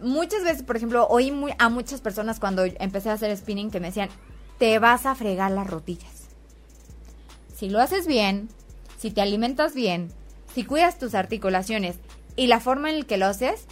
Muchas 0.01 0.43
veces, 0.43 0.63
por 0.63 0.77
ejemplo, 0.77 1.07
oí 1.09 1.33
a 1.57 1.69
muchas 1.69 2.01
personas 2.01 2.39
cuando 2.39 2.63
empecé 2.63 3.09
a 3.09 3.13
hacer 3.13 3.35
spinning 3.35 3.71
que 3.71 3.79
me 3.79 3.87
decían, 3.87 4.09
te 4.57 4.79
vas 4.79 5.05
a 5.05 5.15
fregar 5.15 5.51
las 5.51 5.67
rodillas. 5.67 6.18
Si 7.59 7.69
lo 7.69 7.81
haces 7.81 8.07
bien, 8.07 8.47
si 8.97 9.11
te 9.11 9.19
alimentas 9.19 9.73
bien, 9.73 10.13
si 10.55 10.63
cuidas 10.63 10.97
tus 10.97 11.13
articulaciones 11.13 11.97
y 12.37 12.47
la 12.47 12.61
forma 12.61 12.89
en 12.89 12.99
la 12.99 13.05
que 13.05 13.17
lo 13.17 13.25
haces, 13.25 13.65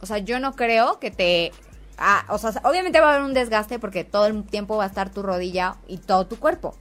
o 0.00 0.06
sea, 0.06 0.18
yo 0.18 0.38
no 0.38 0.54
creo 0.54 1.00
que 1.00 1.10
te... 1.10 1.50
ah, 1.98 2.24
o 2.28 2.38
sea, 2.38 2.52
obviamente 2.62 3.00
va 3.00 3.08
a 3.10 3.14
haber 3.16 3.26
un 3.26 3.34
desgaste 3.34 3.80
porque 3.80 4.04
todo 4.04 4.26
el 4.26 4.44
tiempo 4.44 4.76
va 4.76 4.84
a 4.84 4.86
estar 4.86 5.10
tu 5.10 5.24
rodilla 5.24 5.78
y 5.88 5.98
todo 5.98 6.28
tu 6.28 6.38
cuerpo. 6.38 6.76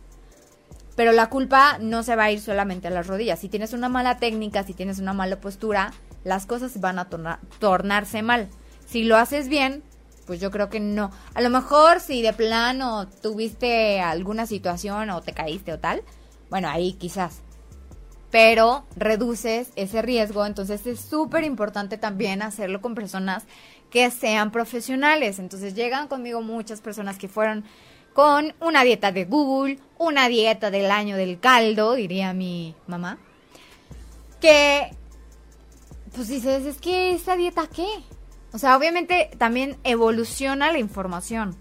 Pero 0.95 1.11
la 1.11 1.27
culpa 1.31 1.79
no 1.79 2.03
se 2.03 2.15
va 2.15 2.25
a 2.25 2.31
ir 2.31 2.39
solamente 2.39 2.89
a 2.89 2.91
las 2.91 3.07
rodillas. 3.07 3.39
Si 3.39 3.49
tienes 3.49 3.73
una 3.73 3.89
mala 3.89 4.17
técnica, 4.19 4.63
si 4.63 4.75
tienes 4.75 4.99
una 4.99 5.13
mala 5.13 5.41
postura, 5.41 5.91
las 6.23 6.45
cosas 6.45 6.79
van 6.81 6.99
a 6.99 7.09
torna- 7.09 7.39
tornarse 7.57 8.21
mal. 8.21 8.47
Si 8.85 9.03
lo 9.05 9.17
haces 9.17 9.47
bien, 9.47 9.81
pues 10.25 10.39
yo 10.39 10.51
creo 10.51 10.69
que 10.69 10.79
no. 10.79 11.11
A 11.33 11.41
lo 11.41 11.49
mejor 11.49 11.99
si 11.99 12.21
de 12.21 12.33
plano 12.33 13.07
tuviste 13.07 14.01
alguna 14.01 14.45
situación 14.45 15.09
o 15.09 15.21
te 15.21 15.33
caíste 15.33 15.73
o 15.73 15.79
tal, 15.79 16.03
bueno, 16.49 16.69
ahí 16.69 16.93
quizás. 16.93 17.41
Pero 18.29 18.85
reduces 18.95 19.71
ese 19.75 20.01
riesgo, 20.01 20.45
entonces 20.45 20.85
es 20.87 21.01
súper 21.01 21.43
importante 21.43 21.97
también 21.97 22.41
hacerlo 22.41 22.81
con 22.81 22.95
personas 22.95 23.43
que 23.89 24.09
sean 24.09 24.51
profesionales. 24.51 25.37
Entonces 25.37 25.75
llegan 25.75 26.07
conmigo 26.07 26.41
muchas 26.41 26.81
personas 26.81 27.17
que 27.17 27.27
fueron 27.27 27.65
con 28.13 28.53
una 28.61 28.83
dieta 28.83 29.11
de 29.11 29.25
Google, 29.25 29.79
una 29.97 30.27
dieta 30.27 30.71
del 30.71 30.91
año 30.91 31.17
del 31.17 31.39
caldo, 31.39 31.93
diría 31.93 32.33
mi 32.33 32.75
mamá, 32.87 33.17
que 34.39 34.91
pues 36.13 36.27
dices, 36.27 36.65
es 36.65 36.77
que 36.77 37.13
esa 37.13 37.35
dieta 37.37 37.67
qué? 37.73 37.87
O 38.53 38.57
sea, 38.57 38.75
obviamente 38.77 39.31
también 39.37 39.77
evoluciona 39.83 40.71
la 40.71 40.79
información. 40.79 41.55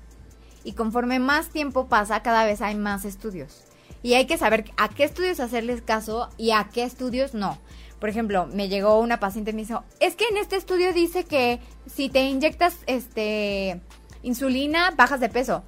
Y 0.65 0.73
conforme 0.73 1.19
más 1.19 1.49
tiempo 1.49 1.89
pasa, 1.89 2.23
cada 2.23 2.45
vez 2.45 2.61
hay 2.61 2.75
más 2.75 3.05
estudios. 3.05 3.63
Y 4.03 4.15
hay 4.15 4.27
que 4.27 4.39
saber 4.39 4.71
a 4.77 4.89
qué 4.89 5.05
estudios 5.05 5.41
hacerles 5.41 5.83
caso 5.83 6.31
y 6.37 6.51
a 6.53 6.71
qué 6.73 6.85
estudios 6.85 7.35
no. 7.35 7.59
Por 7.99 8.09
ejemplo, 8.09 8.47
me 8.47 8.69
llegó 8.69 8.99
una 8.99 9.21
paciente 9.21 9.51
y 9.51 9.55
me 9.55 9.63
dijo, 9.63 9.85
es 10.01 10.17
que 10.17 10.25
en 10.31 10.39
este 10.39 10.57
estudio 10.57 10.93
dice 10.93 11.25
que 11.25 11.61
si 11.87 12.09
te 12.09 12.25
inyectas 12.25 12.77
este 12.87 13.81
insulina, 14.23 14.91
bajas 14.97 15.21
de 15.21 15.29
peso. 15.29 15.63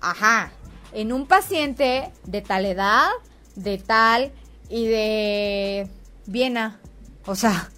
Ajá. 0.00 0.52
En 0.92 1.12
un 1.12 1.26
paciente 1.26 2.12
de 2.24 2.42
tal 2.42 2.66
edad, 2.66 3.10
de 3.56 3.78
tal 3.78 4.32
y 4.68 4.86
de 4.86 5.88
Viena. 6.26 6.80
O 7.26 7.34
sea, 7.34 7.70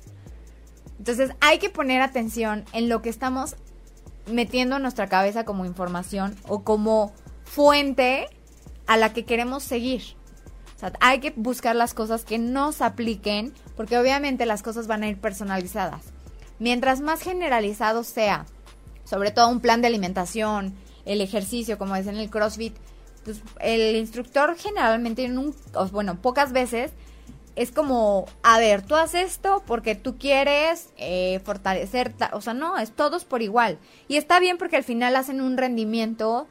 entonces 0.99 1.30
hay 1.40 1.59
que 1.59 1.70
poner 1.70 2.01
atención 2.01 2.64
en 2.72 2.88
lo 2.88 3.03
que 3.03 3.09
estamos 3.09 3.57
metiendo 4.26 4.76
en 4.76 4.82
nuestra 4.82 5.09
cabeza 5.09 5.44
como 5.44 5.64
información 5.64 6.36
o 6.49 6.64
como 6.64 7.12
fuente 7.44 8.28
a 8.86 8.97
la 8.97 9.12
que 9.12 9.24
queremos 9.24 9.62
seguir. 9.62 10.03
Hay 11.01 11.20
que 11.20 11.32
buscar 11.34 11.74
las 11.74 11.94
cosas 11.94 12.24
que 12.24 12.38
nos 12.38 12.82
apliquen 12.82 13.55
porque 13.76 13.99
obviamente 13.99 14.47
las 14.47 14.62
cosas 14.62 14.86
van 14.86 15.03
a 15.03 15.09
ir 15.09 15.18
personalizadas. 15.18 16.05
Mientras 16.59 17.01
más 17.01 17.20
generalizado 17.20 18.05
sea, 18.05 18.47
sobre 19.05 19.30
todo 19.30 19.49
un 19.49 19.61
plan 19.61 19.80
de 19.80 19.86
alimentación, 19.88 20.74
el 21.05 21.20
ejercicio, 21.20 21.78
como 21.78 21.97
es 21.97 22.07
en 22.07 22.16
el 22.16 22.30
CrossFit, 22.30 22.74
pues 23.24 23.40
el 23.61 23.97
instructor 23.97 24.57
generalmente, 24.57 25.24
en 25.24 25.38
un, 25.38 25.55
bueno, 25.92 26.20
pocas 26.20 26.53
veces 26.53 26.92
es 27.57 27.73
como, 27.73 28.27
a 28.43 28.59
ver, 28.59 28.83
tú 28.83 28.95
haces 28.95 29.33
esto 29.33 29.63
porque 29.67 29.95
tú 29.95 30.19
quieres 30.19 30.91
eh, 30.99 31.41
fortalecer, 31.45 32.13
ta- 32.13 32.31
o 32.35 32.41
sea, 32.43 32.55
no, 32.55 32.79
es 32.79 32.93
todos 32.93 33.25
por 33.25 33.43
igual. 33.43 33.79
Y 34.09 34.17
está 34.17 34.39
bien 34.41 34.59
porque 34.59 34.77
al 34.77 34.85
final 34.85 35.17
hacen 35.17 35.41
un 35.41 35.57
rendimiento 35.57 36.47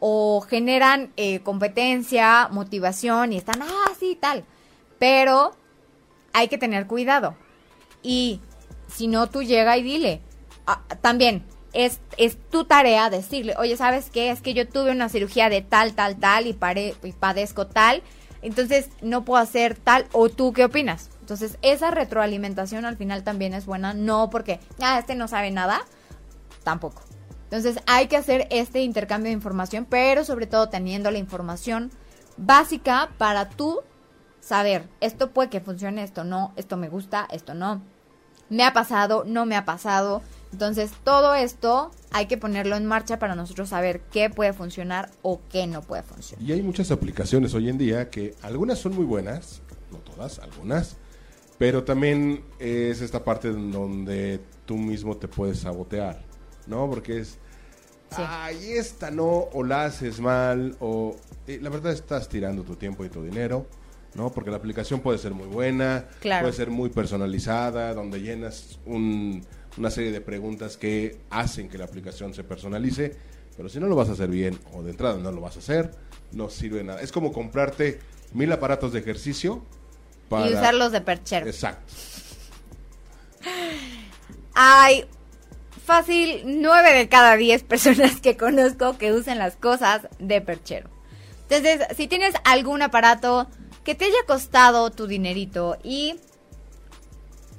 o 0.00 0.40
generan 0.42 1.12
eh, 1.16 1.40
competencia, 1.40 2.48
motivación 2.50 3.32
y 3.32 3.38
están, 3.38 3.62
ah, 3.62 3.92
sí, 3.98 4.16
tal. 4.20 4.44
Pero 4.98 5.56
hay 6.32 6.48
que 6.48 6.58
tener 6.58 6.86
cuidado. 6.86 7.36
Y 8.02 8.40
si 8.88 9.06
no, 9.08 9.28
tú 9.30 9.42
llega 9.42 9.76
y 9.78 9.82
dile, 9.82 10.20
ah, 10.66 10.82
también 11.00 11.44
es, 11.72 12.00
es 12.18 12.36
tu 12.50 12.64
tarea 12.64 13.08
decirle, 13.08 13.54
oye, 13.58 13.76
¿sabes 13.76 14.10
qué? 14.10 14.30
Es 14.30 14.42
que 14.42 14.52
yo 14.54 14.68
tuve 14.68 14.90
una 14.90 15.08
cirugía 15.08 15.48
de 15.48 15.62
tal, 15.62 15.94
tal, 15.94 16.16
tal 16.18 16.46
y, 16.46 16.52
pare, 16.52 16.94
y 17.02 17.12
padezco 17.12 17.66
tal, 17.66 18.02
entonces 18.42 18.88
no 19.02 19.24
puedo 19.24 19.42
hacer 19.42 19.74
tal, 19.76 20.06
o 20.12 20.28
tú 20.28 20.52
qué 20.52 20.64
opinas. 20.64 21.10
Entonces, 21.20 21.58
esa 21.62 21.90
retroalimentación 21.90 22.84
al 22.84 22.96
final 22.96 23.22
también 23.22 23.54
es 23.54 23.66
buena, 23.66 23.94
no 23.94 24.30
porque, 24.30 24.60
ah, 24.80 24.98
este 24.98 25.14
no 25.14 25.28
sabe 25.28 25.50
nada, 25.50 25.82
tampoco. 26.64 27.02
Entonces, 27.44 27.82
hay 27.86 28.06
que 28.08 28.16
hacer 28.16 28.46
este 28.50 28.82
intercambio 28.82 29.28
de 29.28 29.34
información, 29.34 29.86
pero 29.88 30.24
sobre 30.24 30.46
todo 30.46 30.68
teniendo 30.68 31.10
la 31.10 31.18
información 31.18 31.90
básica 32.36 33.10
para 33.18 33.48
tú 33.48 33.80
saber, 34.40 34.88
esto 35.00 35.30
puede 35.30 35.50
que 35.50 35.60
funcione, 35.60 36.02
esto 36.02 36.24
no, 36.24 36.52
esto 36.56 36.76
me 36.76 36.88
gusta, 36.88 37.26
esto 37.30 37.54
no. 37.54 37.82
Me 38.48 38.64
ha 38.64 38.72
pasado, 38.72 39.24
no 39.26 39.46
me 39.46 39.56
ha 39.56 39.64
pasado. 39.64 40.22
Entonces, 40.52 40.92
todo 41.04 41.34
esto 41.34 41.92
hay 42.12 42.26
que 42.26 42.36
ponerlo 42.36 42.76
en 42.76 42.86
marcha 42.86 43.18
para 43.18 43.34
nosotros 43.34 43.68
saber 43.68 44.00
qué 44.12 44.30
puede 44.30 44.52
funcionar 44.52 45.10
o 45.22 45.40
qué 45.48 45.66
no 45.66 45.82
puede 45.82 46.02
funcionar. 46.02 46.44
Y 46.44 46.52
hay 46.52 46.62
muchas 46.62 46.90
aplicaciones 46.90 47.54
hoy 47.54 47.68
en 47.68 47.78
día 47.78 48.10
que 48.10 48.34
algunas 48.42 48.78
son 48.78 48.94
muy 48.94 49.04
buenas, 49.04 49.62
no 49.90 49.98
todas, 49.98 50.38
algunas, 50.40 50.96
pero 51.58 51.84
también 51.84 52.44
es 52.58 53.00
esta 53.00 53.22
parte 53.22 53.48
en 53.48 53.70
donde 53.70 54.40
tú 54.66 54.76
mismo 54.76 55.16
te 55.16 55.28
puedes 55.28 55.60
sabotear, 55.60 56.22
¿no? 56.66 56.88
Porque 56.88 57.18
es, 57.18 57.38
ay, 58.12 58.72
esta 58.72 59.10
no, 59.10 59.48
o 59.52 59.62
la 59.62 59.84
haces 59.84 60.20
mal, 60.20 60.76
o 60.80 61.16
eh, 61.46 61.58
la 61.62 61.70
verdad 61.70 61.92
estás 61.92 62.28
tirando 62.28 62.62
tu 62.64 62.76
tiempo 62.76 63.04
y 63.04 63.08
tu 63.08 63.22
dinero. 63.22 63.66
¿no? 64.12 64.32
Porque 64.32 64.50
la 64.50 64.56
aplicación 64.56 64.98
puede 64.98 65.18
ser 65.18 65.34
muy 65.34 65.46
buena, 65.46 66.04
puede 66.20 66.52
ser 66.52 66.68
muy 66.68 66.90
personalizada, 66.90 67.94
donde 67.94 68.20
llenas 68.20 68.80
un, 68.84 69.46
una 69.76 69.90
serie 69.90 70.12
de 70.12 70.20
preguntas 70.20 70.76
que 70.76 71.18
hacen 71.30 71.68
que 71.68 71.78
la 71.78 71.84
aplicación 71.84 72.34
se 72.34 72.44
personalice, 72.44 73.14
pero 73.56 73.68
si 73.68 73.78
no 73.78 73.86
lo 73.86 73.96
vas 73.96 74.08
a 74.08 74.12
hacer 74.12 74.28
bien 74.28 74.58
o 74.72 74.82
de 74.82 74.90
entrada 74.90 75.18
no 75.18 75.32
lo 75.32 75.40
vas 75.40 75.56
a 75.56 75.60
hacer, 75.60 75.90
no 76.32 76.48
sirve 76.48 76.82
nada. 76.84 77.00
Es 77.00 77.12
como 77.12 77.32
comprarte 77.32 78.00
mil 78.32 78.50
aparatos 78.52 78.92
de 78.92 79.00
ejercicio 79.00 79.62
para... 80.28 80.48
Y 80.48 80.54
usarlos 80.54 80.92
de 80.92 81.00
perchero. 81.00 81.46
Exacto. 81.46 81.92
Hay 84.54 85.06
fácil 85.84 86.42
nueve 86.44 86.92
de 86.92 87.08
cada 87.08 87.36
diez 87.36 87.62
personas 87.62 88.20
que 88.20 88.36
conozco 88.36 88.98
que 88.98 89.12
usan 89.12 89.38
las 89.38 89.56
cosas 89.56 90.08
de 90.18 90.40
perchero. 90.40 90.88
Entonces, 91.48 91.86
si 91.96 92.06
tienes 92.06 92.34
algún 92.44 92.82
aparato 92.82 93.48
que 93.82 93.94
te 93.94 94.04
haya 94.04 94.22
costado 94.26 94.90
tu 94.90 95.06
dinerito 95.06 95.78
y 95.82 96.16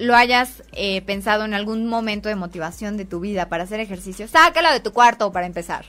lo 0.02 0.16
hayas 0.16 0.64
eh, 0.72 1.04
pensado 1.04 1.46
en 1.46 1.54
algún 1.54 1.86
momento 1.86 2.28
de 2.28 2.34
motivación 2.34 2.98
de 2.98 3.06
tu 3.06 3.20
vida 3.20 3.50
para 3.50 3.66
hacer 3.66 3.80
ejercicio, 3.80 4.28
sácalo 4.28 4.72
de 4.72 4.80
tu 4.80 4.94
cuarto 4.94 5.32
para 5.32 5.46
empezar. 5.46 5.86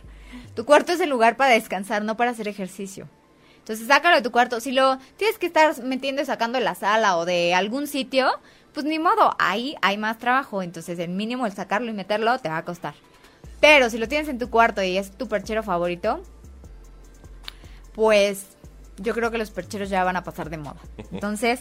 Tu 0.55 0.67
cuarto 0.67 0.93
es 0.93 1.01
el 1.01 1.09
lugar 1.09 1.39
para 1.39 1.55
descansar, 1.55 2.05
no 2.05 2.15
para 2.15 2.33
hacer 2.33 2.47
ejercicio. 2.47 3.09
Entonces, 3.57 3.87
sácalo 3.87 4.17
de 4.17 4.23
tu 4.23 4.31
cuarto. 4.31 4.61
Si 4.61 4.71
lo 4.71 4.99
tienes 5.17 5.39
que 5.39 5.47
estar 5.47 5.83
metiendo 5.83 6.21
y 6.21 6.27
sacando 6.27 6.59
de 6.59 6.65
la 6.65 6.75
sala 6.75 7.17
o 7.17 7.25
de 7.25 7.55
algún 7.55 7.87
sitio, 7.87 8.29
pues 8.75 8.85
ni 8.85 8.99
modo, 8.99 9.35
ahí 9.39 9.77
hay 9.81 9.97
más 9.97 10.19
trabajo. 10.19 10.63
Entonces, 10.63 10.99
el 10.99 11.09
mínimo 11.09 11.47
el 11.47 11.53
sacarlo 11.53 11.91
y 11.91 11.95
meterlo 11.95 12.39
te 12.39 12.51
va 12.51 12.59
a 12.59 12.65
costar. 12.67 12.95
Pero 13.61 13.89
si 13.89 13.97
lo 13.97 14.09
tienes 14.09 14.29
en 14.29 14.39
tu 14.39 14.51
cuarto 14.51 14.83
y 14.83 14.99
es 14.99 15.13
tu 15.13 15.27
perchero 15.27 15.63
favorito, 15.63 16.23
pues 17.95 18.45
yo 18.99 19.15
creo 19.15 19.31
que 19.31 19.39
los 19.39 19.51
percheros 19.51 19.89
ya 19.89 20.05
van 20.05 20.17
a 20.17 20.25
pasar 20.25 20.51
de 20.51 20.59
moda. 20.59 20.81
Entonces, 21.13 21.61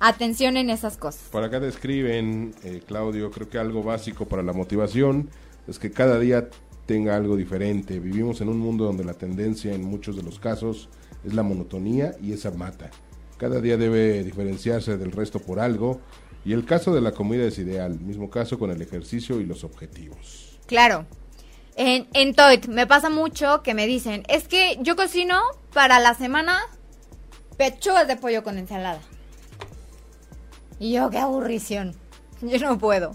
atención 0.00 0.56
en 0.56 0.70
esas 0.70 0.96
cosas. 0.96 1.22
Por 1.30 1.44
acá 1.44 1.60
describen, 1.60 2.54
eh, 2.64 2.82
Claudio, 2.86 3.30
creo 3.30 3.48
que 3.48 3.58
algo 3.58 3.82
básico 3.82 4.26
para 4.26 4.42
la 4.42 4.52
motivación 4.52 5.28
es 5.68 5.78
que 5.78 5.92
cada 5.92 6.18
día 6.18 6.48
tenga 6.86 7.14
algo 7.14 7.36
diferente. 7.36 8.00
Vivimos 8.00 8.40
en 8.40 8.48
un 8.48 8.58
mundo 8.58 8.84
donde 8.84 9.04
la 9.04 9.14
tendencia 9.14 9.72
en 9.72 9.84
muchos 9.84 10.16
de 10.16 10.22
los 10.22 10.40
casos 10.40 10.88
es 11.24 11.34
la 11.34 11.42
monotonía 11.42 12.16
y 12.20 12.32
esa 12.32 12.50
mata. 12.50 12.90
Cada 13.36 13.60
día 13.60 13.76
debe 13.76 14.24
diferenciarse 14.24 14.96
del 14.96 15.12
resto 15.12 15.38
por 15.38 15.60
algo 15.60 16.00
y 16.44 16.52
el 16.52 16.64
caso 16.64 16.92
de 16.92 17.00
la 17.00 17.12
comida 17.12 17.44
es 17.44 17.58
ideal, 17.58 18.00
mismo 18.00 18.30
caso 18.30 18.58
con 18.58 18.70
el 18.70 18.82
ejercicio 18.82 19.40
y 19.40 19.44
los 19.44 19.62
objetivos. 19.62 20.58
Claro. 20.66 21.06
En, 21.76 22.08
en 22.12 22.34
Toit 22.34 22.66
me 22.66 22.86
pasa 22.86 23.08
mucho 23.08 23.62
que 23.62 23.74
me 23.74 23.86
dicen, 23.86 24.24
es 24.28 24.48
que 24.48 24.78
yo 24.82 24.96
cocino 24.96 25.40
para 25.72 26.00
la 26.00 26.14
semana 26.14 26.58
pechugas 27.56 28.08
de 28.08 28.16
pollo 28.16 28.42
con 28.42 28.58
ensalada. 28.58 29.00
Y 30.80 30.92
yo, 30.92 31.10
qué 31.10 31.18
aburrición. 31.18 31.94
Yo 32.40 32.58
no 32.58 32.78
puedo. 32.78 33.14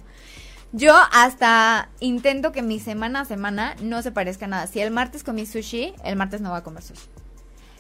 Yo 0.72 0.94
hasta 1.12 1.90
intento 2.00 2.52
que 2.52 2.62
mi 2.62 2.80
semana 2.80 3.22
a 3.22 3.26
semana 3.26 3.76
no 3.82 4.02
se 4.02 4.12
parezca 4.12 4.46
a 4.46 4.50
nada. 4.50 4.68
Si 4.68 4.80
el 4.80 4.92
martes 4.92 5.24
comí 5.24 5.46
sushi, 5.46 5.94
el 6.04 6.16
martes 6.16 6.42
no 6.42 6.50
voy 6.50 6.60
a 6.60 6.64
comer 6.64 6.84
sushi. 6.84 7.08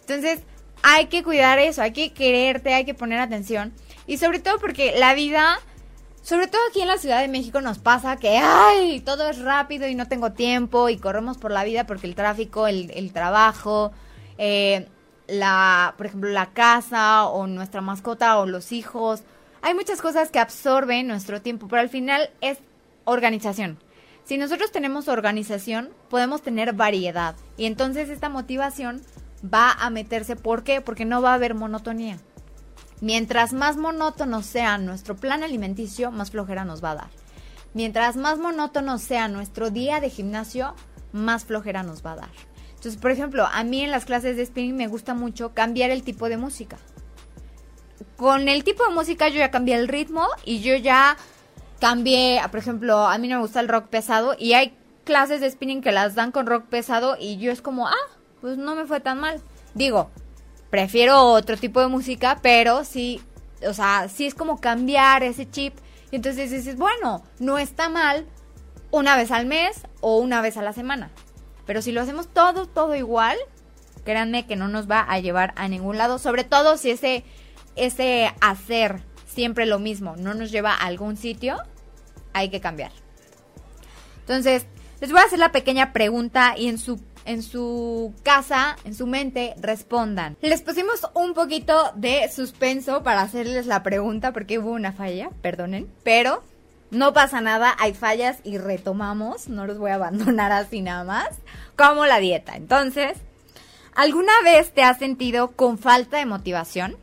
Entonces, 0.01 0.39
hay 0.81 1.05
que 1.07 1.23
cuidar 1.23 1.59
eso, 1.59 1.81
hay 1.81 1.91
que 1.91 2.13
quererte, 2.13 2.73
hay 2.73 2.85
que 2.85 2.93
poner 2.93 3.19
atención. 3.19 3.73
Y 4.07 4.17
sobre 4.17 4.39
todo 4.39 4.59
porque 4.59 4.97
la 4.97 5.13
vida, 5.13 5.59
sobre 6.21 6.47
todo 6.47 6.61
aquí 6.69 6.81
en 6.81 6.87
la 6.87 6.97
Ciudad 6.97 7.21
de 7.21 7.27
México 7.27 7.61
nos 7.61 7.77
pasa 7.77 8.17
que, 8.17 8.37
ay, 8.37 9.01
todo 9.01 9.29
es 9.29 9.39
rápido 9.39 9.87
y 9.87 9.93
no 9.93 10.07
tengo 10.07 10.31
tiempo 10.31 10.89
y 10.89 10.97
corremos 10.97 11.37
por 11.37 11.51
la 11.51 11.63
vida 11.63 11.85
porque 11.85 12.07
el 12.07 12.15
tráfico, 12.15 12.65
el, 12.67 13.11
trabajo, 13.13 13.91
eh, 14.37 14.87
la, 15.27 15.93
por 15.97 16.07
ejemplo, 16.07 16.29
la 16.29 16.47
casa 16.53 17.25
o 17.25 17.45
nuestra 17.45 17.81
mascota 17.81 18.39
o 18.39 18.45
los 18.45 18.71
hijos 18.71 19.23
hay 19.65 19.73
muchas 19.73 19.99
cosas 19.99 20.29
que 20.29 20.37
absorben 20.37 21.07
nuestro 21.07 21.41
tiempo, 21.41 21.67
pero 21.67 21.81
al 21.81 21.89
final 21.89 22.29
es 22.39 22.59
organización. 23.03 23.79
Si 24.23 24.37
nosotros 24.37 24.71
tenemos 24.71 25.07
organización, 25.07 25.89
podemos 26.07 26.43
tener 26.43 26.73
variedad. 26.73 27.35
Y 27.57 27.65
entonces 27.65 28.09
esta 28.09 28.29
motivación 28.29 29.01
va 29.43 29.71
a 29.71 29.89
meterse. 29.89 30.35
¿Por 30.35 30.63
qué? 30.63 30.81
Porque 30.81 31.03
no 31.03 31.23
va 31.23 31.31
a 31.31 31.33
haber 31.33 31.55
monotonía. 31.55 32.19
Mientras 33.01 33.53
más 33.53 33.75
monótono 33.75 34.43
sea 34.43 34.77
nuestro 34.77 35.15
plan 35.15 35.41
alimenticio, 35.41 36.11
más 36.11 36.29
flojera 36.29 36.63
nos 36.63 36.83
va 36.83 36.91
a 36.91 36.95
dar. 36.95 37.09
Mientras 37.73 38.17
más 38.17 38.37
monótono 38.37 38.99
sea 38.99 39.27
nuestro 39.29 39.71
día 39.71 39.99
de 39.99 40.11
gimnasio, 40.11 40.75
más 41.11 41.43
flojera 41.43 41.81
nos 41.81 42.05
va 42.05 42.11
a 42.11 42.17
dar. 42.17 42.31
Entonces, 42.75 42.97
por 42.97 43.09
ejemplo, 43.09 43.47
a 43.51 43.63
mí 43.63 43.81
en 43.81 43.89
las 43.89 44.05
clases 44.05 44.37
de 44.37 44.45
spinning 44.45 44.77
me 44.77 44.87
gusta 44.87 45.15
mucho 45.15 45.55
cambiar 45.55 45.89
el 45.89 46.03
tipo 46.03 46.29
de 46.29 46.37
música 46.37 46.77
con 48.17 48.47
el 48.47 48.63
tipo 48.63 48.85
de 48.85 48.93
música 48.93 49.27
yo 49.29 49.37
ya 49.37 49.51
cambié 49.51 49.75
el 49.75 49.87
ritmo 49.87 50.27
y 50.43 50.61
yo 50.61 50.75
ya 50.75 51.17
cambié, 51.79 52.41
por 52.49 52.59
ejemplo, 52.59 53.07
a 53.07 53.17
mí 53.17 53.27
no 53.27 53.35
me 53.35 53.41
gusta 53.41 53.59
el 53.59 53.67
rock 53.67 53.87
pesado 53.87 54.35
y 54.37 54.53
hay 54.53 54.77
clases 55.03 55.41
de 55.41 55.49
spinning 55.49 55.81
que 55.81 55.91
las 55.91 56.15
dan 56.15 56.31
con 56.31 56.45
rock 56.45 56.65
pesado 56.65 57.17
y 57.19 57.37
yo 57.37 57.51
es 57.51 57.61
como, 57.61 57.87
ah, 57.87 57.93
pues 58.41 58.57
no 58.57 58.75
me 58.75 58.85
fue 58.85 58.99
tan 58.99 59.19
mal. 59.19 59.41
Digo, 59.73 60.09
prefiero 60.69 61.21
otro 61.21 61.57
tipo 61.57 61.79
de 61.79 61.87
música, 61.87 62.39
pero 62.41 62.83
sí, 62.83 63.21
o 63.67 63.73
sea, 63.73 64.07
sí 64.09 64.25
es 64.25 64.35
como 64.35 64.59
cambiar 64.59 65.23
ese 65.23 65.49
chip. 65.49 65.73
Y 66.11 66.17
entonces 66.17 66.51
dices, 66.51 66.77
bueno, 66.77 67.23
no 67.39 67.57
está 67.57 67.89
mal 67.89 68.25
una 68.91 69.15
vez 69.15 69.31
al 69.31 69.45
mes 69.45 69.81
o 70.01 70.17
una 70.17 70.41
vez 70.41 70.57
a 70.57 70.61
la 70.61 70.73
semana. 70.73 71.11
Pero 71.65 71.81
si 71.81 71.91
lo 71.91 72.01
hacemos 72.01 72.27
todo, 72.27 72.67
todo 72.67 72.95
igual, 72.95 73.37
créanme 74.03 74.45
que 74.45 74.55
no 74.55 74.67
nos 74.67 74.89
va 74.89 75.01
a 75.01 75.19
llevar 75.19 75.53
a 75.55 75.67
ningún 75.67 75.97
lado. 75.97 76.19
Sobre 76.19 76.43
todo 76.43 76.77
si 76.77 76.91
ese 76.91 77.23
ese 77.75 78.33
hacer 78.41 79.01
siempre 79.25 79.65
lo 79.65 79.79
mismo 79.79 80.15
no 80.15 80.33
nos 80.33 80.51
lleva 80.51 80.73
a 80.73 80.85
algún 80.85 81.17
sitio, 81.17 81.57
hay 82.33 82.49
que 82.49 82.61
cambiar. 82.61 82.91
Entonces, 84.21 84.65
les 85.01 85.11
voy 85.11 85.19
a 85.19 85.25
hacer 85.25 85.39
la 85.39 85.51
pequeña 85.51 85.93
pregunta 85.93 86.55
y 86.57 86.67
en 86.67 86.77
su 86.77 86.99
en 87.25 87.41
su 87.41 88.13
casa, 88.23 88.77
en 88.85 88.93
su 88.93 89.07
mente, 89.07 89.55
respondan. 89.59 90.37
Les 90.41 90.61
pusimos 90.61 91.01
un 91.15 91.33
poquito 91.33 91.91
de 91.95 92.29
suspenso 92.29 93.03
para 93.03 93.21
hacerles 93.21 93.65
la 93.65 93.83
pregunta 93.83 94.31
porque 94.31 94.59
hubo 94.59 94.69
una 94.69 94.93
falla, 94.93 95.29
perdonen, 95.41 95.89
pero 96.03 96.43
no 96.91 97.13
pasa 97.13 97.41
nada, 97.41 97.75
hay 97.79 97.93
fallas 97.93 98.37
y 98.43 98.57
retomamos, 98.57 99.49
no 99.49 99.65
los 99.65 99.79
voy 99.79 99.91
a 99.91 99.95
abandonar 99.95 100.51
así 100.51 100.81
nada 100.81 101.03
más, 101.03 101.29
como 101.75 102.05
la 102.05 102.19
dieta. 102.19 102.55
Entonces, 102.55 103.17
¿alguna 103.95 104.33
vez 104.43 104.71
te 104.71 104.83
has 104.83 104.99
sentido 104.99 105.51
con 105.53 105.79
falta 105.79 106.17
de 106.17 106.27
motivación? 106.27 106.95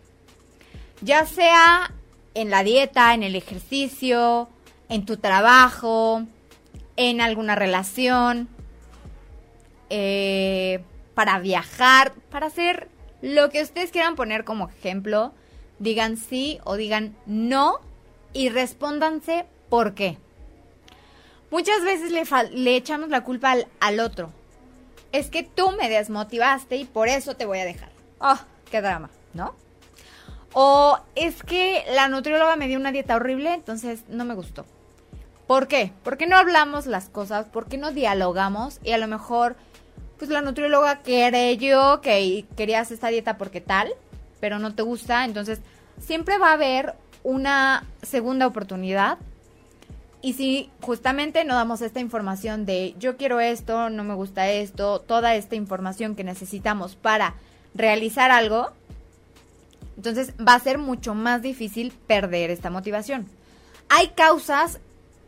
Ya 1.03 1.27
sea 1.27 1.93
en 2.35 2.51
la 2.51 2.65
dieta, 2.65 3.15
en 3.15 3.23
el 3.23 3.37
ejercicio, 3.37 4.49
en 4.89 5.05
tu 5.05 5.19
trabajo, 5.19 6.23
en 6.97 7.21
alguna 7.21 7.55
relación, 7.55 8.49
eh, 9.91 10.83
para 11.15 11.39
viajar, 11.39 12.15
para 12.31 12.47
hacer 12.47 12.89
lo 13.21 13.51
que 13.51 13.63
ustedes 13.63 13.91
quieran 13.91 14.17
poner 14.17 14.45
como 14.45 14.69
ejemplo, 14.69 15.33
digan 15.79 16.17
sí 16.17 16.59
o 16.65 16.77
digan 16.77 17.15
no 17.27 17.81
y 18.33 18.49
respóndanse 18.49 19.47
por 19.69 19.95
qué. 19.95 20.19
Muchas 21.51 21.85
veces 21.85 22.11
le, 22.11 22.77
echamos 22.77 23.11
la 23.11 23.25
culpa 23.25 23.55
al, 23.81 24.01
otro. 24.01 24.33
Es 25.13 25.29
que 25.29 25.43
tú 25.43 25.73
me 25.73 25.91
desmotivaste 25.91 26.77
y 26.77 26.85
por 26.87 27.09
eso 27.09 27.37
te 27.37 27.45
voy 27.45 27.59
a 27.59 27.67
dejar. 27.67 27.91
Oh, 28.19 28.39
qué 28.71 28.81
drama, 28.81 29.11
¿no? 29.35 29.55
O 30.53 30.99
es 31.15 31.43
que 31.43 31.85
la 31.95 32.09
nutrióloga 32.09 32.57
me 32.57 32.69
dio 32.69 32.79
una 32.79 32.93
dieta 32.93 33.17
horrible, 33.17 33.55
entonces 33.55 34.05
no 34.09 34.25
me 34.25 34.35
gustó. 34.35 34.67
¿Por 35.47 35.67
qué? 35.67 35.93
¿Por 36.03 36.17
qué 36.17 36.27
no 36.27 36.37
hablamos 36.37 36.87
las 36.87 37.09
cosas? 37.09 37.47
¿Por 37.47 37.67
qué 37.67 37.79
no 37.79 37.93
dialogamos? 37.93 38.81
Y 38.85 38.93
a 38.93 38.99
lo 38.99 39.07
mejor, 39.07 39.57
pues 40.19 40.31
la 40.31 40.43
nutrióloga 40.43 41.03
yo 41.59 42.01
que 42.01 42.47
querías 42.57 42.91
esta 42.91 43.09
dieta 43.09 43.39
porque 43.39 43.61
tal, 43.61 43.93
pero 44.41 44.59
no 44.59 44.75
te 44.75 44.83
gusta. 44.83 45.25
Entonces, 45.25 45.61
siempre 45.99 46.39
va 46.39 46.51
a 46.51 46.55
haber 46.55 46.95
una 47.23 47.85
segunda 48.03 48.47
oportunidad. 48.47 49.19
Y 50.21 50.35
si 50.35 50.71
justamente 50.81 51.45
no 51.45 51.55
damos 51.55 51.83
esta 51.83 51.99
información 51.99 52.65
de 52.65 52.95
yo 52.99 53.17
quiero 53.17 53.41
esto, 53.41 53.91
no 53.91 54.05
me 54.05 54.15
gusta 54.15 54.51
esto, 54.51 55.01
toda 55.01 55.35
esta 55.35 55.57
información 55.57 56.15
que 56.15 56.25
necesitamos 56.25 56.95
para 56.95 57.35
realizar 57.75 58.31
algo, 58.31 58.71
entonces 59.97 60.35
va 60.37 60.55
a 60.55 60.61
ser 60.61 60.79
mucho 60.79 61.15
más 61.15 61.43
difícil 61.43 61.93
perder 62.07 62.51
esta 62.51 62.71
motivación. 62.71 63.27
Hay 63.89 64.09
causas 64.09 64.81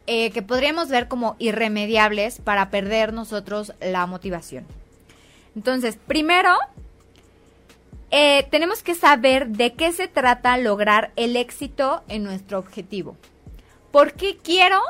eh, 0.06 0.30
que 0.30 0.42
podríamos 0.42 0.88
ver 0.88 1.08
como 1.08 1.36
irremediables 1.38 2.40
para 2.40 2.70
perder 2.70 3.12
nosotros 3.12 3.72
la 3.80 4.06
motivación. 4.06 4.66
Entonces, 5.56 5.98
primero, 6.06 6.50
eh, 8.10 8.46
tenemos 8.50 8.82
que 8.82 8.94
saber 8.94 9.48
de 9.48 9.72
qué 9.74 9.92
se 9.92 10.08
trata 10.08 10.56
lograr 10.58 11.12
el 11.16 11.36
éxito 11.36 12.02
en 12.08 12.22
nuestro 12.22 12.58
objetivo. 12.58 13.16
¿Por 13.90 14.12
qué 14.12 14.36
quiero 14.36 14.80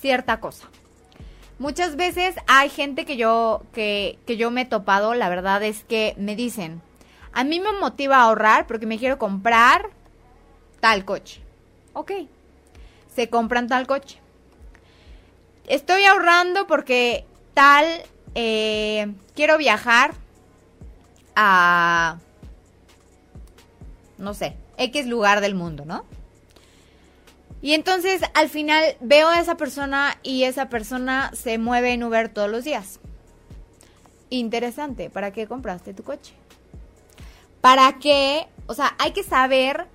cierta 0.00 0.40
cosa? 0.40 0.68
Muchas 1.58 1.96
veces 1.96 2.34
hay 2.46 2.68
gente 2.68 3.04
que 3.04 3.16
yo, 3.16 3.62
que, 3.72 4.18
que 4.26 4.36
yo 4.36 4.50
me 4.50 4.62
he 4.62 4.66
topado, 4.66 5.14
la 5.14 5.28
verdad 5.28 5.62
es 5.62 5.84
que 5.84 6.14
me 6.18 6.36
dicen, 6.36 6.82
a 7.34 7.42
mí 7.42 7.60
me 7.60 7.72
motiva 7.72 8.18
a 8.18 8.22
ahorrar 8.22 8.66
porque 8.66 8.86
me 8.86 8.98
quiero 8.98 9.18
comprar 9.18 9.90
tal 10.80 11.04
coche. 11.04 11.42
Ok, 11.92 12.12
se 13.14 13.28
compran 13.28 13.68
tal 13.68 13.86
coche. 13.86 14.20
Estoy 15.66 16.04
ahorrando 16.04 16.66
porque 16.66 17.26
tal, 17.54 17.86
eh, 18.34 19.12
quiero 19.34 19.58
viajar 19.58 20.14
a, 21.34 22.18
no 24.18 24.32
sé, 24.34 24.56
X 24.76 25.06
lugar 25.06 25.40
del 25.40 25.56
mundo, 25.56 25.84
¿no? 25.84 26.04
Y 27.62 27.72
entonces 27.72 28.20
al 28.34 28.48
final 28.48 28.96
veo 29.00 29.28
a 29.28 29.40
esa 29.40 29.56
persona 29.56 30.18
y 30.22 30.44
esa 30.44 30.68
persona 30.68 31.32
se 31.34 31.58
mueve 31.58 31.94
en 31.94 32.04
Uber 32.04 32.28
todos 32.28 32.50
los 32.50 32.62
días. 32.62 33.00
Interesante, 34.30 35.10
¿para 35.10 35.32
qué 35.32 35.46
compraste 35.46 35.94
tu 35.94 36.02
coche? 36.04 36.34
¿Para 37.64 37.94
qué? 37.98 38.46
O 38.66 38.74
sea, 38.74 38.94
hay 38.98 39.12
que 39.12 39.22
saber 39.22 39.86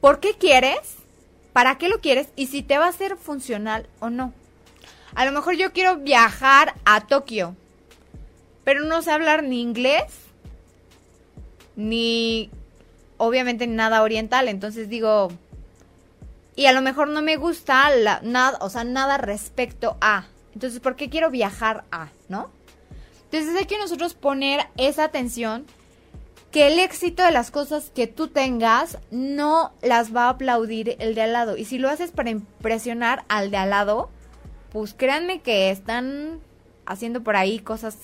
por 0.00 0.20
qué 0.20 0.34
quieres, 0.34 0.78
para 1.52 1.76
qué 1.76 1.88
lo 1.88 2.00
quieres 2.00 2.28
y 2.36 2.46
si 2.46 2.62
te 2.62 2.78
va 2.78 2.86
a 2.86 2.92
ser 2.92 3.16
funcional 3.16 3.88
o 3.98 4.10
no. 4.10 4.32
A 5.16 5.24
lo 5.24 5.32
mejor 5.32 5.56
yo 5.56 5.72
quiero 5.72 5.96
viajar 5.96 6.76
a 6.84 7.08
Tokio, 7.08 7.56
pero 8.62 8.84
no 8.84 9.02
sé 9.02 9.10
hablar 9.10 9.42
ni 9.42 9.60
inglés, 9.60 10.04
ni 11.74 12.48
obviamente 13.16 13.66
nada 13.66 14.04
oriental, 14.04 14.46
entonces 14.46 14.88
digo, 14.88 15.32
y 16.54 16.66
a 16.66 16.72
lo 16.72 16.80
mejor 16.80 17.08
no 17.08 17.22
me 17.22 17.34
gusta 17.34 17.90
nada, 18.22 18.56
o 18.60 18.70
sea, 18.70 18.84
nada 18.84 19.18
respecto 19.18 19.96
a. 20.00 20.26
Entonces, 20.54 20.78
¿por 20.78 20.94
qué 20.94 21.10
quiero 21.10 21.32
viajar 21.32 21.86
a, 21.90 22.10
no? 22.28 22.52
Entonces 23.24 23.56
hay 23.56 23.66
que 23.66 23.80
nosotros 23.80 24.14
poner 24.14 24.68
esa 24.76 25.02
atención 25.02 25.66
que 26.50 26.68
el 26.68 26.78
éxito 26.78 27.22
de 27.22 27.32
las 27.32 27.50
cosas 27.50 27.90
que 27.94 28.06
tú 28.06 28.28
tengas 28.28 28.98
no 29.10 29.72
las 29.82 30.14
va 30.14 30.26
a 30.26 30.30
aplaudir 30.30 30.96
el 31.00 31.14
de 31.14 31.22
al 31.22 31.32
lado. 31.32 31.56
Y 31.56 31.64
si 31.64 31.78
lo 31.78 31.88
haces 31.88 32.12
para 32.12 32.30
impresionar 32.30 33.24
al 33.28 33.50
de 33.50 33.56
al 33.56 33.70
lado, 33.70 34.10
pues 34.72 34.94
créanme 34.94 35.40
que 35.40 35.70
están 35.70 36.40
haciendo 36.86 37.22
por 37.22 37.36
ahí 37.36 37.58
cosas 37.58 37.96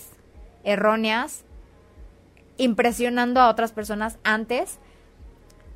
erróneas, 0.64 1.44
impresionando 2.56 3.40
a 3.40 3.48
otras 3.48 3.72
personas 3.72 4.18
antes. 4.24 4.78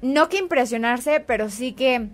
No 0.03 0.29
que 0.29 0.39
impresionarse, 0.39 1.21
pero 1.21 1.51
sí 1.51 1.73
que 1.73 2.09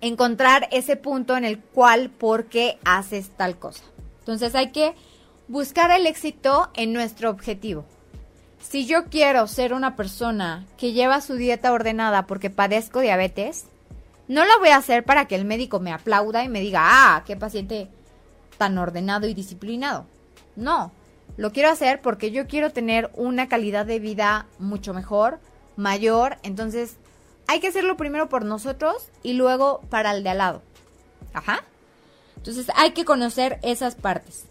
encontrar 0.00 0.68
ese 0.72 0.96
punto 0.96 1.36
en 1.36 1.44
el 1.44 1.58
cual, 1.60 2.10
por 2.10 2.46
qué 2.46 2.78
haces 2.84 3.30
tal 3.30 3.58
cosa. 3.58 3.84
Entonces 4.20 4.54
hay 4.54 4.72
que 4.72 4.94
buscar 5.48 5.90
el 5.90 6.06
éxito 6.06 6.70
en 6.74 6.92
nuestro 6.92 7.30
objetivo. 7.30 7.84
Si 8.68 8.86
yo 8.86 9.04
quiero 9.04 9.46
ser 9.46 9.72
una 9.72 9.94
persona 9.94 10.64
que 10.78 10.92
lleva 10.92 11.20
su 11.20 11.34
dieta 11.34 11.72
ordenada 11.72 12.26
porque 12.26 12.50
padezco 12.50 13.00
diabetes, 13.00 13.66
no 14.26 14.44
lo 14.44 14.58
voy 14.58 14.70
a 14.70 14.78
hacer 14.78 15.04
para 15.04 15.26
que 15.26 15.36
el 15.36 15.44
médico 15.44 15.80
me 15.80 15.92
aplauda 15.92 16.42
y 16.42 16.48
me 16.48 16.60
diga, 16.60 16.80
ah, 16.82 17.22
qué 17.26 17.36
paciente 17.36 17.88
tan 18.56 18.76
ordenado 18.78 19.28
y 19.28 19.34
disciplinado. 19.34 20.06
No, 20.56 20.92
lo 21.36 21.52
quiero 21.52 21.68
hacer 21.68 22.00
porque 22.00 22.30
yo 22.30 22.48
quiero 22.48 22.72
tener 22.72 23.10
una 23.14 23.48
calidad 23.48 23.84
de 23.86 24.00
vida 24.00 24.46
mucho 24.58 24.94
mejor, 24.94 25.40
mayor, 25.76 26.38
entonces 26.42 26.96
hay 27.46 27.60
que 27.60 27.68
hacerlo 27.68 27.96
primero 27.96 28.28
por 28.28 28.44
nosotros 28.44 29.10
y 29.22 29.34
luego 29.34 29.82
para 29.90 30.10
el 30.12 30.24
de 30.24 30.30
al 30.30 30.38
lado. 30.38 30.62
Ajá. 31.34 31.62
Entonces 32.36 32.66
hay 32.74 32.92
que 32.92 33.04
conocer 33.04 33.58
esas 33.62 33.94
partes. 33.94 34.46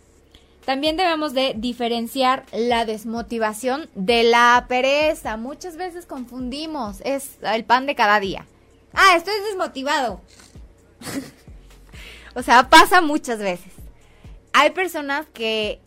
También 0.65 0.95
debemos 0.95 1.33
de 1.33 1.53
diferenciar 1.57 2.45
la 2.53 2.85
desmotivación 2.85 3.89
de 3.95 4.23
la 4.23 4.65
pereza. 4.69 5.35
Muchas 5.35 5.75
veces 5.75 6.05
confundimos, 6.05 7.01
es 7.03 7.37
el 7.41 7.65
pan 7.65 7.85
de 7.85 7.95
cada 7.95 8.19
día. 8.19 8.45
Ah, 8.93 9.15
estoy 9.17 9.33
desmotivado. 9.49 10.21
o 12.35 12.41
sea, 12.41 12.69
pasa 12.69 13.01
muchas 13.01 13.39
veces. 13.39 13.73
Hay 14.53 14.71
personas 14.71 15.25
que 15.33 15.81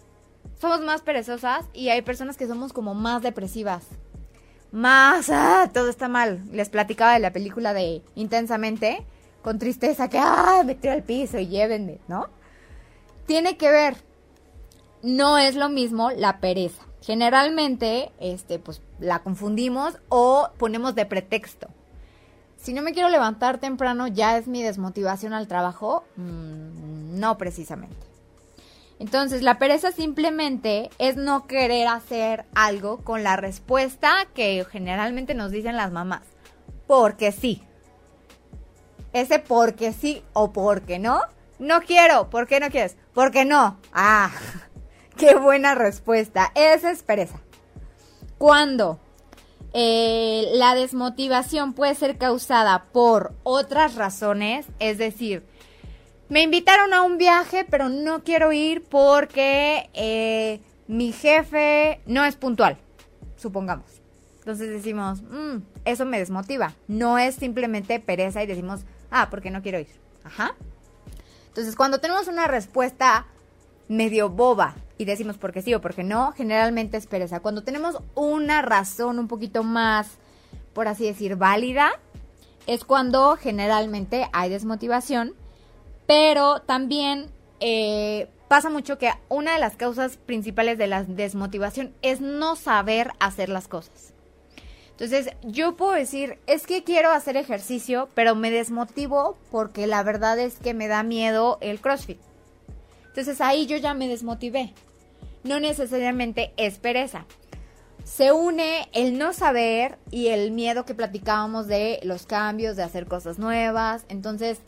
somos 0.60 0.80
más 0.80 1.00
perezosas 1.00 1.64
y 1.72 1.88
hay 1.88 2.02
personas 2.02 2.36
que 2.36 2.46
somos 2.46 2.74
como 2.74 2.94
más 2.94 3.22
depresivas. 3.22 3.84
Más, 4.72 5.30
ah, 5.30 5.70
todo 5.72 5.88
está 5.88 6.08
mal. 6.08 6.42
Les 6.52 6.68
platicaba 6.68 7.14
de 7.14 7.20
la 7.20 7.32
película 7.32 7.72
de 7.72 8.02
Intensamente, 8.14 9.06
con 9.42 9.58
tristeza, 9.58 10.10
que, 10.10 10.18
ah, 10.18 10.62
me 10.66 10.74
tiro 10.74 10.92
al 10.92 11.02
piso 11.02 11.38
y 11.38 11.46
llévenme, 11.46 11.98
¿no? 12.08 12.28
Tiene 13.26 13.56
que 13.56 13.70
ver 13.70 13.96
no 15.06 15.38
es 15.38 15.54
lo 15.54 15.68
mismo 15.68 16.10
la 16.10 16.40
pereza. 16.40 16.82
Generalmente, 17.00 18.10
este, 18.18 18.58
pues 18.58 18.82
la 18.98 19.20
confundimos 19.20 19.98
o 20.08 20.50
ponemos 20.58 20.96
de 20.96 21.06
pretexto. 21.06 21.68
Si 22.56 22.72
no 22.72 22.82
me 22.82 22.92
quiero 22.92 23.08
levantar 23.08 23.58
temprano, 23.58 24.08
ya 24.08 24.36
es 24.36 24.48
mi 24.48 24.64
desmotivación 24.64 25.32
al 25.32 25.46
trabajo. 25.46 26.04
Mm, 26.16 27.20
no 27.20 27.38
precisamente. 27.38 28.04
Entonces, 28.98 29.42
la 29.42 29.60
pereza 29.60 29.92
simplemente 29.92 30.90
es 30.98 31.14
no 31.14 31.46
querer 31.46 31.86
hacer 31.86 32.44
algo 32.56 32.98
con 33.04 33.22
la 33.22 33.36
respuesta 33.36 34.26
que 34.34 34.66
generalmente 34.68 35.34
nos 35.34 35.52
dicen 35.52 35.76
las 35.76 35.92
mamás. 35.92 36.22
Porque 36.88 37.30
sí. 37.30 37.62
Ese 39.12 39.38
porque 39.38 39.92
sí 39.92 40.24
o 40.32 40.52
porque 40.52 40.98
no. 40.98 41.20
No 41.60 41.82
quiero. 41.82 42.28
¿Por 42.28 42.48
qué 42.48 42.58
no 42.58 42.70
quieres? 42.70 42.96
Porque 43.14 43.44
no. 43.44 43.78
Ah. 43.92 44.32
Qué 45.16 45.34
buena 45.34 45.74
respuesta. 45.74 46.52
Esa 46.54 46.90
es 46.90 47.02
pereza. 47.02 47.40
Cuando 48.36 49.00
eh, 49.72 50.48
la 50.52 50.74
desmotivación 50.74 51.72
puede 51.72 51.94
ser 51.94 52.18
causada 52.18 52.84
por 52.92 53.32
otras 53.42 53.94
razones, 53.94 54.66
es 54.78 54.98
decir, 54.98 55.42
me 56.28 56.42
invitaron 56.42 56.92
a 56.92 57.02
un 57.02 57.16
viaje, 57.16 57.64
pero 57.68 57.88
no 57.88 58.24
quiero 58.24 58.52
ir 58.52 58.84
porque 58.84 59.88
eh, 59.94 60.60
mi 60.86 61.12
jefe 61.12 62.00
no 62.06 62.24
es 62.24 62.36
puntual, 62.36 62.76
supongamos. 63.36 63.86
Entonces 64.40 64.68
decimos, 64.68 65.22
mm, 65.22 65.56
eso 65.84 66.04
me 66.04 66.18
desmotiva. 66.18 66.74
No 66.88 67.18
es 67.18 67.36
simplemente 67.36 68.00
pereza 68.00 68.42
y 68.42 68.46
decimos, 68.46 68.82
ah, 69.10 69.28
porque 69.30 69.50
no 69.50 69.62
quiero 69.62 69.78
ir. 69.78 69.88
Ajá. 70.24 70.54
Entonces, 71.48 71.74
cuando 71.74 72.00
tenemos 72.00 72.28
una 72.28 72.46
respuesta 72.46 73.26
medio 73.88 74.28
boba 74.28 74.74
y 74.98 75.04
decimos 75.04 75.36
porque 75.36 75.62
sí 75.62 75.74
o 75.74 75.80
porque 75.80 76.04
no, 76.04 76.32
generalmente 76.32 76.96
es 76.96 77.06
pereza. 77.06 77.40
Cuando 77.40 77.62
tenemos 77.62 77.98
una 78.14 78.62
razón 78.62 79.18
un 79.18 79.28
poquito 79.28 79.62
más, 79.62 80.08
por 80.72 80.88
así 80.88 81.04
decir, 81.04 81.36
válida, 81.36 81.92
es 82.66 82.84
cuando 82.84 83.36
generalmente 83.36 84.28
hay 84.32 84.50
desmotivación, 84.50 85.34
pero 86.06 86.60
también 86.60 87.26
eh, 87.60 88.28
pasa 88.48 88.70
mucho 88.70 88.98
que 88.98 89.10
una 89.28 89.54
de 89.54 89.60
las 89.60 89.76
causas 89.76 90.16
principales 90.16 90.78
de 90.78 90.86
la 90.86 91.04
desmotivación 91.04 91.92
es 92.02 92.20
no 92.20 92.56
saber 92.56 93.12
hacer 93.20 93.48
las 93.48 93.68
cosas. 93.68 94.12
Entonces, 94.92 95.28
yo 95.42 95.76
puedo 95.76 95.92
decir, 95.92 96.38
es 96.46 96.66
que 96.66 96.82
quiero 96.82 97.10
hacer 97.10 97.36
ejercicio, 97.36 98.08
pero 98.14 98.34
me 98.34 98.50
desmotivo 98.50 99.36
porque 99.50 99.86
la 99.86 100.02
verdad 100.02 100.38
es 100.38 100.54
que 100.54 100.72
me 100.72 100.88
da 100.88 101.02
miedo 101.02 101.58
el 101.60 101.80
CrossFit. 101.80 102.18
Entonces 103.16 103.40
ahí 103.40 103.64
yo 103.64 103.78
ya 103.78 103.94
me 103.94 104.08
desmotivé. 104.08 104.74
No 105.42 105.58
necesariamente 105.58 106.52
es 106.58 106.76
pereza. 106.76 107.24
Se 108.04 108.30
une 108.30 108.90
el 108.92 109.16
no 109.16 109.32
saber 109.32 109.96
y 110.10 110.26
el 110.26 110.50
miedo 110.50 110.84
que 110.84 110.94
platicábamos 110.94 111.66
de 111.66 111.98
los 112.02 112.26
cambios, 112.26 112.76
de 112.76 112.82
hacer 112.82 113.06
cosas 113.06 113.38
nuevas. 113.38 114.04
Entonces, 114.10 114.60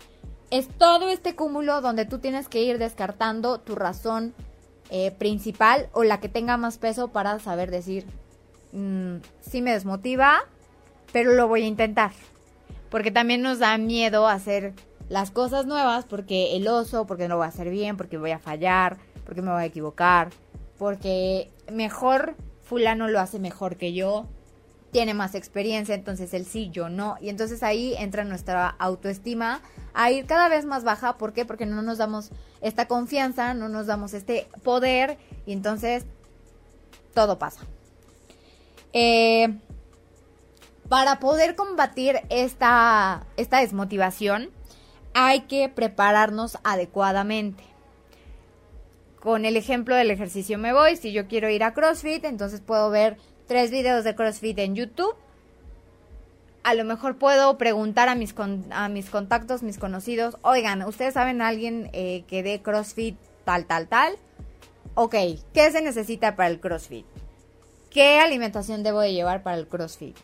es 0.51 0.67
todo 0.67 1.11
este 1.11 1.37
cúmulo 1.37 1.83
donde 1.83 2.07
tú 2.07 2.21
tienes 2.21 2.49
que 2.49 2.63
ir 2.63 2.79
descartando 2.79 3.61
tu 3.61 3.75
razón 3.75 4.33
eh, 4.89 5.11
principal 5.11 5.91
o 5.93 6.03
la 6.03 6.19
que 6.19 6.31
tenga 6.31 6.57
más 6.57 6.79
peso 6.79 7.09
para 7.09 7.39
saber 7.41 7.71
decir, 7.71 8.07
mm, 8.73 9.17
sí 9.43 9.61
me 9.61 9.75
desmotiva, 9.75 10.41
pero 11.13 11.35
lo 11.35 11.49
voy 11.49 11.65
a 11.65 11.67
intentar. 11.67 12.13
Porque 12.89 13.11
también 13.11 13.43
nos 13.43 13.59
da 13.59 13.77
miedo 13.77 14.27
hacer 14.27 14.73
las 15.09 15.31
cosas 15.31 15.67
nuevas 15.67 16.05
porque 16.05 16.57
el 16.57 16.69
oso, 16.69 17.07
porque 17.07 17.29
no 17.29 17.37
voy 17.37 17.47
a 17.47 17.49
hacer 17.49 17.71
bien, 17.71 17.97
porque 17.97 18.19
voy 18.19 18.31
a 18.31 18.39
fallar, 18.39 18.99
porque 19.25 19.43
me 19.43 19.51
voy 19.51 19.63
a 19.63 19.67
equivocar, 19.67 20.31
porque 20.79 21.51
mejor 21.73 22.35
fulano 22.63 23.09
lo 23.09 23.21
hace 23.21 23.39
mejor 23.39 23.77
que 23.77 23.93
yo, 23.93 24.27
tiene 24.91 25.15
más 25.15 25.35
experiencia, 25.35 25.95
entonces 25.95 26.33
él 26.35 26.47
sí, 26.47 26.71
yo 26.71 26.89
no. 26.89 27.17
Y 27.21 27.29
entonces 27.29 27.63
ahí 27.63 27.95
entra 27.99 28.25
nuestra 28.25 28.69
autoestima 28.79 29.61
a 29.95 30.11
ir 30.11 30.27
cada 30.27 30.49
vez 30.49 30.65
más 30.65 30.85
baja. 30.85 31.19
¿Por 31.19 31.33
qué? 31.33 31.45
Porque 31.45 31.67
no 31.67 31.83
nos 31.83 31.99
damos 31.99 32.31
esta 32.61 32.89
confianza, 32.89 33.55
no 33.55 33.69
nos 33.69 33.87
damos 33.87 34.15
este 34.15 34.49
poder 34.63 35.19
y 35.47 35.53
entonces 35.53 36.05
todo 37.15 37.39
pasa. 37.39 37.61
Eh, 38.93 39.59
para 40.89 41.21
poder 41.21 41.55
combatir 41.55 42.21
esta, 42.31 43.27
esta 43.37 43.59
desmotivación 43.61 44.51
hay 45.21 45.41
que 45.41 45.69
prepararnos 45.69 46.59
adecuadamente. 46.63 47.65
Con 49.19 49.45
el 49.45 49.57
ejemplo 49.57 49.97
del 49.97 50.13
ejercicio 50.13 50.59
me 50.59 50.73
voy, 50.73 50.97
si 50.97 51.13
yo 51.13 51.27
quiero 51.27 51.51
ir 51.51 51.65
a 51.65 51.75
CrossFit, 51.75 52.25
entonces 52.25 52.61
puedo 52.61 52.89
ver 52.91 53.17
tres 53.49 53.73
videos 53.73 54.05
de 54.05 54.15
CrossFit 54.15 54.57
en 54.61 54.77
YouTube. 54.77 55.17
A 56.63 56.75
lo 56.75 56.85
mejor 56.85 57.17
puedo 57.17 57.59
preguntar 57.59 58.09
a 58.09 58.15
mis, 58.15 58.33
a 58.71 58.89
mis 58.89 59.11
contactos, 59.11 59.65
mis 59.65 59.79
conocidos, 59.79 60.37
oigan, 60.43 60.83
¿ustedes 60.83 61.15
saben 61.15 61.43
a 61.43 61.49
alguien 61.49 61.91
eh, 61.93 62.23
que 62.29 62.45
dé 62.45 62.63
CrossFit 62.63 63.17
tal, 63.45 63.67
tal, 63.67 63.89
tal? 63.89 64.15
Ok, 64.95 65.17
¿qué 65.53 65.71
se 65.73 65.83
necesita 65.83 66.37
para 66.37 66.49
el 66.49 66.61
CrossFit? 66.61 67.07
¿Qué 67.91 68.21
alimentación 68.21 68.85
debo 68.85 69.01
de 69.01 69.15
llevar 69.15 69.43
para 69.43 69.57
el 69.57 69.67
CrossFit? 69.67 70.17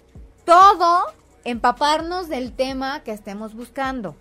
Todo 0.45 1.07
empaparnos 1.43 2.29
del 2.29 2.53
tema 2.53 3.03
que 3.03 3.11
estemos 3.11 3.55
buscando. 3.55 4.15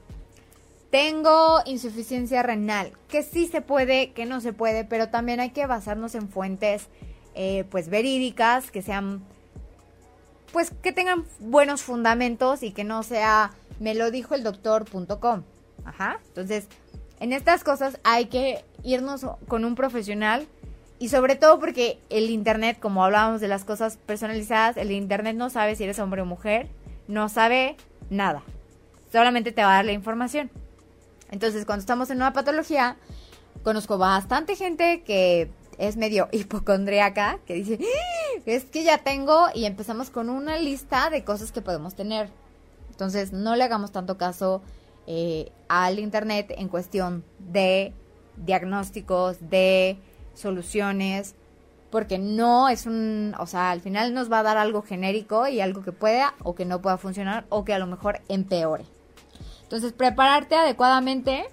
Tengo 0.93 1.59
insuficiencia 1.65 2.43
renal, 2.43 2.91
que 3.07 3.23
sí 3.23 3.47
se 3.47 3.61
puede, 3.61 4.11
que 4.11 4.27
no 4.27 4.41
se 4.41 4.53
puede, 4.53 4.85
pero 4.85 5.09
también 5.09 5.39
hay 5.39 5.49
que 5.49 5.65
basarnos 5.65 6.13
en 6.13 6.29
fuentes 6.29 6.85
eh, 7.33 7.63
pues 7.71 7.89
verídicas, 7.89 8.69
que 8.69 8.83
sean 8.83 9.23
pues 10.51 10.69
que 10.83 10.91
tengan 10.91 11.25
buenos 11.39 11.81
fundamentos 11.81 12.61
y 12.61 12.73
que 12.73 12.83
no 12.83 13.01
sea 13.01 13.49
me 13.79 13.95
lo 13.95 14.11
dijo 14.11 14.35
el 14.35 14.43
doctor.com. 14.43 15.41
Ajá. 15.83 16.19
Entonces, 16.27 16.67
en 17.19 17.33
estas 17.33 17.63
cosas 17.63 17.99
hay 18.03 18.25
que 18.25 18.63
irnos 18.83 19.25
con 19.47 19.65
un 19.65 19.73
profesional 19.73 20.45
y 20.99 21.09
sobre 21.09 21.35
todo 21.35 21.59
porque 21.59 21.97
el 22.11 22.29
internet, 22.29 22.77
como 22.79 23.03
hablábamos 23.03 23.41
de 23.41 23.47
las 23.47 23.65
cosas 23.65 23.97
personalizadas, 23.97 24.77
el 24.77 24.91
internet 24.91 25.35
no 25.35 25.49
sabe 25.49 25.75
si 25.75 25.85
eres 25.85 25.97
hombre 25.97 26.21
o 26.21 26.25
mujer, 26.25 26.67
no 27.07 27.29
sabe 27.29 27.77
nada. 28.11 28.43
Solamente 29.11 29.51
te 29.51 29.63
va 29.63 29.71
a 29.71 29.75
dar 29.77 29.85
la 29.85 29.91
información. 29.93 30.51
Entonces, 31.33 31.65
cuando 31.65 31.79
estamos 31.79 32.11
en 32.11 32.17
una 32.17 32.31
patología, 32.31 32.95
conozco 33.63 33.97
bastante 33.97 34.55
gente 34.55 35.01
que 35.01 35.49
es 35.79 35.97
medio 35.97 36.29
hipocondriaca, 36.31 37.39
que 37.47 37.55
dice, 37.55 37.79
¡Ah! 37.81 38.41
es 38.45 38.65
que 38.65 38.83
ya 38.83 38.99
tengo 38.99 39.47
y 39.55 39.65
empezamos 39.65 40.11
con 40.11 40.29
una 40.29 40.57
lista 40.57 41.09
de 41.09 41.23
cosas 41.23 41.51
que 41.51 41.63
podemos 41.63 41.95
tener. 41.95 42.29
Entonces, 42.91 43.33
no 43.33 43.55
le 43.55 43.63
hagamos 43.63 43.91
tanto 43.91 44.15
caso 44.15 44.61
eh, 45.07 45.51
al 45.69 45.97
Internet 45.97 46.53
en 46.55 46.67
cuestión 46.67 47.23
de 47.39 47.95
diagnósticos, 48.37 49.37
de 49.49 49.97
soluciones, 50.35 51.33
porque 51.89 52.19
no 52.19 52.69
es 52.69 52.85
un, 52.85 53.33
o 53.39 53.47
sea, 53.47 53.71
al 53.71 53.81
final 53.81 54.13
nos 54.13 54.31
va 54.31 54.39
a 54.39 54.43
dar 54.43 54.57
algo 54.57 54.83
genérico 54.83 55.47
y 55.47 55.61
algo 55.61 55.81
que 55.81 55.93
pueda 55.93 56.35
o 56.43 56.53
que 56.53 56.65
no 56.65 56.79
pueda 56.79 56.99
funcionar 56.99 57.45
o 57.49 57.65
que 57.65 57.73
a 57.73 57.79
lo 57.79 57.87
mejor 57.87 58.21
empeore. 58.29 58.85
Entonces, 59.63 59.93
prepararte 59.93 60.55
adecuadamente 60.55 61.45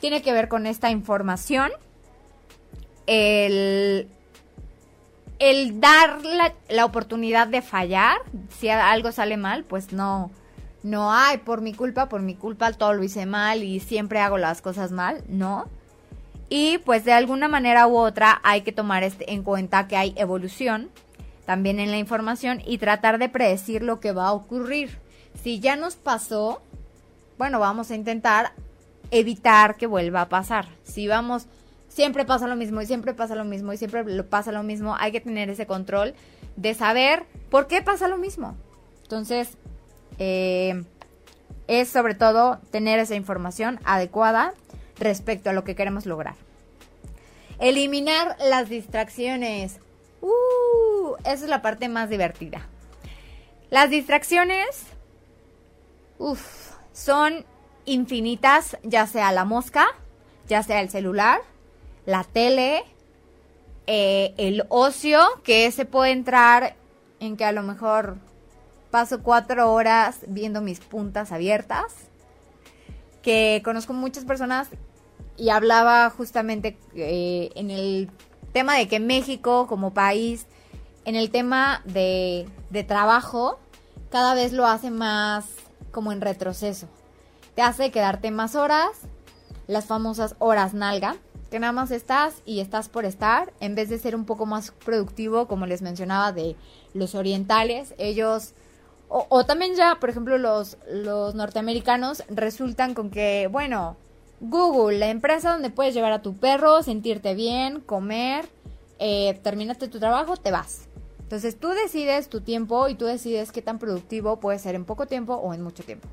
tiene 0.00 0.22
que 0.22 0.32
ver 0.32 0.48
con 0.48 0.66
esta 0.66 0.90
información 0.90 1.70
el, 3.06 4.08
el 5.38 5.80
dar 5.80 6.20
la, 6.68 6.84
oportunidad 6.84 7.48
de 7.48 7.62
fallar, 7.62 8.18
si 8.58 8.68
algo 8.68 9.12
sale 9.12 9.36
mal, 9.36 9.64
pues 9.64 9.92
no, 9.92 10.30
no 10.82 11.12
hay 11.12 11.38
por 11.38 11.60
mi 11.60 11.74
culpa, 11.74 12.08
por 12.08 12.22
mi 12.22 12.34
culpa 12.34 12.72
todo 12.72 12.92
lo 12.94 13.02
hice 13.02 13.26
mal 13.26 13.62
y 13.62 13.80
siempre 13.80 14.20
hago 14.20 14.38
las 14.38 14.62
cosas 14.62 14.92
mal, 14.92 15.22
no. 15.28 15.66
Y 16.48 16.78
pues 16.78 17.04
de 17.04 17.12
alguna 17.12 17.48
manera 17.48 17.86
u 17.86 17.96
otra 17.96 18.40
hay 18.44 18.60
que 18.60 18.72
tomar 18.72 19.02
este, 19.02 19.32
en 19.32 19.42
cuenta 19.42 19.88
que 19.88 19.96
hay 19.96 20.14
evolución 20.16 20.90
también 21.46 21.80
en 21.80 21.90
la 21.90 21.98
información 21.98 22.62
y 22.64 22.78
tratar 22.78 23.18
de 23.18 23.28
predecir 23.28 23.82
lo 23.82 24.00
que 24.00 24.12
va 24.12 24.28
a 24.28 24.32
ocurrir. 24.32 24.98
Si 25.42 25.60
ya 25.60 25.76
nos 25.76 25.96
pasó, 25.96 26.62
bueno, 27.42 27.58
vamos 27.58 27.90
a 27.90 27.96
intentar 27.96 28.52
evitar 29.10 29.74
que 29.76 29.88
vuelva 29.88 30.20
a 30.20 30.28
pasar. 30.28 30.68
Si 30.84 31.08
vamos 31.08 31.48
siempre 31.88 32.24
pasa 32.24 32.46
lo 32.46 32.54
mismo 32.54 32.80
y 32.80 32.86
siempre 32.86 33.14
pasa 33.14 33.34
lo 33.34 33.44
mismo 33.44 33.72
y 33.72 33.76
siempre 33.78 34.04
pasa 34.22 34.52
lo 34.52 34.62
mismo. 34.62 34.94
Hay 34.96 35.10
que 35.10 35.20
tener 35.20 35.50
ese 35.50 35.66
control 35.66 36.14
de 36.54 36.74
saber 36.74 37.24
por 37.50 37.66
qué 37.66 37.82
pasa 37.82 38.06
lo 38.06 38.16
mismo. 38.16 38.56
Entonces, 39.02 39.56
eh, 40.20 40.84
es 41.66 41.88
sobre 41.88 42.14
todo 42.14 42.60
tener 42.70 43.00
esa 43.00 43.16
información 43.16 43.80
adecuada 43.82 44.54
respecto 45.00 45.50
a 45.50 45.52
lo 45.52 45.64
que 45.64 45.74
queremos 45.74 46.06
lograr. 46.06 46.36
Eliminar 47.58 48.36
las 48.38 48.68
distracciones. 48.68 49.80
Uh, 50.20 51.16
esa 51.24 51.32
es 51.32 51.48
la 51.48 51.60
parte 51.60 51.88
más 51.88 52.08
divertida. 52.08 52.68
Las 53.68 53.90
distracciones, 53.90 54.84
son 56.92 57.44
infinitas, 57.84 58.76
ya 58.82 59.06
sea 59.06 59.32
la 59.32 59.44
mosca, 59.44 59.86
ya 60.48 60.62
sea 60.62 60.80
el 60.80 60.90
celular, 60.90 61.40
la 62.06 62.24
tele, 62.24 62.84
eh, 63.86 64.34
el 64.36 64.64
ocio, 64.68 65.20
que 65.42 65.70
se 65.70 65.84
puede 65.84 66.12
entrar 66.12 66.76
en 67.20 67.36
que 67.36 67.44
a 67.44 67.52
lo 67.52 67.62
mejor 67.62 68.18
paso 68.90 69.22
cuatro 69.22 69.72
horas 69.72 70.20
viendo 70.26 70.60
mis 70.60 70.80
puntas 70.80 71.32
abiertas, 71.32 71.94
que 73.22 73.62
conozco 73.64 73.92
muchas 73.92 74.24
personas 74.24 74.68
y 75.36 75.48
hablaba 75.48 76.10
justamente 76.10 76.76
eh, 76.94 77.50
en 77.54 77.70
el 77.70 78.10
tema 78.52 78.76
de 78.76 78.88
que 78.88 79.00
México 79.00 79.66
como 79.66 79.94
país, 79.94 80.46
en 81.04 81.16
el 81.16 81.30
tema 81.30 81.82
de, 81.84 82.46
de 82.70 82.84
trabajo, 82.84 83.58
cada 84.10 84.34
vez 84.34 84.52
lo 84.52 84.66
hace 84.66 84.90
más 84.90 85.46
como 85.92 86.10
en 86.10 86.20
retroceso. 86.20 86.88
Te 87.54 87.62
hace 87.62 87.90
quedarte 87.90 88.30
más 88.30 88.56
horas, 88.56 88.90
las 89.66 89.84
famosas 89.84 90.34
horas 90.38 90.74
nalga, 90.74 91.16
que 91.50 91.60
nada 91.60 91.72
más 91.72 91.90
estás 91.90 92.42
y 92.46 92.60
estás 92.60 92.88
por 92.88 93.04
estar, 93.04 93.52
en 93.60 93.74
vez 93.74 93.90
de 93.90 93.98
ser 93.98 94.16
un 94.16 94.24
poco 94.24 94.46
más 94.46 94.72
productivo, 94.84 95.46
como 95.46 95.66
les 95.66 95.82
mencionaba, 95.82 96.32
de 96.32 96.56
los 96.94 97.14
orientales, 97.14 97.94
ellos, 97.98 98.54
o, 99.08 99.44
también 99.44 99.74
ya, 99.74 99.96
por 100.00 100.08
ejemplo, 100.08 100.38
los, 100.38 100.78
los 100.90 101.34
norteamericanos 101.34 102.24
resultan 102.30 102.94
con 102.94 103.10
que, 103.10 103.46
bueno, 103.52 103.98
Google, 104.40 104.98
la 104.98 105.10
empresa 105.10 105.52
donde 105.52 105.68
puedes 105.68 105.92
llevar 105.92 106.12
a 106.12 106.22
tu 106.22 106.34
perro, 106.34 106.82
sentirte 106.82 107.34
bien, 107.34 107.80
comer, 107.80 108.48
eh, 108.98 109.38
terminaste 109.42 109.88
tu 109.88 109.98
trabajo, 109.98 110.38
te 110.38 110.50
vas. 110.50 110.88
Entonces 111.32 111.58
tú 111.58 111.70
decides 111.70 112.28
tu 112.28 112.42
tiempo 112.42 112.88
y 112.88 112.94
tú 112.94 113.06
decides 113.06 113.52
qué 113.52 113.62
tan 113.62 113.78
productivo 113.78 114.38
puede 114.38 114.58
ser 114.58 114.74
en 114.74 114.84
poco 114.84 115.06
tiempo 115.06 115.32
o 115.32 115.54
en 115.54 115.62
mucho 115.62 115.82
tiempo. 115.82 116.06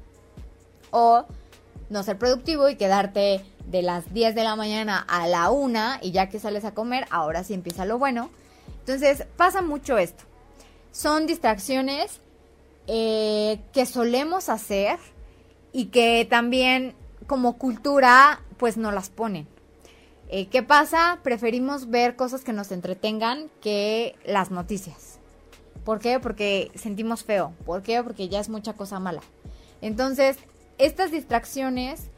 O 0.91 1.25
no 1.89 2.03
ser 2.03 2.17
productivo 2.17 2.69
y 2.69 2.77
quedarte 2.77 3.43
de 3.65 3.81
las 3.81 4.13
10 4.13 4.33
de 4.33 4.45
la 4.45 4.55
mañana 4.55 4.97
a 4.97 5.27
la 5.27 5.51
1 5.51 5.95
y 6.03 6.11
ya 6.11 6.29
que 6.29 6.39
sales 6.39 6.63
a 6.63 6.73
comer, 6.73 7.05
ahora 7.09 7.43
sí 7.43 7.53
empieza 7.53 7.83
lo 7.83 7.99
bueno. 7.99 8.29
Entonces 8.79 9.25
pasa 9.35 9.61
mucho 9.61 9.97
esto. 9.97 10.23
Son 10.93 11.27
distracciones 11.27 12.21
eh, 12.87 13.59
que 13.73 13.85
solemos 13.85 14.47
hacer 14.47 14.99
y 15.73 15.87
que 15.87 16.25
también 16.29 16.95
como 17.27 17.57
cultura 17.57 18.39
pues 18.55 18.77
no 18.77 18.93
las 18.93 19.09
ponen. 19.09 19.49
Eh, 20.31 20.47
¿Qué 20.47 20.61
pasa? 20.61 21.19
Preferimos 21.23 21.89
ver 21.89 22.15
cosas 22.15 22.43
que 22.43 22.53
nos 22.53 22.71
entretengan 22.71 23.49
que 23.61 24.15
las 24.25 24.51
noticias. 24.51 25.17
¿Por 25.83 25.99
qué? 25.99 26.19
Porque 26.19 26.71
sentimos 26.75 27.23
feo. 27.23 27.53
¿Por 27.65 27.81
qué? 27.81 28.03
Porque 28.03 28.29
ya 28.29 28.39
es 28.39 28.47
mucha 28.47 28.73
cosa 28.73 28.99
mala. 28.99 29.21
Entonces, 29.81 30.37
estas 30.77 31.11
distracciones 31.11 32.09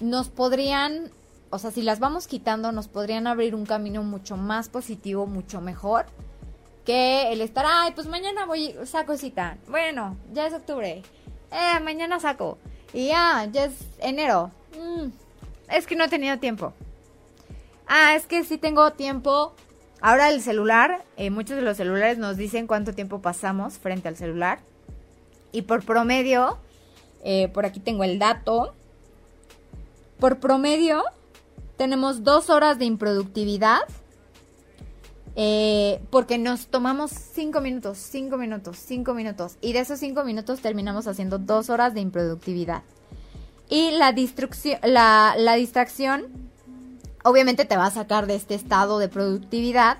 nos 0.00 0.28
podrían, 0.28 1.10
o 1.50 1.58
sea, 1.58 1.72
si 1.72 1.82
las 1.82 1.98
vamos 1.98 2.28
quitando, 2.28 2.70
nos 2.70 2.86
podrían 2.86 3.26
abrir 3.26 3.56
un 3.56 3.66
camino 3.66 4.04
mucho 4.04 4.36
más 4.36 4.68
positivo, 4.68 5.26
mucho 5.26 5.60
mejor 5.60 6.06
que 6.84 7.32
el 7.32 7.40
estar, 7.40 7.64
ay, 7.66 7.92
pues 7.94 8.06
mañana 8.06 8.46
voy, 8.46 8.76
saco 8.84 9.16
cita. 9.16 9.56
Bueno, 9.68 10.16
ya 10.32 10.46
es 10.46 10.54
octubre. 10.54 11.02
Eh, 11.50 11.80
mañana 11.82 12.20
saco. 12.20 12.58
Y 12.92 13.08
ya, 13.08 13.48
ya 13.50 13.64
es 13.64 13.74
enero. 13.98 14.52
Mm, 14.78 15.08
es 15.72 15.86
que 15.86 15.96
no 15.96 16.04
he 16.04 16.08
tenido 16.08 16.38
tiempo. 16.38 16.74
Ah, 17.86 18.14
es 18.16 18.26
que 18.26 18.44
sí 18.44 18.58
tengo 18.58 18.92
tiempo. 18.92 19.54
Ahora 20.00 20.30
el 20.30 20.40
celular, 20.42 21.04
eh, 21.16 21.30
muchos 21.30 21.56
de 21.56 21.62
los 21.62 21.76
celulares 21.76 22.18
nos 22.18 22.36
dicen 22.36 22.66
cuánto 22.66 22.92
tiempo 22.92 23.20
pasamos 23.20 23.78
frente 23.78 24.08
al 24.08 24.16
celular. 24.16 24.60
Y 25.52 25.62
por 25.62 25.84
promedio, 25.84 26.58
eh, 27.22 27.48
por 27.48 27.64
aquí 27.64 27.80
tengo 27.80 28.04
el 28.04 28.18
dato. 28.18 28.74
Por 30.18 30.40
promedio, 30.40 31.02
tenemos 31.76 32.22
dos 32.24 32.50
horas 32.50 32.78
de 32.78 32.84
improductividad. 32.86 33.80
eh, 35.36 36.00
porque 36.10 36.38
nos 36.38 36.68
tomamos 36.68 37.10
cinco 37.10 37.60
minutos, 37.60 37.98
cinco 37.98 38.36
minutos, 38.36 38.76
cinco 38.78 39.14
minutos. 39.14 39.56
Y 39.60 39.72
de 39.72 39.80
esos 39.80 39.98
cinco 39.98 40.24
minutos 40.24 40.60
terminamos 40.60 41.06
haciendo 41.06 41.38
dos 41.38 41.70
horas 41.70 41.94
de 41.94 42.00
improductividad. 42.00 42.82
Y 43.68 43.90
la, 43.92 44.14
la, 44.82 45.34
la 45.36 45.54
distracción, 45.54 46.26
obviamente 47.24 47.64
te 47.64 47.76
va 47.76 47.86
a 47.86 47.90
sacar 47.90 48.26
de 48.26 48.36
este 48.36 48.54
estado 48.54 48.98
de 48.98 49.08
productividad. 49.08 49.98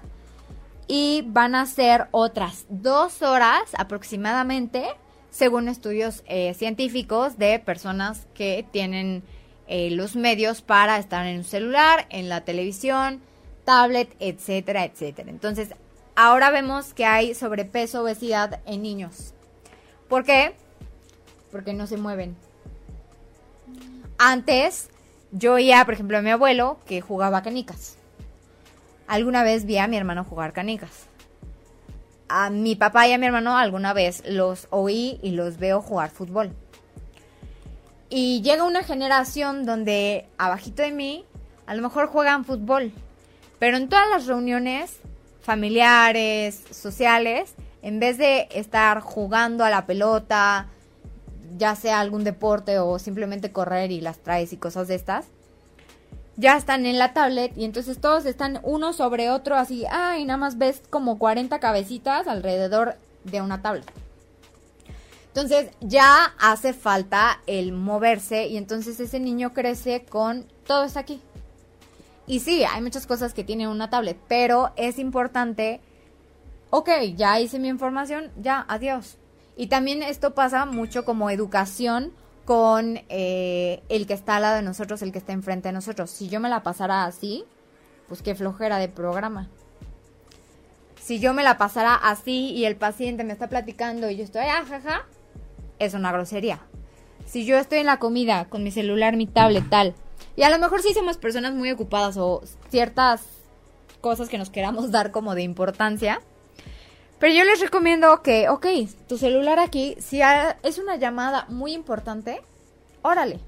Y 0.86 1.24
van 1.26 1.54
a 1.54 1.64
ser 1.64 2.08
otras 2.10 2.66
dos 2.68 3.22
horas 3.22 3.62
aproximadamente, 3.78 4.84
según 5.30 5.68
estudios 5.68 6.22
eh, 6.26 6.52
científicos 6.54 7.38
de 7.38 7.58
personas 7.58 8.26
que 8.34 8.66
tienen 8.70 9.22
eh, 9.66 9.90
los 9.90 10.14
medios 10.14 10.60
para 10.60 10.98
estar 10.98 11.26
en 11.26 11.38
un 11.38 11.44
celular, 11.44 12.06
en 12.10 12.28
la 12.28 12.42
televisión, 12.42 13.22
tablet, 13.64 14.14
etcétera, 14.20 14.84
etcétera. 14.84 15.30
Entonces, 15.30 15.70
ahora 16.16 16.50
vemos 16.50 16.92
que 16.92 17.06
hay 17.06 17.34
sobrepeso, 17.34 18.02
obesidad 18.02 18.60
en 18.66 18.82
niños. 18.82 19.32
¿Por 20.08 20.24
qué? 20.24 20.54
Porque 21.50 21.72
no 21.72 21.86
se 21.86 21.96
mueven. 21.96 22.36
Antes, 24.18 24.90
yo 25.34 25.54
oía, 25.54 25.84
por 25.84 25.94
ejemplo, 25.94 26.16
a 26.16 26.22
mi 26.22 26.30
abuelo 26.30 26.78
que 26.86 27.00
jugaba 27.00 27.42
canicas. 27.42 27.96
Alguna 29.08 29.42
vez 29.42 29.66
vi 29.66 29.78
a 29.78 29.88
mi 29.88 29.96
hermano 29.96 30.24
jugar 30.24 30.52
canicas. 30.52 31.06
A 32.28 32.50
mi 32.50 32.76
papá 32.76 33.08
y 33.08 33.12
a 33.12 33.18
mi 33.18 33.26
hermano 33.26 33.58
alguna 33.58 33.92
vez 33.92 34.22
los 34.26 34.68
oí 34.70 35.18
y 35.22 35.32
los 35.32 35.58
veo 35.58 35.82
jugar 35.82 36.10
fútbol. 36.10 36.52
Y 38.08 38.42
llega 38.42 38.62
una 38.62 38.84
generación 38.84 39.66
donde 39.66 40.26
abajito 40.38 40.82
de 40.82 40.92
mí 40.92 41.24
a 41.66 41.74
lo 41.74 41.82
mejor 41.82 42.06
juegan 42.06 42.44
fútbol. 42.44 42.92
Pero 43.58 43.76
en 43.76 43.88
todas 43.88 44.08
las 44.08 44.26
reuniones 44.26 45.00
familiares, 45.42 46.62
sociales, 46.70 47.54
en 47.82 47.98
vez 47.98 48.18
de 48.18 48.48
estar 48.52 49.00
jugando 49.00 49.64
a 49.64 49.70
la 49.70 49.84
pelota, 49.84 50.68
ya 51.56 51.76
sea 51.76 52.00
algún 52.00 52.24
deporte 52.24 52.78
o 52.78 52.98
simplemente 52.98 53.52
correr 53.52 53.90
y 53.90 54.00
las 54.00 54.18
traes 54.18 54.52
y 54.52 54.56
cosas 54.56 54.88
de 54.88 54.94
estas, 54.94 55.26
ya 56.36 56.56
están 56.56 56.84
en 56.86 56.98
la 56.98 57.12
tablet 57.12 57.56
y 57.56 57.64
entonces 57.64 58.00
todos 58.00 58.26
están 58.26 58.60
uno 58.62 58.92
sobre 58.92 59.30
otro 59.30 59.56
así, 59.56 59.84
ay, 59.90 60.24
nada 60.24 60.36
más 60.36 60.58
ves 60.58 60.82
como 60.90 61.18
40 61.18 61.60
cabecitas 61.60 62.26
alrededor 62.26 62.96
de 63.24 63.40
una 63.40 63.62
tablet. 63.62 63.90
Entonces 65.28 65.70
ya 65.80 66.32
hace 66.38 66.72
falta 66.72 67.40
el 67.46 67.72
moverse 67.72 68.46
y 68.46 68.56
entonces 68.56 69.00
ese 69.00 69.18
niño 69.18 69.52
crece 69.52 70.04
con 70.04 70.46
todo 70.66 70.84
está 70.84 71.00
aquí. 71.00 71.20
Y 72.26 72.40
sí, 72.40 72.64
hay 72.64 72.80
muchas 72.80 73.06
cosas 73.06 73.34
que 73.34 73.44
tiene 73.44 73.68
una 73.68 73.90
tablet, 73.90 74.16
pero 74.28 74.72
es 74.76 74.98
importante, 74.98 75.80
ok, 76.70 76.88
ya 77.16 77.38
hice 77.40 77.58
mi 77.58 77.68
información, 77.68 78.30
ya, 78.40 78.64
adiós. 78.68 79.18
Y 79.56 79.68
también 79.68 80.02
esto 80.02 80.34
pasa 80.34 80.66
mucho 80.66 81.04
como 81.04 81.30
educación 81.30 82.12
con 82.44 83.00
eh, 83.08 83.82
el 83.88 84.06
que 84.06 84.14
está 84.14 84.36
al 84.36 84.42
lado 84.42 84.56
de 84.56 84.62
nosotros, 84.62 85.00
el 85.02 85.12
que 85.12 85.18
está 85.18 85.32
enfrente 85.32 85.68
de 85.68 85.72
nosotros. 85.72 86.10
Si 86.10 86.28
yo 86.28 86.40
me 86.40 86.48
la 86.48 86.62
pasara 86.62 87.04
así, 87.04 87.44
pues 88.08 88.22
qué 88.22 88.34
flojera 88.34 88.78
de 88.78 88.88
programa. 88.88 89.48
Si 91.00 91.20
yo 91.20 91.34
me 91.34 91.42
la 91.42 91.58
pasara 91.58 91.94
así 91.94 92.50
y 92.50 92.64
el 92.64 92.76
paciente 92.76 93.24
me 93.24 93.32
está 93.32 93.48
platicando 93.48 94.10
y 94.10 94.16
yo 94.16 94.24
estoy, 94.24 94.42
ah, 94.42 94.64
jaja, 94.66 95.06
es 95.78 95.94
una 95.94 96.12
grosería. 96.12 96.60
Si 97.26 97.44
yo 97.44 97.58
estoy 97.58 97.78
en 97.78 97.86
la 97.86 97.98
comida 97.98 98.46
con 98.46 98.62
mi 98.62 98.70
celular, 98.70 99.16
mi 99.16 99.26
tablet, 99.26 99.68
tal, 99.68 99.94
y 100.36 100.42
a 100.42 100.50
lo 100.50 100.58
mejor 100.58 100.82
sí 100.82 100.92
somos 100.94 101.16
personas 101.16 101.54
muy 101.54 101.70
ocupadas 101.70 102.16
o 102.16 102.42
ciertas 102.70 103.22
cosas 104.00 104.28
que 104.28 104.38
nos 104.38 104.50
queramos 104.50 104.90
dar 104.90 105.10
como 105.10 105.34
de 105.34 105.42
importancia. 105.42 106.20
Pero 107.18 107.32
yo 107.32 107.44
les 107.44 107.60
recomiendo 107.60 108.22
que, 108.22 108.48
ok, 108.48 108.66
tu 109.08 109.18
celular 109.18 109.58
aquí, 109.58 109.96
si 109.98 110.20
es 110.62 110.78
una 110.78 110.96
llamada 110.96 111.46
muy 111.48 111.72
importante, 111.72 112.42
órale, 113.02 113.38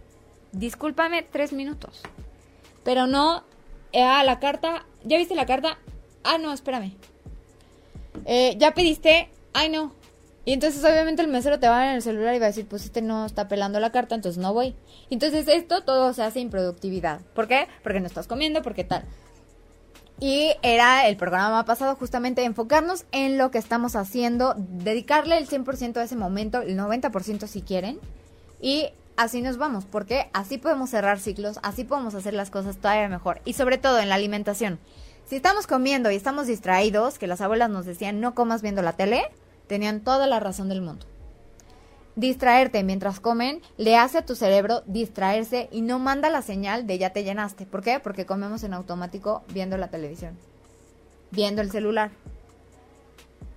discúlpame 0.53 1.23
tres 1.23 1.53
minutos. 1.53 2.03
Pero 2.85 3.07
no, 3.07 3.45
eh, 3.93 4.03
ah, 4.03 4.23
la 4.25 4.39
carta, 4.39 4.87
¿ya 5.05 5.19
viste 5.19 5.35
la 5.35 5.47
carta? 5.47 5.79
Ah, 6.23 6.39
no, 6.39 6.53
espérame. 6.53 6.95
Eh, 8.25 8.55
¿Ya 8.59 8.73
pediste? 8.73 9.29
Ay, 9.53 9.69
no. 9.69 9.93
Y 10.45 10.53
entonces 10.53 10.85
obviamente 10.85 11.23
el 11.23 11.29
mesero 11.29 11.59
te 11.59 11.69
va 11.69 11.79
a 11.79 11.81
ver 11.81 11.89
en 11.91 11.97
el 11.97 12.03
celular 12.03 12.35
y 12.35 12.39
va 12.39 12.47
a 12.47 12.49
decir, 12.49 12.69
pues 12.69 12.85
este 12.85 13.03
no 13.03 13.27
está 13.27 13.49
pelando 13.49 13.81
la 13.81 13.91
carta, 13.91 14.15
entonces 14.15 14.41
no 14.41 14.55
voy. 14.55 14.77
Entonces 15.11 15.49
esto 15.49 15.83
todo 15.83 16.13
se 16.15 16.23
hace 16.23 16.39
improductividad. 16.39 17.21
¿Por 17.35 17.49
qué? 17.49 17.67
Porque 17.83 17.99
no 17.99 18.07
estás 18.07 18.29
comiendo, 18.29 18.63
porque 18.63 18.85
tal. 18.85 19.05
Y 20.19 20.55
era 20.63 21.07
el 21.09 21.17
programa 21.17 21.65
pasado 21.67 21.95
justamente 21.95 22.43
enfocarnos 22.43 23.05
en 23.13 23.37
lo 23.37 23.51
que 23.51 23.59
estamos 23.59 23.97
haciendo, 23.97 24.55
dedicarle 24.57 25.37
el 25.37 25.47
100% 25.47 25.99
a 25.99 26.05
ese 26.05 26.17
momento, 26.17 26.63
el 26.63 26.79
90% 26.79 27.47
si 27.47 27.61
quieren. 27.61 27.99
Y 28.61 28.89
así 29.17 29.43
nos 29.43 29.59
vamos, 29.59 29.85
porque 29.85 30.31
así 30.33 30.57
podemos 30.57 30.91
cerrar 30.91 31.19
ciclos, 31.19 31.59
así 31.63 31.85
podemos 31.85 32.15
hacer 32.15 32.33
las 32.33 32.51
cosas 32.51 32.77
todavía 32.77 33.09
mejor. 33.09 33.43
Y 33.45 33.53
sobre 33.53 33.77
todo 33.77 33.99
en 33.99 34.09
la 34.09 34.15
alimentación. 34.15 34.79
Si 35.27 35.37
estamos 35.37 35.67
comiendo 35.67 36.11
y 36.11 36.17
estamos 36.17 36.47
distraídos, 36.47 37.19
que 37.19 37.27
las 37.27 37.41
abuelas 37.43 37.69
nos 37.69 37.85
decían 37.85 38.21
no 38.21 38.35
comas 38.35 38.63
viendo 38.63 38.81
la 38.81 38.95
tele, 38.95 39.23
tenían 39.67 40.01
toda 40.01 40.27
la 40.27 40.41
razón 40.41 40.69
del 40.69 40.81
mundo. 40.81 41.05
Distraerte 42.17 42.83
mientras 42.83 43.21
comen 43.21 43.61
le 43.77 43.99
hace 43.99 44.17
a 44.19 44.25
tu 44.25 44.35
cerebro 44.35 44.83
distraerse 44.87 45.69
y 45.71 45.83
no 45.83 45.99
manda 45.99 46.31
la 46.31 46.41
señal 46.41 46.87
de 46.87 46.97
ya 46.97 47.11
te 47.11 47.25
llenaste. 47.25 47.67
¿Por 47.67 47.83
qué? 47.83 48.01
Porque 48.01 48.25
comemos 48.25 48.65
en 48.65 48.73
automático 48.73 49.43
viendo 49.53 49.77
la 49.77 49.89
televisión, 49.89 50.35
viendo 51.31 51.61
el 51.61 51.71
celular. 51.71 52.11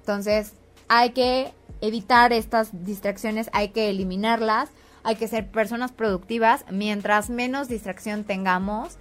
Entonces, 0.02 0.52
hay 0.90 1.12
que 1.12 1.54
evitar 1.80 2.34
estas 2.34 2.72
distracciones, 2.84 3.50
hay 3.54 3.70
que 3.70 3.90
eliminarlas, 3.90 4.70
hay 5.04 5.16
que 5.16 5.30
ser 5.30 5.50
personas 5.50 5.94
productivas. 5.94 6.66
Mientras 6.70 7.30
menos 7.30 7.70
distracción 7.70 8.26
tengamos, 8.26 8.98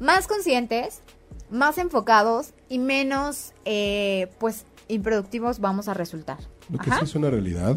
más 0.00 0.26
conscientes, 0.26 1.02
más 1.50 1.78
enfocados 1.78 2.52
y 2.68 2.80
menos, 2.80 3.52
eh, 3.64 4.28
pues, 4.40 4.66
improductivos 4.88 5.60
vamos 5.60 5.86
a 5.86 5.94
resultar. 5.94 6.38
Lo 6.68 6.78
que 6.78 6.90
sí 6.90 6.98
es 7.04 7.14
una 7.14 7.30
realidad 7.30 7.76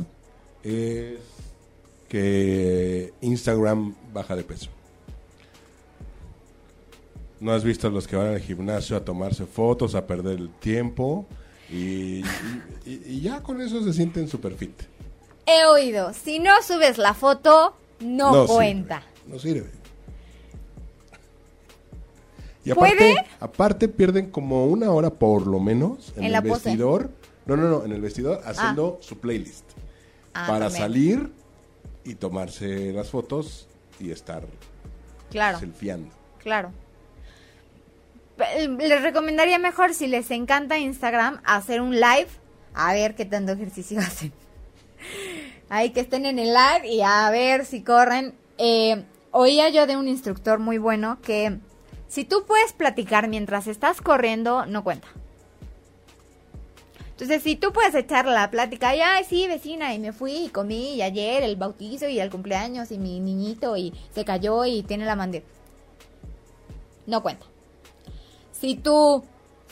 es 0.63 1.19
que 2.09 3.13
Instagram 3.21 3.95
baja 4.13 4.35
de 4.35 4.43
peso. 4.43 4.69
¿No 7.39 7.51
has 7.53 7.63
visto 7.63 7.87
a 7.87 7.89
los 7.89 8.07
que 8.07 8.15
van 8.15 8.27
al 8.27 8.39
gimnasio 8.39 8.95
a 8.95 9.03
tomarse 9.03 9.45
fotos, 9.45 9.95
a 9.95 10.05
perder 10.05 10.37
el 10.39 10.49
tiempo? 10.49 11.25
Y, 11.69 12.21
y- 12.85 13.01
y 13.05 13.21
ya 13.21 13.41
con 13.41 13.61
eso 13.61 13.83
se 13.83 13.93
sienten 13.93 14.27
super 14.27 14.53
fit. 14.53 14.79
He 15.47 15.65
oído, 15.65 16.13
si 16.13 16.37
no 16.39 16.51
subes 16.61 16.97
la 16.99 17.13
foto, 17.15 17.75
no, 17.99 18.45
cuenta. 18.45 19.01
no 19.27 19.39
sirve. 19.39 19.69
Y 22.63 22.73
¿Puede? 22.73 23.13
aparte, 23.13 23.29
aparte 23.39 23.87
pierden 23.87 24.29
como 24.29 24.65
una 24.67 24.91
hora 24.91 25.09
por 25.09 25.47
lo 25.47 25.59
menos 25.59 26.13
en, 26.15 26.25
el 26.25 26.33
pose. 26.43 26.65
vestidor. 26.69 27.09
No, 27.47 27.57
no, 27.57 27.67
no, 27.69 27.85
en 27.85 27.91
el 27.91 28.01
vestidor 28.01 28.39
haciendo 28.45 28.99
su 29.01 29.17
playlist. 29.17 29.63
Ah, 30.33 30.45
para 30.47 30.65
también. 30.69 30.81
salir 30.81 31.31
y 32.03 32.15
tomarse 32.15 32.91
las 32.93 33.09
fotos 33.09 33.67
y 33.99 34.11
estar 34.11 34.43
Claro, 35.29 35.59
selfieando. 35.59 36.09
claro. 36.39 36.71
Les 38.79 39.01
recomendaría 39.03 39.59
mejor, 39.59 39.93
si 39.93 40.07
les 40.07 40.31
encanta 40.31 40.79
Instagram, 40.79 41.41
hacer 41.43 41.79
un 41.81 41.91
live, 41.95 42.27
a 42.73 42.93
ver 42.93 43.13
qué 43.15 43.25
tanto 43.25 43.51
ejercicio 43.51 43.99
hacen. 44.01 44.33
Ahí 45.69 45.91
que 45.91 45.99
estén 46.01 46.25
en 46.25 46.39
el 46.39 46.47
live 46.47 46.87
y 46.87 47.01
a 47.01 47.29
ver 47.29 47.65
si 47.65 47.83
corren. 47.83 48.33
Eh, 48.57 49.05
oía 49.31 49.69
yo 49.69 49.87
de 49.87 49.95
un 49.97 50.07
instructor 50.07 50.59
muy 50.59 50.77
bueno 50.77 51.19
que 51.21 51.59
si 52.07 52.25
tú 52.25 52.45
puedes 52.45 52.73
platicar 52.73 53.27
mientras 53.27 53.67
estás 53.67 54.01
corriendo, 54.01 54.65
no 54.65 54.83
cuenta. 54.83 55.07
Entonces, 57.21 57.43
si 57.43 57.55
tú 57.55 57.71
puedes 57.71 57.93
echar 57.93 58.25
la 58.25 58.49
plática, 58.49 58.95
y 58.95 58.99
ay, 58.99 59.23
sí, 59.23 59.47
vecina, 59.47 59.93
y 59.93 59.99
me 59.99 60.11
fui 60.11 60.45
y 60.45 60.49
comí, 60.49 60.95
y 60.95 61.03
ayer 61.03 61.43
el 61.43 61.55
bautizo 61.55 62.07
y 62.07 62.19
el 62.19 62.31
cumpleaños, 62.31 62.91
y 62.91 62.97
mi 62.97 63.19
niñito, 63.19 63.77
y 63.77 63.93
se 64.11 64.25
cayó 64.25 64.65
y 64.65 64.81
tiene 64.81 65.05
la 65.05 65.15
mandíbula. 65.15 65.53
No 67.05 67.21
cuenta. 67.21 67.45
Si 68.51 68.73
tú 68.73 69.23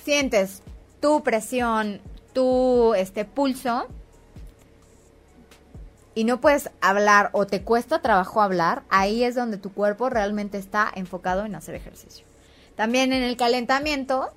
sientes 0.03 0.61
tu 1.01 1.23
presión, 1.23 2.01
tu 2.33 2.93
este 2.93 3.25
pulso, 3.25 3.87
y 6.13 6.25
no 6.25 6.39
puedes 6.41 6.69
hablar 6.81 7.31
o 7.33 7.47
te 7.47 7.63
cuesta 7.63 8.03
trabajo 8.03 8.43
hablar, 8.43 8.83
ahí 8.89 9.23
es 9.23 9.33
donde 9.33 9.57
tu 9.57 9.73
cuerpo 9.73 10.11
realmente 10.11 10.59
está 10.59 10.91
enfocado 10.93 11.45
en 11.45 11.55
hacer 11.55 11.73
ejercicio. 11.73 12.27
También 12.75 13.11
en 13.11 13.23
el 13.23 13.37
calentamiento, 13.37 14.29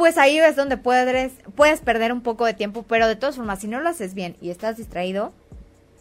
pues 0.00 0.16
ahí 0.16 0.38
es 0.38 0.56
donde 0.56 0.78
puedes, 0.78 1.34
puedes 1.54 1.82
perder 1.82 2.10
un 2.10 2.22
poco 2.22 2.46
de 2.46 2.54
tiempo, 2.54 2.84
pero 2.88 3.06
de 3.06 3.16
todas 3.16 3.36
formas, 3.36 3.58
si 3.58 3.68
no 3.68 3.80
lo 3.80 3.90
haces 3.90 4.14
bien 4.14 4.34
y 4.40 4.48
estás 4.48 4.78
distraído, 4.78 5.34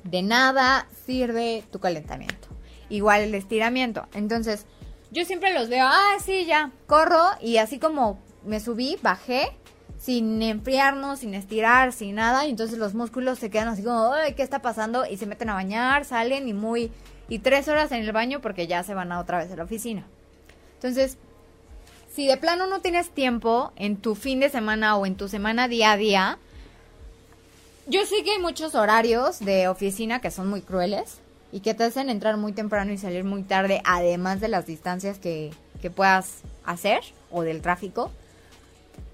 de 0.06 0.22
nada 0.22 0.88
sirve 1.06 1.66
tu 1.70 1.82
calentamiento. 1.82 2.48
Igual 2.88 3.24
el 3.24 3.36
estiramiento. 3.36 4.08
Entonces, 4.14 4.66
yo 5.12 5.26
siempre 5.26 5.54
los 5.54 5.68
veo, 5.68 5.86
ah, 5.86 6.16
sí, 6.24 6.46
ya, 6.46 6.72
corro 6.88 7.26
y 7.42 7.58
así 7.58 7.78
como 7.78 8.18
me 8.46 8.62
subí, 8.62 8.98
bajé, 9.02 9.50
sin 9.98 10.42
enfriarnos, 10.44 11.20
sin 11.20 11.34
estirar, 11.34 11.92
sin 11.92 12.16
nada, 12.16 12.46
y 12.46 12.52
entonces 12.52 12.78
los 12.78 12.94
músculos 12.94 13.38
se 13.38 13.50
quedan 13.50 13.68
así 13.68 13.84
como, 13.84 14.14
ay, 14.14 14.34
¿qué 14.34 14.44
está 14.44 14.62
pasando? 14.62 15.06
Y 15.06 15.18
se 15.18 15.26
meten 15.26 15.50
a 15.50 15.56
bañar, 15.56 16.06
salen 16.06 16.48
y 16.48 16.54
muy, 16.54 16.90
y 17.28 17.40
tres 17.40 17.68
horas 17.68 17.92
en 17.92 18.06
el 18.06 18.14
baño 18.14 18.40
porque 18.40 18.66
ya 18.66 18.82
se 18.82 18.94
van 18.94 19.12
a 19.12 19.20
otra 19.20 19.40
vez 19.40 19.52
a 19.52 19.58
la 19.58 19.66
oficina. 19.66 20.08
Entonces, 20.76 21.18
si 22.20 22.28
de 22.28 22.36
plano 22.36 22.68
no 22.68 22.82
tienes 22.82 23.12
tiempo 23.12 23.72
en 23.78 23.96
tu 23.96 24.14
fin 24.14 24.42
de 24.42 24.50
semana 24.50 24.98
o 24.98 25.06
en 25.06 25.16
tu 25.16 25.30
semana 25.30 25.70
día 25.70 25.94
a 25.94 25.96
día, 25.96 26.38
yo 27.88 28.06
sé 28.06 28.26
que 28.26 28.32
hay 28.32 28.40
muchos 28.40 28.76
horarios 28.76 29.40
de 29.40 29.70
oficina 29.70 30.20
que 30.20 30.30
son 30.30 30.50
muy 30.50 30.60
crueles 30.60 31.20
y 31.54 31.62
que 31.62 31.74
te 31.74 31.86
hacen 31.86 32.10
entrar 32.10 32.36
muy 32.36 32.52
temprano 32.52 32.92
y 32.92 32.98
salir 32.98 33.24
muy 33.24 33.44
tarde, 33.44 33.82
además 33.86 34.42
de 34.42 34.50
las 34.50 34.66
distancias 34.66 35.18
que, 35.18 35.52
que 35.82 35.90
puedas 35.90 36.40
hacer 36.66 37.00
o 37.32 37.44
del 37.44 37.62
tráfico. 37.62 38.12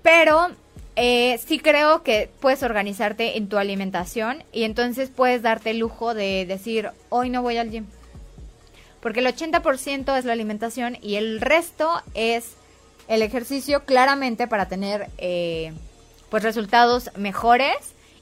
Pero 0.01 0.47
eh, 0.95 1.39
sí 1.45 1.59
creo 1.59 2.01
que 2.01 2.31
puedes 2.39 2.63
organizarte 2.63 3.37
en 3.37 3.49
tu 3.49 3.57
alimentación 3.57 4.43
y 4.51 4.63
entonces 4.63 5.11
puedes 5.15 5.43
darte 5.43 5.69
el 5.69 5.77
lujo 5.77 6.15
de 6.15 6.47
decir, 6.47 6.89
hoy 7.09 7.29
no 7.29 7.43
voy 7.43 7.57
al 7.57 7.69
gym. 7.69 7.85
Porque 8.99 9.19
el 9.19 9.27
80% 9.27 10.17
es 10.17 10.25
la 10.25 10.33
alimentación 10.33 10.97
y 11.03 11.17
el 11.17 11.39
resto 11.39 12.01
es 12.15 12.55
el 13.07 13.21
ejercicio 13.21 13.83
claramente 13.85 14.47
para 14.47 14.67
tener 14.67 15.09
eh, 15.17 15.73
pues 16.29 16.43
resultados 16.43 17.11
mejores 17.15 17.75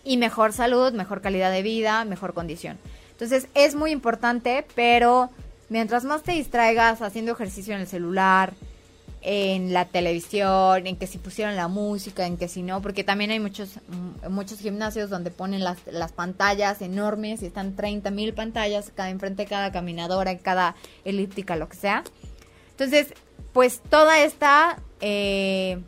y 0.03 0.17
mejor 0.17 0.53
salud, 0.53 0.93
mejor 0.93 1.21
calidad 1.21 1.51
de 1.51 1.61
vida, 1.61 2.05
mejor 2.05 2.33
condición. 2.33 2.77
Entonces 3.11 3.47
es 3.53 3.75
muy 3.75 3.91
importante, 3.91 4.65
pero 4.75 5.29
mientras 5.69 6.03
más 6.03 6.23
te 6.23 6.33
distraigas 6.33 7.01
haciendo 7.01 7.31
ejercicio 7.31 7.73
en 7.73 7.81
el 7.81 7.87
celular, 7.87 8.53
en 9.21 9.71
la 9.71 9.85
televisión, 9.85 10.85
en 10.85 10.97
que 10.97 11.07
si 11.07 11.17
pusieron 11.17 11.55
la 11.55 11.69
música, 11.69 12.25
en 12.25 12.35
que 12.35 12.49
si 12.49 12.61
no, 12.61 12.81
porque 12.81 13.05
también 13.05 13.31
hay 13.31 13.39
muchos 13.39 13.79
mm, 13.87 14.29
muchos 14.29 14.59
gimnasios 14.59 15.09
donde 15.09 15.31
ponen 15.31 15.63
las, 15.63 15.77
las 15.85 16.11
pantallas 16.11 16.81
enormes 16.81 17.41
y 17.41 17.45
están 17.45 17.75
30 17.77 18.11
mil 18.11 18.33
pantallas 18.33 18.91
cada 18.93 19.09
enfrente 19.09 19.43
de 19.43 19.49
cada 19.49 19.71
caminadora, 19.71 20.31
en 20.31 20.39
cada 20.39 20.75
elíptica, 21.05 21.55
lo 21.55 21.69
que 21.69 21.77
sea. 21.77 22.03
Entonces, 22.71 23.13
pues 23.53 23.81
toda 23.89 24.19
esta 24.19 24.79
eh, 24.99 25.81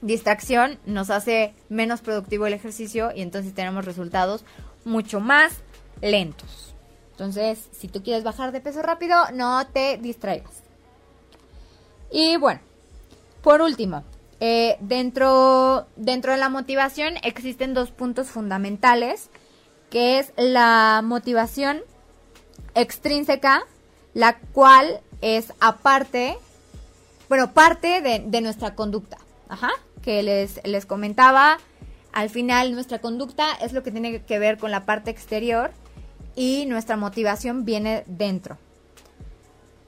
distracción 0.00 0.78
nos 0.86 1.10
hace 1.10 1.54
menos 1.68 2.00
productivo 2.00 2.46
el 2.46 2.54
ejercicio 2.54 3.12
y 3.14 3.22
entonces 3.22 3.54
tenemos 3.54 3.84
resultados 3.84 4.44
mucho 4.84 5.20
más 5.20 5.52
lentos. 6.00 6.74
Entonces, 7.12 7.68
si 7.72 7.88
tú 7.88 8.02
quieres 8.02 8.24
bajar 8.24 8.52
de 8.52 8.60
peso 8.60 8.80
rápido, 8.80 9.16
no 9.32 9.66
te 9.66 9.98
distraigas. 9.98 10.62
Y 12.10 12.36
bueno, 12.36 12.60
por 13.42 13.60
último, 13.60 14.04
eh, 14.40 14.76
dentro, 14.80 15.88
dentro 15.96 16.32
de 16.32 16.38
la 16.38 16.48
motivación 16.48 17.14
existen 17.22 17.74
dos 17.74 17.90
puntos 17.90 18.28
fundamentales, 18.28 19.30
que 19.90 20.20
es 20.20 20.32
la 20.36 21.02
motivación 21.04 21.82
extrínseca, 22.74 23.64
la 24.14 24.38
cual 24.38 25.00
es 25.20 25.52
aparte, 25.60 26.38
bueno, 27.28 27.52
parte 27.52 28.00
de, 28.00 28.40
nuestra 28.40 28.74
conducta, 28.74 29.18
ajá, 29.48 29.70
que 30.02 30.22
les, 30.22 30.60
les 30.64 30.86
comentaba, 30.86 31.58
al 32.12 32.30
final 32.30 32.72
nuestra 32.72 33.00
conducta 33.00 33.52
es 33.60 33.72
lo 33.72 33.82
que 33.82 33.90
tiene 33.90 34.22
que 34.22 34.38
ver 34.38 34.58
con 34.58 34.70
la 34.70 34.84
parte 34.84 35.10
exterior 35.10 35.70
y 36.34 36.66
nuestra 36.66 36.96
motivación 36.96 37.64
viene 37.64 38.04
dentro. 38.06 38.58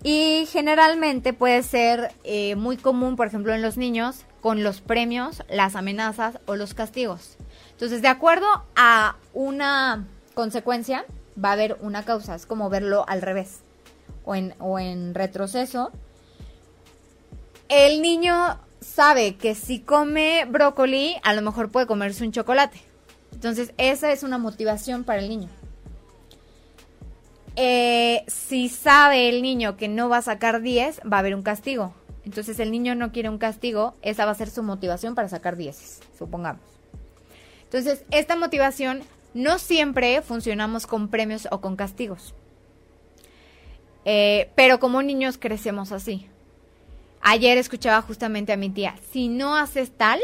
Y 0.02 0.46
generalmente 0.50 1.32
puede 1.32 1.62
ser 1.62 2.12
eh, 2.24 2.56
muy 2.56 2.76
común, 2.76 3.16
por 3.16 3.26
ejemplo, 3.26 3.52
en 3.54 3.60
los 3.60 3.76
niños, 3.76 4.24
con 4.40 4.62
los 4.62 4.80
premios, 4.80 5.42
las 5.50 5.76
amenazas 5.76 6.38
o 6.46 6.56
los 6.56 6.72
castigos. 6.72 7.36
Entonces, 7.72 8.00
de 8.00 8.08
acuerdo 8.08 8.46
a 8.76 9.16
una 9.34 10.06
consecuencia, 10.34 11.04
va 11.42 11.50
a 11.50 11.52
haber 11.52 11.76
una 11.80 12.04
causa. 12.04 12.34
Es 12.34 12.46
como 12.46 12.70
verlo 12.70 13.04
al 13.08 13.20
revés 13.20 13.60
o 14.24 14.34
en, 14.34 14.54
o 14.58 14.78
en 14.78 15.14
retroceso. 15.14 15.92
El 17.70 18.02
niño 18.02 18.58
sabe 18.80 19.36
que 19.36 19.54
si 19.54 19.78
come 19.78 20.44
brócoli, 20.44 21.16
a 21.22 21.32
lo 21.34 21.40
mejor 21.40 21.70
puede 21.70 21.86
comerse 21.86 22.24
un 22.24 22.32
chocolate. 22.32 22.82
Entonces, 23.32 23.72
esa 23.78 24.10
es 24.10 24.24
una 24.24 24.38
motivación 24.38 25.04
para 25.04 25.20
el 25.20 25.28
niño. 25.28 25.48
Eh, 27.54 28.24
si 28.26 28.68
sabe 28.68 29.28
el 29.28 29.40
niño 29.40 29.76
que 29.76 29.86
no 29.86 30.08
va 30.08 30.18
a 30.18 30.22
sacar 30.22 30.62
10, 30.62 31.02
va 31.10 31.18
a 31.18 31.20
haber 31.20 31.36
un 31.36 31.42
castigo. 31.42 31.94
Entonces 32.24 32.58
el 32.58 32.70
niño 32.70 32.94
no 32.94 33.12
quiere 33.12 33.28
un 33.28 33.38
castigo, 33.38 33.94
esa 34.02 34.24
va 34.24 34.32
a 34.32 34.34
ser 34.34 34.50
su 34.50 34.62
motivación 34.62 35.14
para 35.14 35.28
sacar 35.28 35.56
10, 35.56 36.00
supongamos. 36.18 36.62
Entonces, 37.64 38.04
esta 38.10 38.34
motivación 38.34 39.02
no 39.32 39.58
siempre 39.58 40.20
funcionamos 40.22 40.86
con 40.86 41.08
premios 41.08 41.46
o 41.50 41.60
con 41.60 41.76
castigos. 41.76 42.34
Eh, 44.04 44.50
pero 44.56 44.80
como 44.80 45.02
niños 45.02 45.38
crecemos 45.38 45.92
así. 45.92 46.28
Ayer 47.20 47.58
escuchaba 47.58 48.02
justamente 48.02 48.52
a 48.52 48.56
mi 48.56 48.70
tía, 48.70 48.96
si 49.12 49.28
no 49.28 49.56
haces 49.56 49.90
tal, 49.90 50.20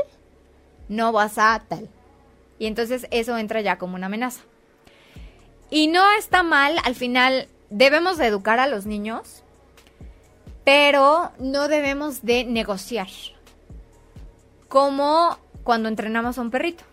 no 0.88 1.12
vas 1.12 1.38
a 1.38 1.62
tal. 1.68 1.88
Y 2.58 2.66
entonces 2.66 3.06
eso 3.10 3.36
entra 3.36 3.60
ya 3.60 3.78
como 3.78 3.96
una 3.96 4.06
amenaza. 4.06 4.42
Y 5.68 5.88
no 5.88 6.10
está 6.12 6.42
mal, 6.42 6.76
al 6.84 6.94
final 6.94 7.48
debemos 7.70 8.18
de 8.18 8.26
educar 8.26 8.58
a 8.60 8.66
los 8.66 8.86
niños, 8.86 9.42
pero 10.64 11.32
no 11.38 11.68
debemos 11.68 12.22
de 12.22 12.44
negociar. 12.44 13.08
Como 14.68 15.38
cuando 15.64 15.88
entrenamos 15.88 16.38
a 16.38 16.42
un 16.42 16.50
perrito. 16.50 16.84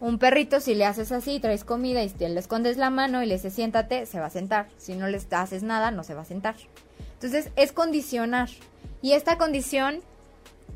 Un 0.00 0.18
perrito, 0.18 0.60
si 0.60 0.74
le 0.76 0.84
haces 0.84 1.10
así, 1.10 1.40
traes 1.40 1.64
comida 1.64 2.04
y 2.04 2.08
le 2.18 2.38
escondes 2.38 2.76
la 2.76 2.90
mano 2.90 3.22
y 3.22 3.26
le 3.26 3.34
dices 3.34 3.52
siéntate, 3.52 4.06
se 4.06 4.20
va 4.20 4.26
a 4.26 4.30
sentar. 4.30 4.68
Si 4.76 4.94
no 4.94 5.08
le 5.08 5.20
haces 5.32 5.62
nada, 5.64 5.90
no 5.90 6.04
se 6.04 6.14
va 6.14 6.22
a 6.22 6.24
sentar. 6.24 6.54
Entonces 7.14 7.50
es 7.56 7.72
condicionar. 7.72 8.48
Y 9.02 9.12
esta 9.12 9.38
condición, 9.38 10.00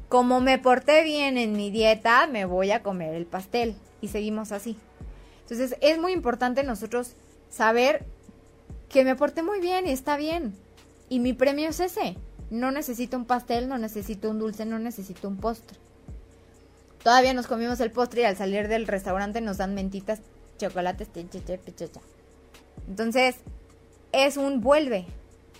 como 0.09 0.41
me 0.41 0.59
porté 0.59 1.03
bien 1.03 1.39
en 1.39 1.53
mi 1.53 1.71
dieta, 1.71 2.27
me 2.27 2.45
voy 2.45 2.71
a 2.71 2.83
comer 2.83 3.15
el 3.15 3.27
pastel. 3.27 3.75
Y 4.01 4.09
seguimos 4.09 4.53
así. 4.53 4.77
Entonces 5.43 5.77
es 5.81 5.99
muy 5.99 6.13
importante 6.13 6.63
nosotros 6.63 7.15
saber 7.51 8.05
que 8.89 9.05
me 9.05 9.17
porté 9.17 9.43
muy 9.43 9.61
bien 9.61 9.87
y 9.87 9.91
está 9.91 10.17
bien. 10.17 10.55
Y 11.09 11.19
mi 11.19 11.33
premio 11.33 11.69
es 11.69 11.81
ese. 11.81 12.17
No 12.51 12.71
necesito 12.71 13.17
un 13.17 13.25
pastel, 13.25 13.69
no 13.69 13.79
necesito 13.79 14.31
un 14.31 14.39
dulce, 14.39 14.67
no 14.67 14.79
necesito 14.79 15.29
un 15.29 15.39
postre. 15.39 15.79
Todavía 17.03 17.35
nos 17.35 17.47
comimos 17.47 17.81
el 17.81 17.91
postre 17.91 18.23
y 18.23 18.25
al 18.25 18.37
salir 18.37 18.69
del 18.69 18.87
restaurante 18.87 19.41
nos 19.41 19.57
dan 19.57 19.75
mentitas, 19.75 20.21
chocolates, 20.59 21.09
Entonces, 22.87 23.37
es 24.13 24.37
un 24.37 24.61
vuelve. 24.61 25.07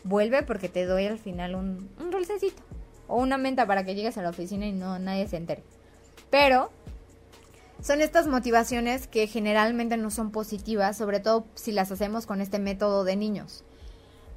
Vuelve 0.05 0.43
porque 0.43 0.69
te 0.69 0.85
doy 0.85 1.07
al 1.07 1.19
final 1.19 1.55
un, 1.55 1.91
un 2.01 2.11
dulcecito. 2.11 2.63
O 3.09 3.17
una 3.17 3.39
menta 3.39 3.67
para 3.67 3.85
que 3.85 3.95
llegues 3.95 4.17
a 4.19 4.23
la 4.23 4.31
oficina 4.31 4.67
y 4.67 4.73
no 4.73 4.99
nadie 4.99 5.29
se 5.29 5.37
entere. 5.37 5.63
Pero 6.31 6.71
son 7.83 8.01
estas 8.01 8.29
motivaciones 8.29 9.09
que 9.09 9.27
generalmente 9.27 9.97
no 9.97 10.11
son 10.11 10.31
positivas, 10.31 10.97
sobre 10.97 11.19
todo 11.19 11.47
si 11.55 11.73
las 11.73 11.91
hacemos 11.91 12.27
con 12.27 12.41
este 12.41 12.59
método 12.59 13.03
de 13.05 13.17
niños. 13.17 13.65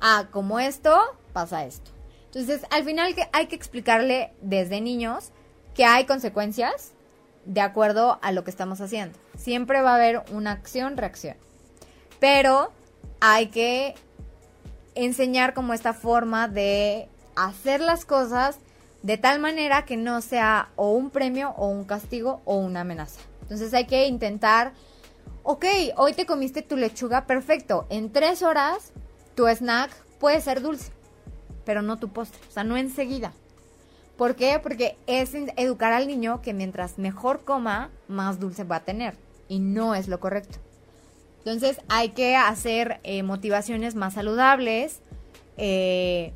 Ah, 0.02 0.28
como 0.32 0.60
esto, 0.60 1.00
pasa 1.32 1.64
esto. 1.66 1.92
Entonces, 2.26 2.66
al 2.72 2.84
final 2.84 3.16
hay 3.32 3.48
que 3.48 3.56
explicarle 3.56 4.34
desde 4.42 4.82
niños 4.82 5.32
que 5.76 5.86
hay 5.86 6.06
consecuencias 6.06 6.94
de 7.46 7.62
acuerdo 7.62 8.20
a 8.22 8.32
lo 8.32 8.44
que 8.44 8.50
estamos 8.50 8.82
haciendo. 8.82 9.18
Siempre 9.38 9.82
va 9.82 9.92
a 9.92 9.96
haber 9.96 10.24
una 10.32 10.52
acción-reacción. 10.52 11.38
Pero 12.20 12.72
hay 13.20 13.48
que 13.48 13.94
enseñar 14.96 15.54
como 15.54 15.74
esta 15.74 15.94
forma 15.94 16.48
de 16.48 17.08
hacer 17.36 17.82
las 17.82 18.06
cosas 18.06 18.58
de 19.04 19.18
tal 19.18 19.40
manera 19.40 19.86
que 19.86 19.98
no 19.98 20.22
sea 20.22 20.70
o 20.76 20.92
un 20.92 21.12
premio 21.12 21.52
o 21.58 21.68
un 21.68 21.84
castigo 21.84 22.42
o 22.46 22.56
una 22.56 22.82
amenaza. 22.82 23.22
Entonces 23.44 23.74
hay 23.74 23.86
que 23.86 24.08
intentar, 24.08 24.74
ok, 25.44 25.66
hoy 25.98 26.14
te 26.14 26.26
comiste 26.26 26.64
tu 26.64 26.76
lechuga, 26.76 27.28
perfecto. 27.28 27.86
En 27.90 28.12
tres 28.12 28.42
horas 28.42 28.94
tu 29.36 29.48
snack 29.48 29.92
puede 30.20 30.42
ser 30.42 30.62
dulce, 30.62 30.92
pero 31.66 31.84
no 31.84 31.98
tu 31.98 32.10
postre, 32.10 32.40
o 32.50 32.52
sea, 32.52 32.64
no 32.64 32.78
enseguida. 32.78 33.34
¿Por 34.18 34.36
qué? 34.36 34.60
Porque 34.64 34.98
es 35.08 35.34
educar 35.36 35.92
al 35.92 36.08
niño 36.08 36.42
que 36.42 36.54
mientras 36.54 36.98
mejor 36.98 37.44
coma, 37.44 37.92
más 38.08 38.40
dulce 38.40 38.64
va 38.64 38.78
a 38.78 38.86
tener. 38.86 39.16
Y 39.50 39.60
no 39.60 39.94
es 39.94 40.08
lo 40.08 40.20
correcto. 40.20 40.58
Entonces 41.46 41.80
hay 41.90 42.10
que 42.10 42.36
hacer 42.36 43.00
eh, 43.04 43.22
motivaciones 43.22 43.94
más 43.94 44.16
saludables 44.16 45.02
eh, 45.58 46.34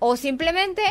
o 0.00 0.16
simplemente, 0.16 0.82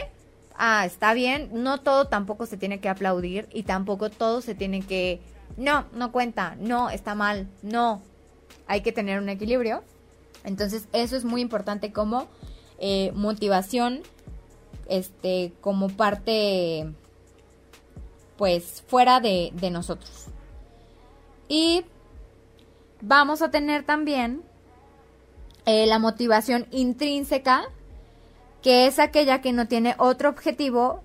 ah, 0.56 0.88
está 0.88 1.14
bien, 1.14 1.52
no 1.54 1.80
todo 1.80 2.08
tampoco 2.08 2.48
se 2.48 2.58
tiene 2.58 2.80
que 2.80 2.90
aplaudir 2.90 3.48
y 3.54 3.62
tampoco 3.62 4.10
todo 4.10 4.42
se 4.42 4.56
tiene 4.56 4.82
que, 4.82 5.22
no, 5.56 5.86
no 5.94 6.12
cuenta, 6.12 6.56
no, 6.60 6.90
está 6.90 7.14
mal, 7.14 7.48
no, 7.62 8.02
hay 8.66 8.82
que 8.82 8.92
tener 8.92 9.20
un 9.20 9.30
equilibrio. 9.30 9.84
Entonces 10.44 10.88
eso 10.92 11.16
es 11.16 11.24
muy 11.24 11.42
importante 11.42 11.94
como 11.94 12.28
eh, 12.80 13.12
motivación, 13.14 14.02
este, 14.90 15.54
como 15.62 15.90
parte, 15.90 16.92
pues, 18.36 18.84
fuera 18.88 19.20
de, 19.20 19.52
de 19.54 19.70
nosotros. 19.70 20.26
Y 21.48 21.86
vamos 23.04 23.42
a 23.42 23.52
tener 23.52 23.84
también 23.84 24.42
eh, 25.66 25.86
la 25.86 26.00
motivación 26.00 26.68
intrínseca, 26.72 27.64
que 28.62 28.88
es 28.88 28.98
aquella 28.98 29.42
que 29.42 29.52
no 29.52 29.68
tiene 29.68 29.96
otro 29.98 30.30
objetivo 30.30 31.02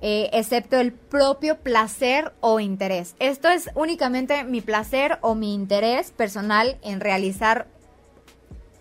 eh, 0.00 0.30
excepto 0.32 0.78
el 0.78 0.92
propio 0.92 1.58
placer 1.58 2.32
o 2.40 2.60
interés. 2.60 3.14
Esto 3.18 3.48
es 3.48 3.70
únicamente 3.74 4.44
mi 4.44 4.60
placer 4.60 5.18
o 5.20 5.34
mi 5.34 5.54
interés 5.54 6.10
personal 6.10 6.78
en 6.82 7.00
realizar 7.00 7.66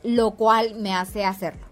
lo 0.04 0.32
cual 0.32 0.76
me 0.76 0.96
hace 0.96 1.26
hacerlo. 1.26 1.66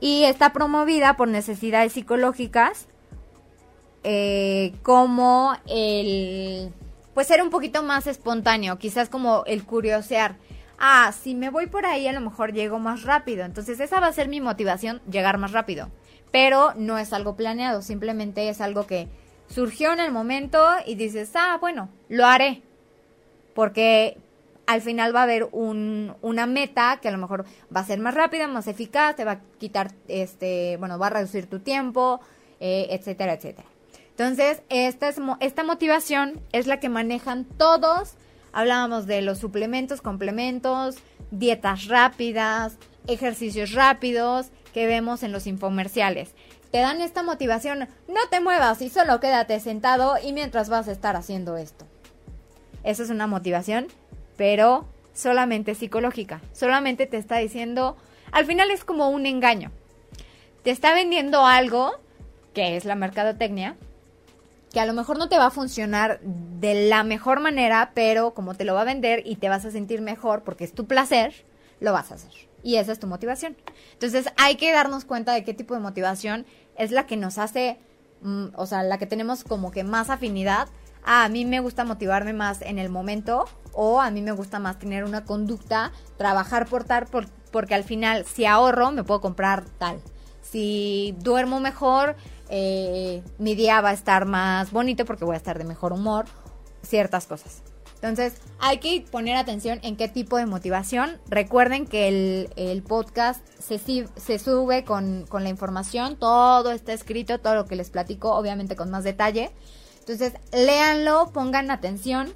Y 0.00 0.24
está 0.24 0.52
promovida 0.52 1.16
por 1.16 1.28
necesidades 1.28 1.92
psicológicas 1.92 2.86
eh, 4.04 4.72
como 4.82 5.52
el, 5.66 6.72
pues 7.14 7.26
ser 7.26 7.42
un 7.42 7.50
poquito 7.50 7.82
más 7.82 8.06
espontáneo, 8.06 8.78
quizás 8.78 9.08
como 9.08 9.44
el 9.46 9.64
curiosear. 9.64 10.36
Ah, 10.78 11.12
si 11.12 11.34
me 11.34 11.50
voy 11.50 11.66
por 11.66 11.84
ahí 11.84 12.06
a 12.06 12.12
lo 12.12 12.20
mejor 12.20 12.52
llego 12.52 12.78
más 12.78 13.02
rápido. 13.02 13.44
Entonces 13.44 13.80
esa 13.80 14.00
va 14.00 14.06
a 14.06 14.12
ser 14.12 14.28
mi 14.28 14.40
motivación, 14.40 15.02
llegar 15.10 15.38
más 15.38 15.52
rápido. 15.52 15.90
Pero 16.32 16.72
no 16.76 16.96
es 16.98 17.12
algo 17.12 17.36
planeado, 17.36 17.82
simplemente 17.82 18.48
es 18.48 18.60
algo 18.60 18.86
que 18.86 19.08
surgió 19.48 19.92
en 19.92 20.00
el 20.00 20.12
momento 20.12 20.64
y 20.86 20.94
dices, 20.94 21.32
ah, 21.34 21.58
bueno, 21.60 21.88
lo 22.08 22.24
haré. 22.24 22.62
Porque 23.54 24.16
al 24.66 24.80
final 24.80 25.14
va 25.14 25.20
a 25.20 25.24
haber 25.24 25.48
un, 25.50 26.14
una 26.22 26.46
meta 26.46 27.00
que 27.02 27.08
a 27.08 27.10
lo 27.10 27.18
mejor 27.18 27.44
va 27.74 27.80
a 27.80 27.84
ser 27.84 27.98
más 27.98 28.14
rápida, 28.14 28.46
más 28.46 28.68
eficaz, 28.68 29.16
te 29.16 29.24
va 29.24 29.32
a 29.32 29.40
quitar, 29.58 29.90
este, 30.06 30.76
bueno, 30.78 30.96
va 30.96 31.08
a 31.08 31.10
reducir 31.10 31.50
tu 31.50 31.58
tiempo, 31.58 32.20
eh, 32.60 32.86
etcétera, 32.90 33.32
etcétera. 33.32 33.69
Entonces, 34.20 34.60
esta, 34.68 35.08
es, 35.08 35.16
esta 35.40 35.64
motivación 35.64 36.42
es 36.52 36.66
la 36.66 36.78
que 36.78 36.90
manejan 36.90 37.46
todos. 37.46 38.16
Hablábamos 38.52 39.06
de 39.06 39.22
los 39.22 39.38
suplementos, 39.38 40.02
complementos, 40.02 40.96
dietas 41.30 41.86
rápidas, 41.86 42.76
ejercicios 43.06 43.72
rápidos 43.72 44.50
que 44.74 44.84
vemos 44.84 45.22
en 45.22 45.32
los 45.32 45.46
infomerciales. 45.46 46.34
Te 46.70 46.80
dan 46.80 47.00
esta 47.00 47.22
motivación, 47.22 47.88
no 48.08 48.20
te 48.30 48.42
muevas 48.42 48.82
y 48.82 48.90
solo 48.90 49.20
quédate 49.20 49.58
sentado 49.58 50.16
y 50.22 50.34
mientras 50.34 50.68
vas 50.68 50.88
a 50.88 50.92
estar 50.92 51.16
haciendo 51.16 51.56
esto. 51.56 51.86
Esa 52.84 53.04
es 53.04 53.08
una 53.08 53.26
motivación 53.26 53.86
pero 54.36 54.84
solamente 55.14 55.74
psicológica. 55.74 56.42
Solamente 56.52 57.06
te 57.06 57.16
está 57.16 57.38
diciendo, 57.38 57.96
al 58.32 58.44
final 58.44 58.70
es 58.70 58.84
como 58.84 59.08
un 59.08 59.24
engaño. 59.24 59.72
Te 60.62 60.72
está 60.72 60.92
vendiendo 60.92 61.46
algo, 61.46 61.92
que 62.52 62.76
es 62.76 62.84
la 62.84 62.96
mercadotecnia, 62.96 63.76
que 64.72 64.80
a 64.80 64.86
lo 64.86 64.92
mejor 64.92 65.18
no 65.18 65.28
te 65.28 65.38
va 65.38 65.46
a 65.46 65.50
funcionar 65.50 66.20
de 66.20 66.88
la 66.88 67.02
mejor 67.02 67.40
manera, 67.40 67.90
pero 67.94 68.34
como 68.34 68.54
te 68.54 68.64
lo 68.64 68.74
va 68.74 68.82
a 68.82 68.84
vender 68.84 69.22
y 69.26 69.36
te 69.36 69.48
vas 69.48 69.64
a 69.64 69.70
sentir 69.70 70.00
mejor 70.00 70.42
porque 70.42 70.64
es 70.64 70.72
tu 70.72 70.86
placer, 70.86 71.44
lo 71.80 71.92
vas 71.92 72.12
a 72.12 72.14
hacer. 72.14 72.32
Y 72.62 72.76
esa 72.76 72.92
es 72.92 73.00
tu 73.00 73.06
motivación. 73.06 73.56
Entonces 73.92 74.26
hay 74.36 74.56
que 74.56 74.72
darnos 74.72 75.04
cuenta 75.04 75.32
de 75.32 75.44
qué 75.44 75.54
tipo 75.54 75.74
de 75.74 75.80
motivación 75.80 76.46
es 76.76 76.90
la 76.92 77.06
que 77.06 77.16
nos 77.16 77.38
hace, 77.38 77.78
mm, 78.22 78.48
o 78.54 78.66
sea, 78.66 78.82
la 78.82 78.98
que 78.98 79.06
tenemos 79.06 79.44
como 79.44 79.70
que 79.70 79.84
más 79.84 80.10
afinidad. 80.10 80.68
a 81.02 81.26
mí 81.30 81.46
me 81.46 81.60
gusta 81.60 81.86
motivarme 81.86 82.34
más 82.34 82.60
en 82.60 82.78
el 82.78 82.90
momento 82.90 83.46
o 83.72 84.02
a 84.02 84.10
mí 84.10 84.20
me 84.20 84.32
gusta 84.32 84.58
más 84.58 84.78
tener 84.78 85.04
una 85.04 85.24
conducta, 85.24 85.92
trabajar 86.18 86.66
por 86.66 86.84
tal, 86.84 87.06
porque 87.50 87.74
al 87.74 87.84
final 87.84 88.26
si 88.26 88.44
ahorro 88.44 88.92
me 88.92 89.02
puedo 89.02 89.22
comprar 89.22 89.64
tal. 89.78 90.02
Si 90.42 91.14
duermo 91.18 91.58
mejor, 91.58 92.16
eh, 92.50 93.22
mi 93.38 93.54
día 93.54 93.80
va 93.80 93.90
a 93.90 93.92
estar 93.92 94.26
más 94.26 94.72
bonito 94.72 95.04
porque 95.04 95.24
voy 95.24 95.34
a 95.34 95.38
estar 95.38 95.56
de 95.58 95.64
mejor 95.64 95.92
humor, 95.92 96.26
ciertas 96.82 97.26
cosas. 97.26 97.62
Entonces, 97.94 98.34
hay 98.58 98.78
que 98.78 99.04
poner 99.10 99.36
atención 99.36 99.78
en 99.82 99.96
qué 99.96 100.08
tipo 100.08 100.38
de 100.38 100.46
motivación. 100.46 101.18
Recuerden 101.28 101.86
que 101.86 102.08
el, 102.56 102.82
podcast 102.82 103.46
se, 103.58 103.78
se 103.78 104.38
sube 104.38 104.84
con, 104.84 105.26
con, 105.28 105.42
la 105.42 105.50
información, 105.50 106.16
todo 106.16 106.72
está 106.72 106.94
escrito, 106.94 107.40
todo 107.40 107.54
lo 107.54 107.66
que 107.66 107.76
les 107.76 107.90
platico, 107.90 108.34
obviamente 108.34 108.74
con 108.74 108.90
más 108.90 109.04
detalle. 109.04 109.50
Entonces, 109.98 110.32
léanlo, 110.52 111.30
pongan 111.32 111.70
atención 111.70 112.32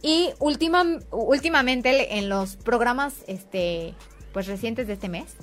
y 0.00 0.34
última, 0.38 0.84
últimamente 1.10 2.18
en 2.18 2.28
los 2.28 2.56
programas 2.56 3.24
este, 3.26 3.94
pues 4.34 4.46
recientes 4.46 4.86
de 4.86 4.92
este 4.92 5.08
mes, 5.08 5.34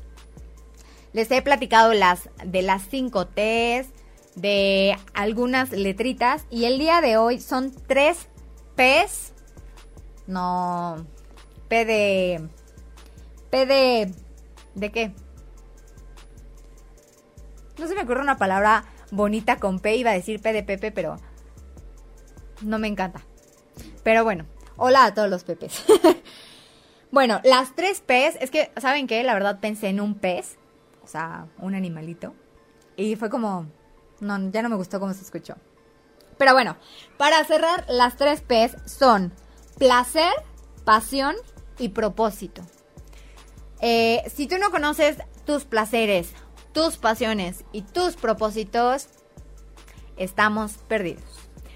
les 1.14 1.30
he 1.32 1.42
platicado 1.42 1.94
las, 1.94 2.30
de 2.46 2.62
las 2.62 2.84
5 2.90 3.28
T's, 3.28 3.90
de 4.36 4.98
algunas 5.14 5.72
letritas. 5.72 6.46
Y 6.50 6.66
el 6.66 6.80
día 6.80 7.02
de 7.02 7.18
hoy 7.18 7.40
son 7.40 7.72
tres 7.88 8.28
P's. 8.76 9.34
No. 10.28 11.06
P 11.68 11.86
de. 11.86 12.48
P 13.50 13.66
de. 13.66 14.14
¿De 14.76 14.92
qué? 14.92 15.14
No 17.78 17.88
se 17.88 17.96
me 17.96 18.04
ocurre 18.04 18.22
una 18.22 18.38
palabra 18.38 18.86
bonita 19.12 19.58
con 19.58 19.80
P. 19.80 19.96
Iba 19.96 20.12
a 20.12 20.14
decir 20.14 20.42
P 20.42 20.54
de 20.54 20.64
Pepe, 20.64 20.92
pero. 20.92 21.18
No 22.62 22.80
me 22.80 22.88
encanta. 22.88 23.22
Pero 24.04 24.24
bueno, 24.24 24.46
hola 24.78 25.06
a 25.06 25.14
todos 25.14 25.30
los 25.30 25.44
pepes. 25.44 25.84
bueno, 27.12 27.40
las 27.44 27.76
tres 27.76 28.02
P's, 28.02 28.38
es 28.40 28.52
que, 28.52 28.72
¿saben 28.78 29.08
qué? 29.08 29.24
La 29.24 29.34
verdad 29.34 29.60
pensé 29.60 29.90
en 29.90 30.00
un 30.00 30.16
pez, 30.16 30.58
o 31.04 31.08
sea, 31.08 31.48
un 31.58 31.76
animalito. 31.76 32.34
Y 32.96 33.16
fue 33.16 33.30
como, 33.30 33.68
no, 34.20 34.52
ya 34.52 34.62
no 34.62 34.70
me 34.70 34.76
gustó 34.76 35.00
cómo 35.00 35.14
se 35.14 35.24
escuchó. 35.24 35.56
Pero 36.38 36.54
bueno, 36.54 36.78
para 37.18 37.44
cerrar, 37.46 37.86
las 37.88 38.16
tres 38.18 38.42
P's 38.42 38.76
son 38.86 39.34
placer, 39.78 40.32
pasión 40.86 41.36
y 41.78 41.90
propósito. 41.90 42.62
Eh, 43.82 44.24
si 44.34 44.48
tú 44.48 44.58
no 44.58 44.72
conoces 44.72 45.18
tus 45.46 45.66
placeres, 45.66 46.34
tus 46.72 46.98
pasiones 46.98 47.66
y 47.72 47.82
tus 47.82 48.16
propósitos, 48.16 49.08
estamos 50.18 50.74
perdidos. 50.88 51.24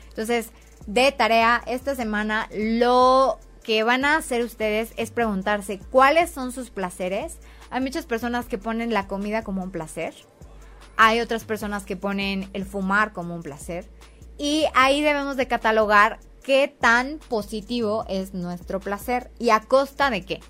Entonces, 0.10 0.52
de 0.88 1.12
tarea 1.12 1.64
esta 1.66 1.96
semana, 1.96 2.48
lo 2.54 3.40
que 3.66 3.84
van 3.84 4.06
a 4.06 4.18
hacer 4.18 4.44
ustedes 4.44 4.94
es 4.96 5.10
preguntarse 5.10 5.80
cuáles 5.90 6.30
son 6.30 6.52
sus 6.52 6.70
placeres. 6.70 7.38
Hay 7.72 7.82
muchas 7.82 8.06
personas 8.06 8.46
que 8.46 8.60
ponen 8.60 8.94
la 8.94 9.08
comida 9.08 9.44
como 9.44 9.64
un 9.64 9.72
placer. 9.72 10.14
Hay 10.98 11.20
otras 11.20 11.46
personas 11.46 11.84
que 11.84 11.98
ponen 11.98 12.48
el 12.54 12.64
fumar 12.64 13.12
como 13.12 13.34
un 13.34 13.42
placer. 13.42 13.90
Y 14.38 14.66
ahí 14.76 15.02
debemos 15.02 15.36
de 15.36 15.48
catalogar 15.48 16.20
qué 16.44 16.68
tan 16.68 17.20
positivo 17.28 18.06
es 18.08 18.36
nuestro 18.36 18.80
placer 18.80 19.32
y 19.40 19.50
a 19.50 19.62
costa 19.62 20.12
de 20.12 20.24
qué. 20.24 20.42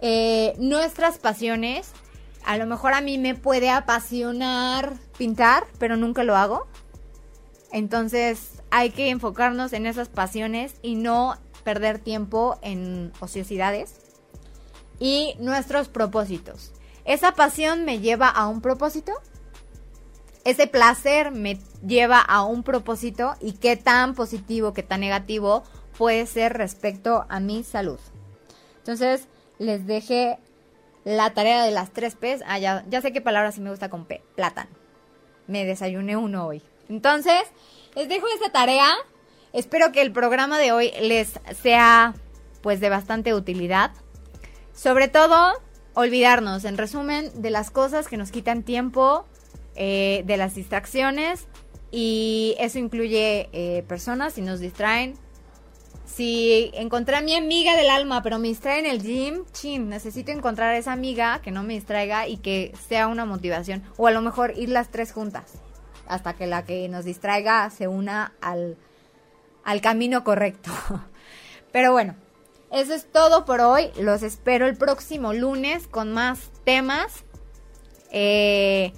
Eh, 0.00 0.54
nuestras 0.58 1.18
pasiones, 1.18 1.90
a 2.44 2.56
lo 2.58 2.66
mejor 2.66 2.92
a 2.92 3.00
mí 3.00 3.18
me 3.18 3.34
puede 3.34 3.70
apasionar 3.70 4.92
pintar, 5.18 5.66
pero 5.78 5.96
nunca 5.96 6.22
lo 6.22 6.36
hago. 6.36 6.68
Entonces 7.72 8.62
hay 8.70 8.90
que 8.90 9.10
enfocarnos 9.10 9.72
en 9.72 9.84
esas 9.86 10.08
pasiones 10.08 10.76
y 10.80 10.94
no 10.94 11.36
perder 11.68 11.98
tiempo 11.98 12.58
en 12.62 13.12
ociosidades. 13.20 14.00
Y 14.98 15.34
nuestros 15.38 15.88
propósitos. 15.88 16.72
¿Esa 17.04 17.32
pasión 17.32 17.84
me 17.84 18.00
lleva 18.00 18.30
a 18.30 18.48
un 18.48 18.62
propósito? 18.62 19.12
¿Ese 20.46 20.66
placer 20.66 21.30
me 21.30 21.58
lleva 21.86 22.20
a 22.22 22.42
un 22.42 22.62
propósito? 22.62 23.34
¿Y 23.42 23.52
qué 23.52 23.76
tan 23.76 24.14
positivo, 24.14 24.72
qué 24.72 24.82
tan 24.82 25.00
negativo 25.00 25.62
puede 25.98 26.24
ser 26.24 26.54
respecto 26.54 27.26
a 27.28 27.38
mi 27.38 27.64
salud? 27.64 28.00
Entonces, 28.78 29.28
les 29.58 29.86
dejé 29.86 30.38
la 31.04 31.34
tarea 31.34 31.64
de 31.64 31.70
las 31.70 31.90
tres 31.90 32.14
P's. 32.14 32.42
Ah, 32.46 32.58
ya, 32.58 32.82
ya 32.88 33.02
sé 33.02 33.12
qué 33.12 33.20
palabra 33.20 33.52
sí 33.52 33.60
me 33.60 33.68
gusta 33.68 33.90
con 33.90 34.06
P. 34.06 34.22
Plátano. 34.36 34.70
Me 35.46 35.66
desayuné 35.66 36.16
uno 36.16 36.46
hoy. 36.46 36.62
Entonces, 36.88 37.42
les 37.94 38.08
dejo 38.08 38.26
esta 38.34 38.50
tarea. 38.52 38.88
Espero 39.52 39.92
que 39.92 40.02
el 40.02 40.12
programa 40.12 40.58
de 40.58 40.72
hoy 40.72 40.92
les 41.00 41.40
sea 41.62 42.14
pues 42.62 42.80
de 42.80 42.88
bastante 42.88 43.34
utilidad. 43.34 43.92
Sobre 44.74 45.08
todo, 45.08 45.54
olvidarnos, 45.94 46.64
en 46.64 46.76
resumen, 46.76 47.30
de 47.40 47.50
las 47.50 47.70
cosas 47.70 48.08
que 48.08 48.16
nos 48.16 48.30
quitan 48.30 48.62
tiempo, 48.62 49.26
eh, 49.74 50.22
de 50.26 50.36
las 50.36 50.54
distracciones. 50.54 51.46
Y 51.90 52.54
eso 52.58 52.78
incluye 52.78 53.48
eh, 53.52 53.82
personas, 53.88 54.34
si 54.34 54.42
nos 54.42 54.60
distraen, 54.60 55.14
si 56.04 56.70
encontré 56.74 57.16
a 57.16 57.20
mi 57.20 57.34
amiga 57.34 57.76
del 57.76 57.90
alma, 57.90 58.22
pero 58.22 58.38
me 58.38 58.48
distrae 58.48 58.80
en 58.80 58.86
el 58.86 59.02
gym, 59.02 59.44
chin, 59.52 59.88
necesito 59.88 60.32
encontrar 60.32 60.74
a 60.74 60.78
esa 60.78 60.92
amiga 60.92 61.40
que 61.42 61.50
no 61.50 61.62
me 61.62 61.74
distraiga 61.74 62.26
y 62.26 62.38
que 62.38 62.72
sea 62.88 63.06
una 63.06 63.24
motivación. 63.24 63.82
O 63.96 64.06
a 64.06 64.10
lo 64.10 64.20
mejor 64.20 64.52
ir 64.56 64.68
las 64.68 64.90
tres 64.90 65.12
juntas, 65.12 65.52
hasta 66.06 66.34
que 66.34 66.46
la 66.46 66.64
que 66.64 66.88
nos 66.88 67.04
distraiga 67.04 67.70
se 67.70 67.88
una 67.88 68.32
al, 68.40 68.76
al 69.68 69.82
camino 69.82 70.24
correcto. 70.24 70.72
Pero 71.72 71.92
bueno, 71.92 72.16
eso 72.72 72.94
es 72.94 73.10
todo 73.12 73.44
por 73.44 73.60
hoy. 73.60 73.90
Los 74.00 74.22
espero 74.22 74.66
el 74.66 74.76
próximo 74.76 75.34
lunes 75.34 75.86
con 75.86 76.12
más 76.14 76.50
temas. 76.64 77.24
Eh, 78.10 78.94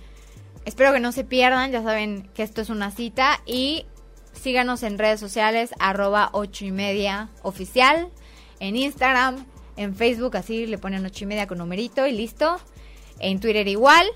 espero 0.65 0.93
que 0.93 1.01
no 1.01 1.11
se 1.11 1.25
pierdan, 1.25 1.73
ya 1.73 1.83
saben 1.83 2.31
que 2.35 2.45
esto 2.45 2.61
es 2.61 2.71
una 2.71 2.93
cita 2.93 3.41
y 3.47 3.87
Síganos 4.33 4.85
en 4.85 4.97
redes 4.97 5.21
sociales, 5.21 5.71
arroba 5.81 6.31
ocho 6.33 6.65
y 6.65 6.71
media 6.71 7.29
oficial, 7.43 8.09
en 8.59 8.77
Instagram, 8.77 9.45
en 9.77 9.95
Facebook, 9.95 10.37
así 10.37 10.67
le 10.67 10.79
ponen 10.79 11.05
ocho 11.05 11.25
y 11.25 11.27
media 11.27 11.47
con 11.47 11.59
numerito 11.59 12.07
y 12.07 12.13
listo. 12.13 12.59
En 13.19 13.41
Twitter 13.41 13.67
igual. 13.69 14.07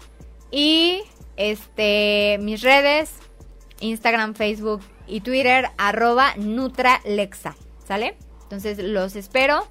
Y 0.51 1.03
este 1.37 2.39
mis 2.41 2.63
redes, 2.63 3.11
Instagram, 3.81 4.35
Facebook 4.35 4.81
y 5.07 5.21
Twitter, 5.21 5.71
arroba 5.77 6.35
Nutralexa. 6.37 7.57
¿Sale? 7.87 8.17
Entonces 8.45 8.79
los 8.79 9.17
espero. 9.17 9.67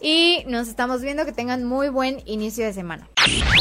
Y 0.00 0.44
nos 0.48 0.66
estamos 0.66 1.00
viendo 1.00 1.24
que 1.24 1.32
tengan 1.32 1.64
muy 1.64 1.88
buen 1.88 2.22
inicio 2.26 2.64
de 2.64 2.72
semana. 2.72 3.08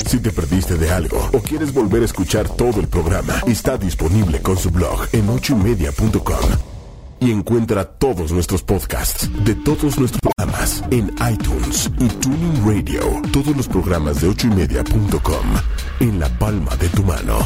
Si 0.07 0.19
te 0.19 0.31
perdiste 0.31 0.75
de 0.75 0.89
algo 0.89 1.29
o 1.33 1.39
quieres 1.39 1.71
volver 1.71 2.01
a 2.01 2.05
escuchar 2.05 2.49
todo 2.49 2.79
el 2.79 2.87
programa, 2.87 3.41
está 3.45 3.77
disponible 3.77 4.41
con 4.41 4.57
su 4.57 4.71
blog 4.71 5.07
en 5.13 5.29
ochoymedia.com. 5.29 6.49
Y 7.19 7.31
encuentra 7.31 7.85
todos 7.85 8.31
nuestros 8.31 8.63
podcasts 8.63 9.29
de 9.45 9.53
todos 9.53 9.99
nuestros 9.99 10.19
programas 10.21 10.83
en 10.89 11.13
iTunes 11.31 11.91
y 11.99 12.07
Tuning 12.07 12.65
Radio. 12.65 13.21
Todos 13.31 13.55
los 13.55 13.67
programas 13.67 14.21
de 14.21 14.29
ochoymedia.com 14.29 15.45
en 15.99 16.19
la 16.19 16.29
palma 16.39 16.75
de 16.77 16.89
tu 16.89 17.03
mano. 17.03 17.37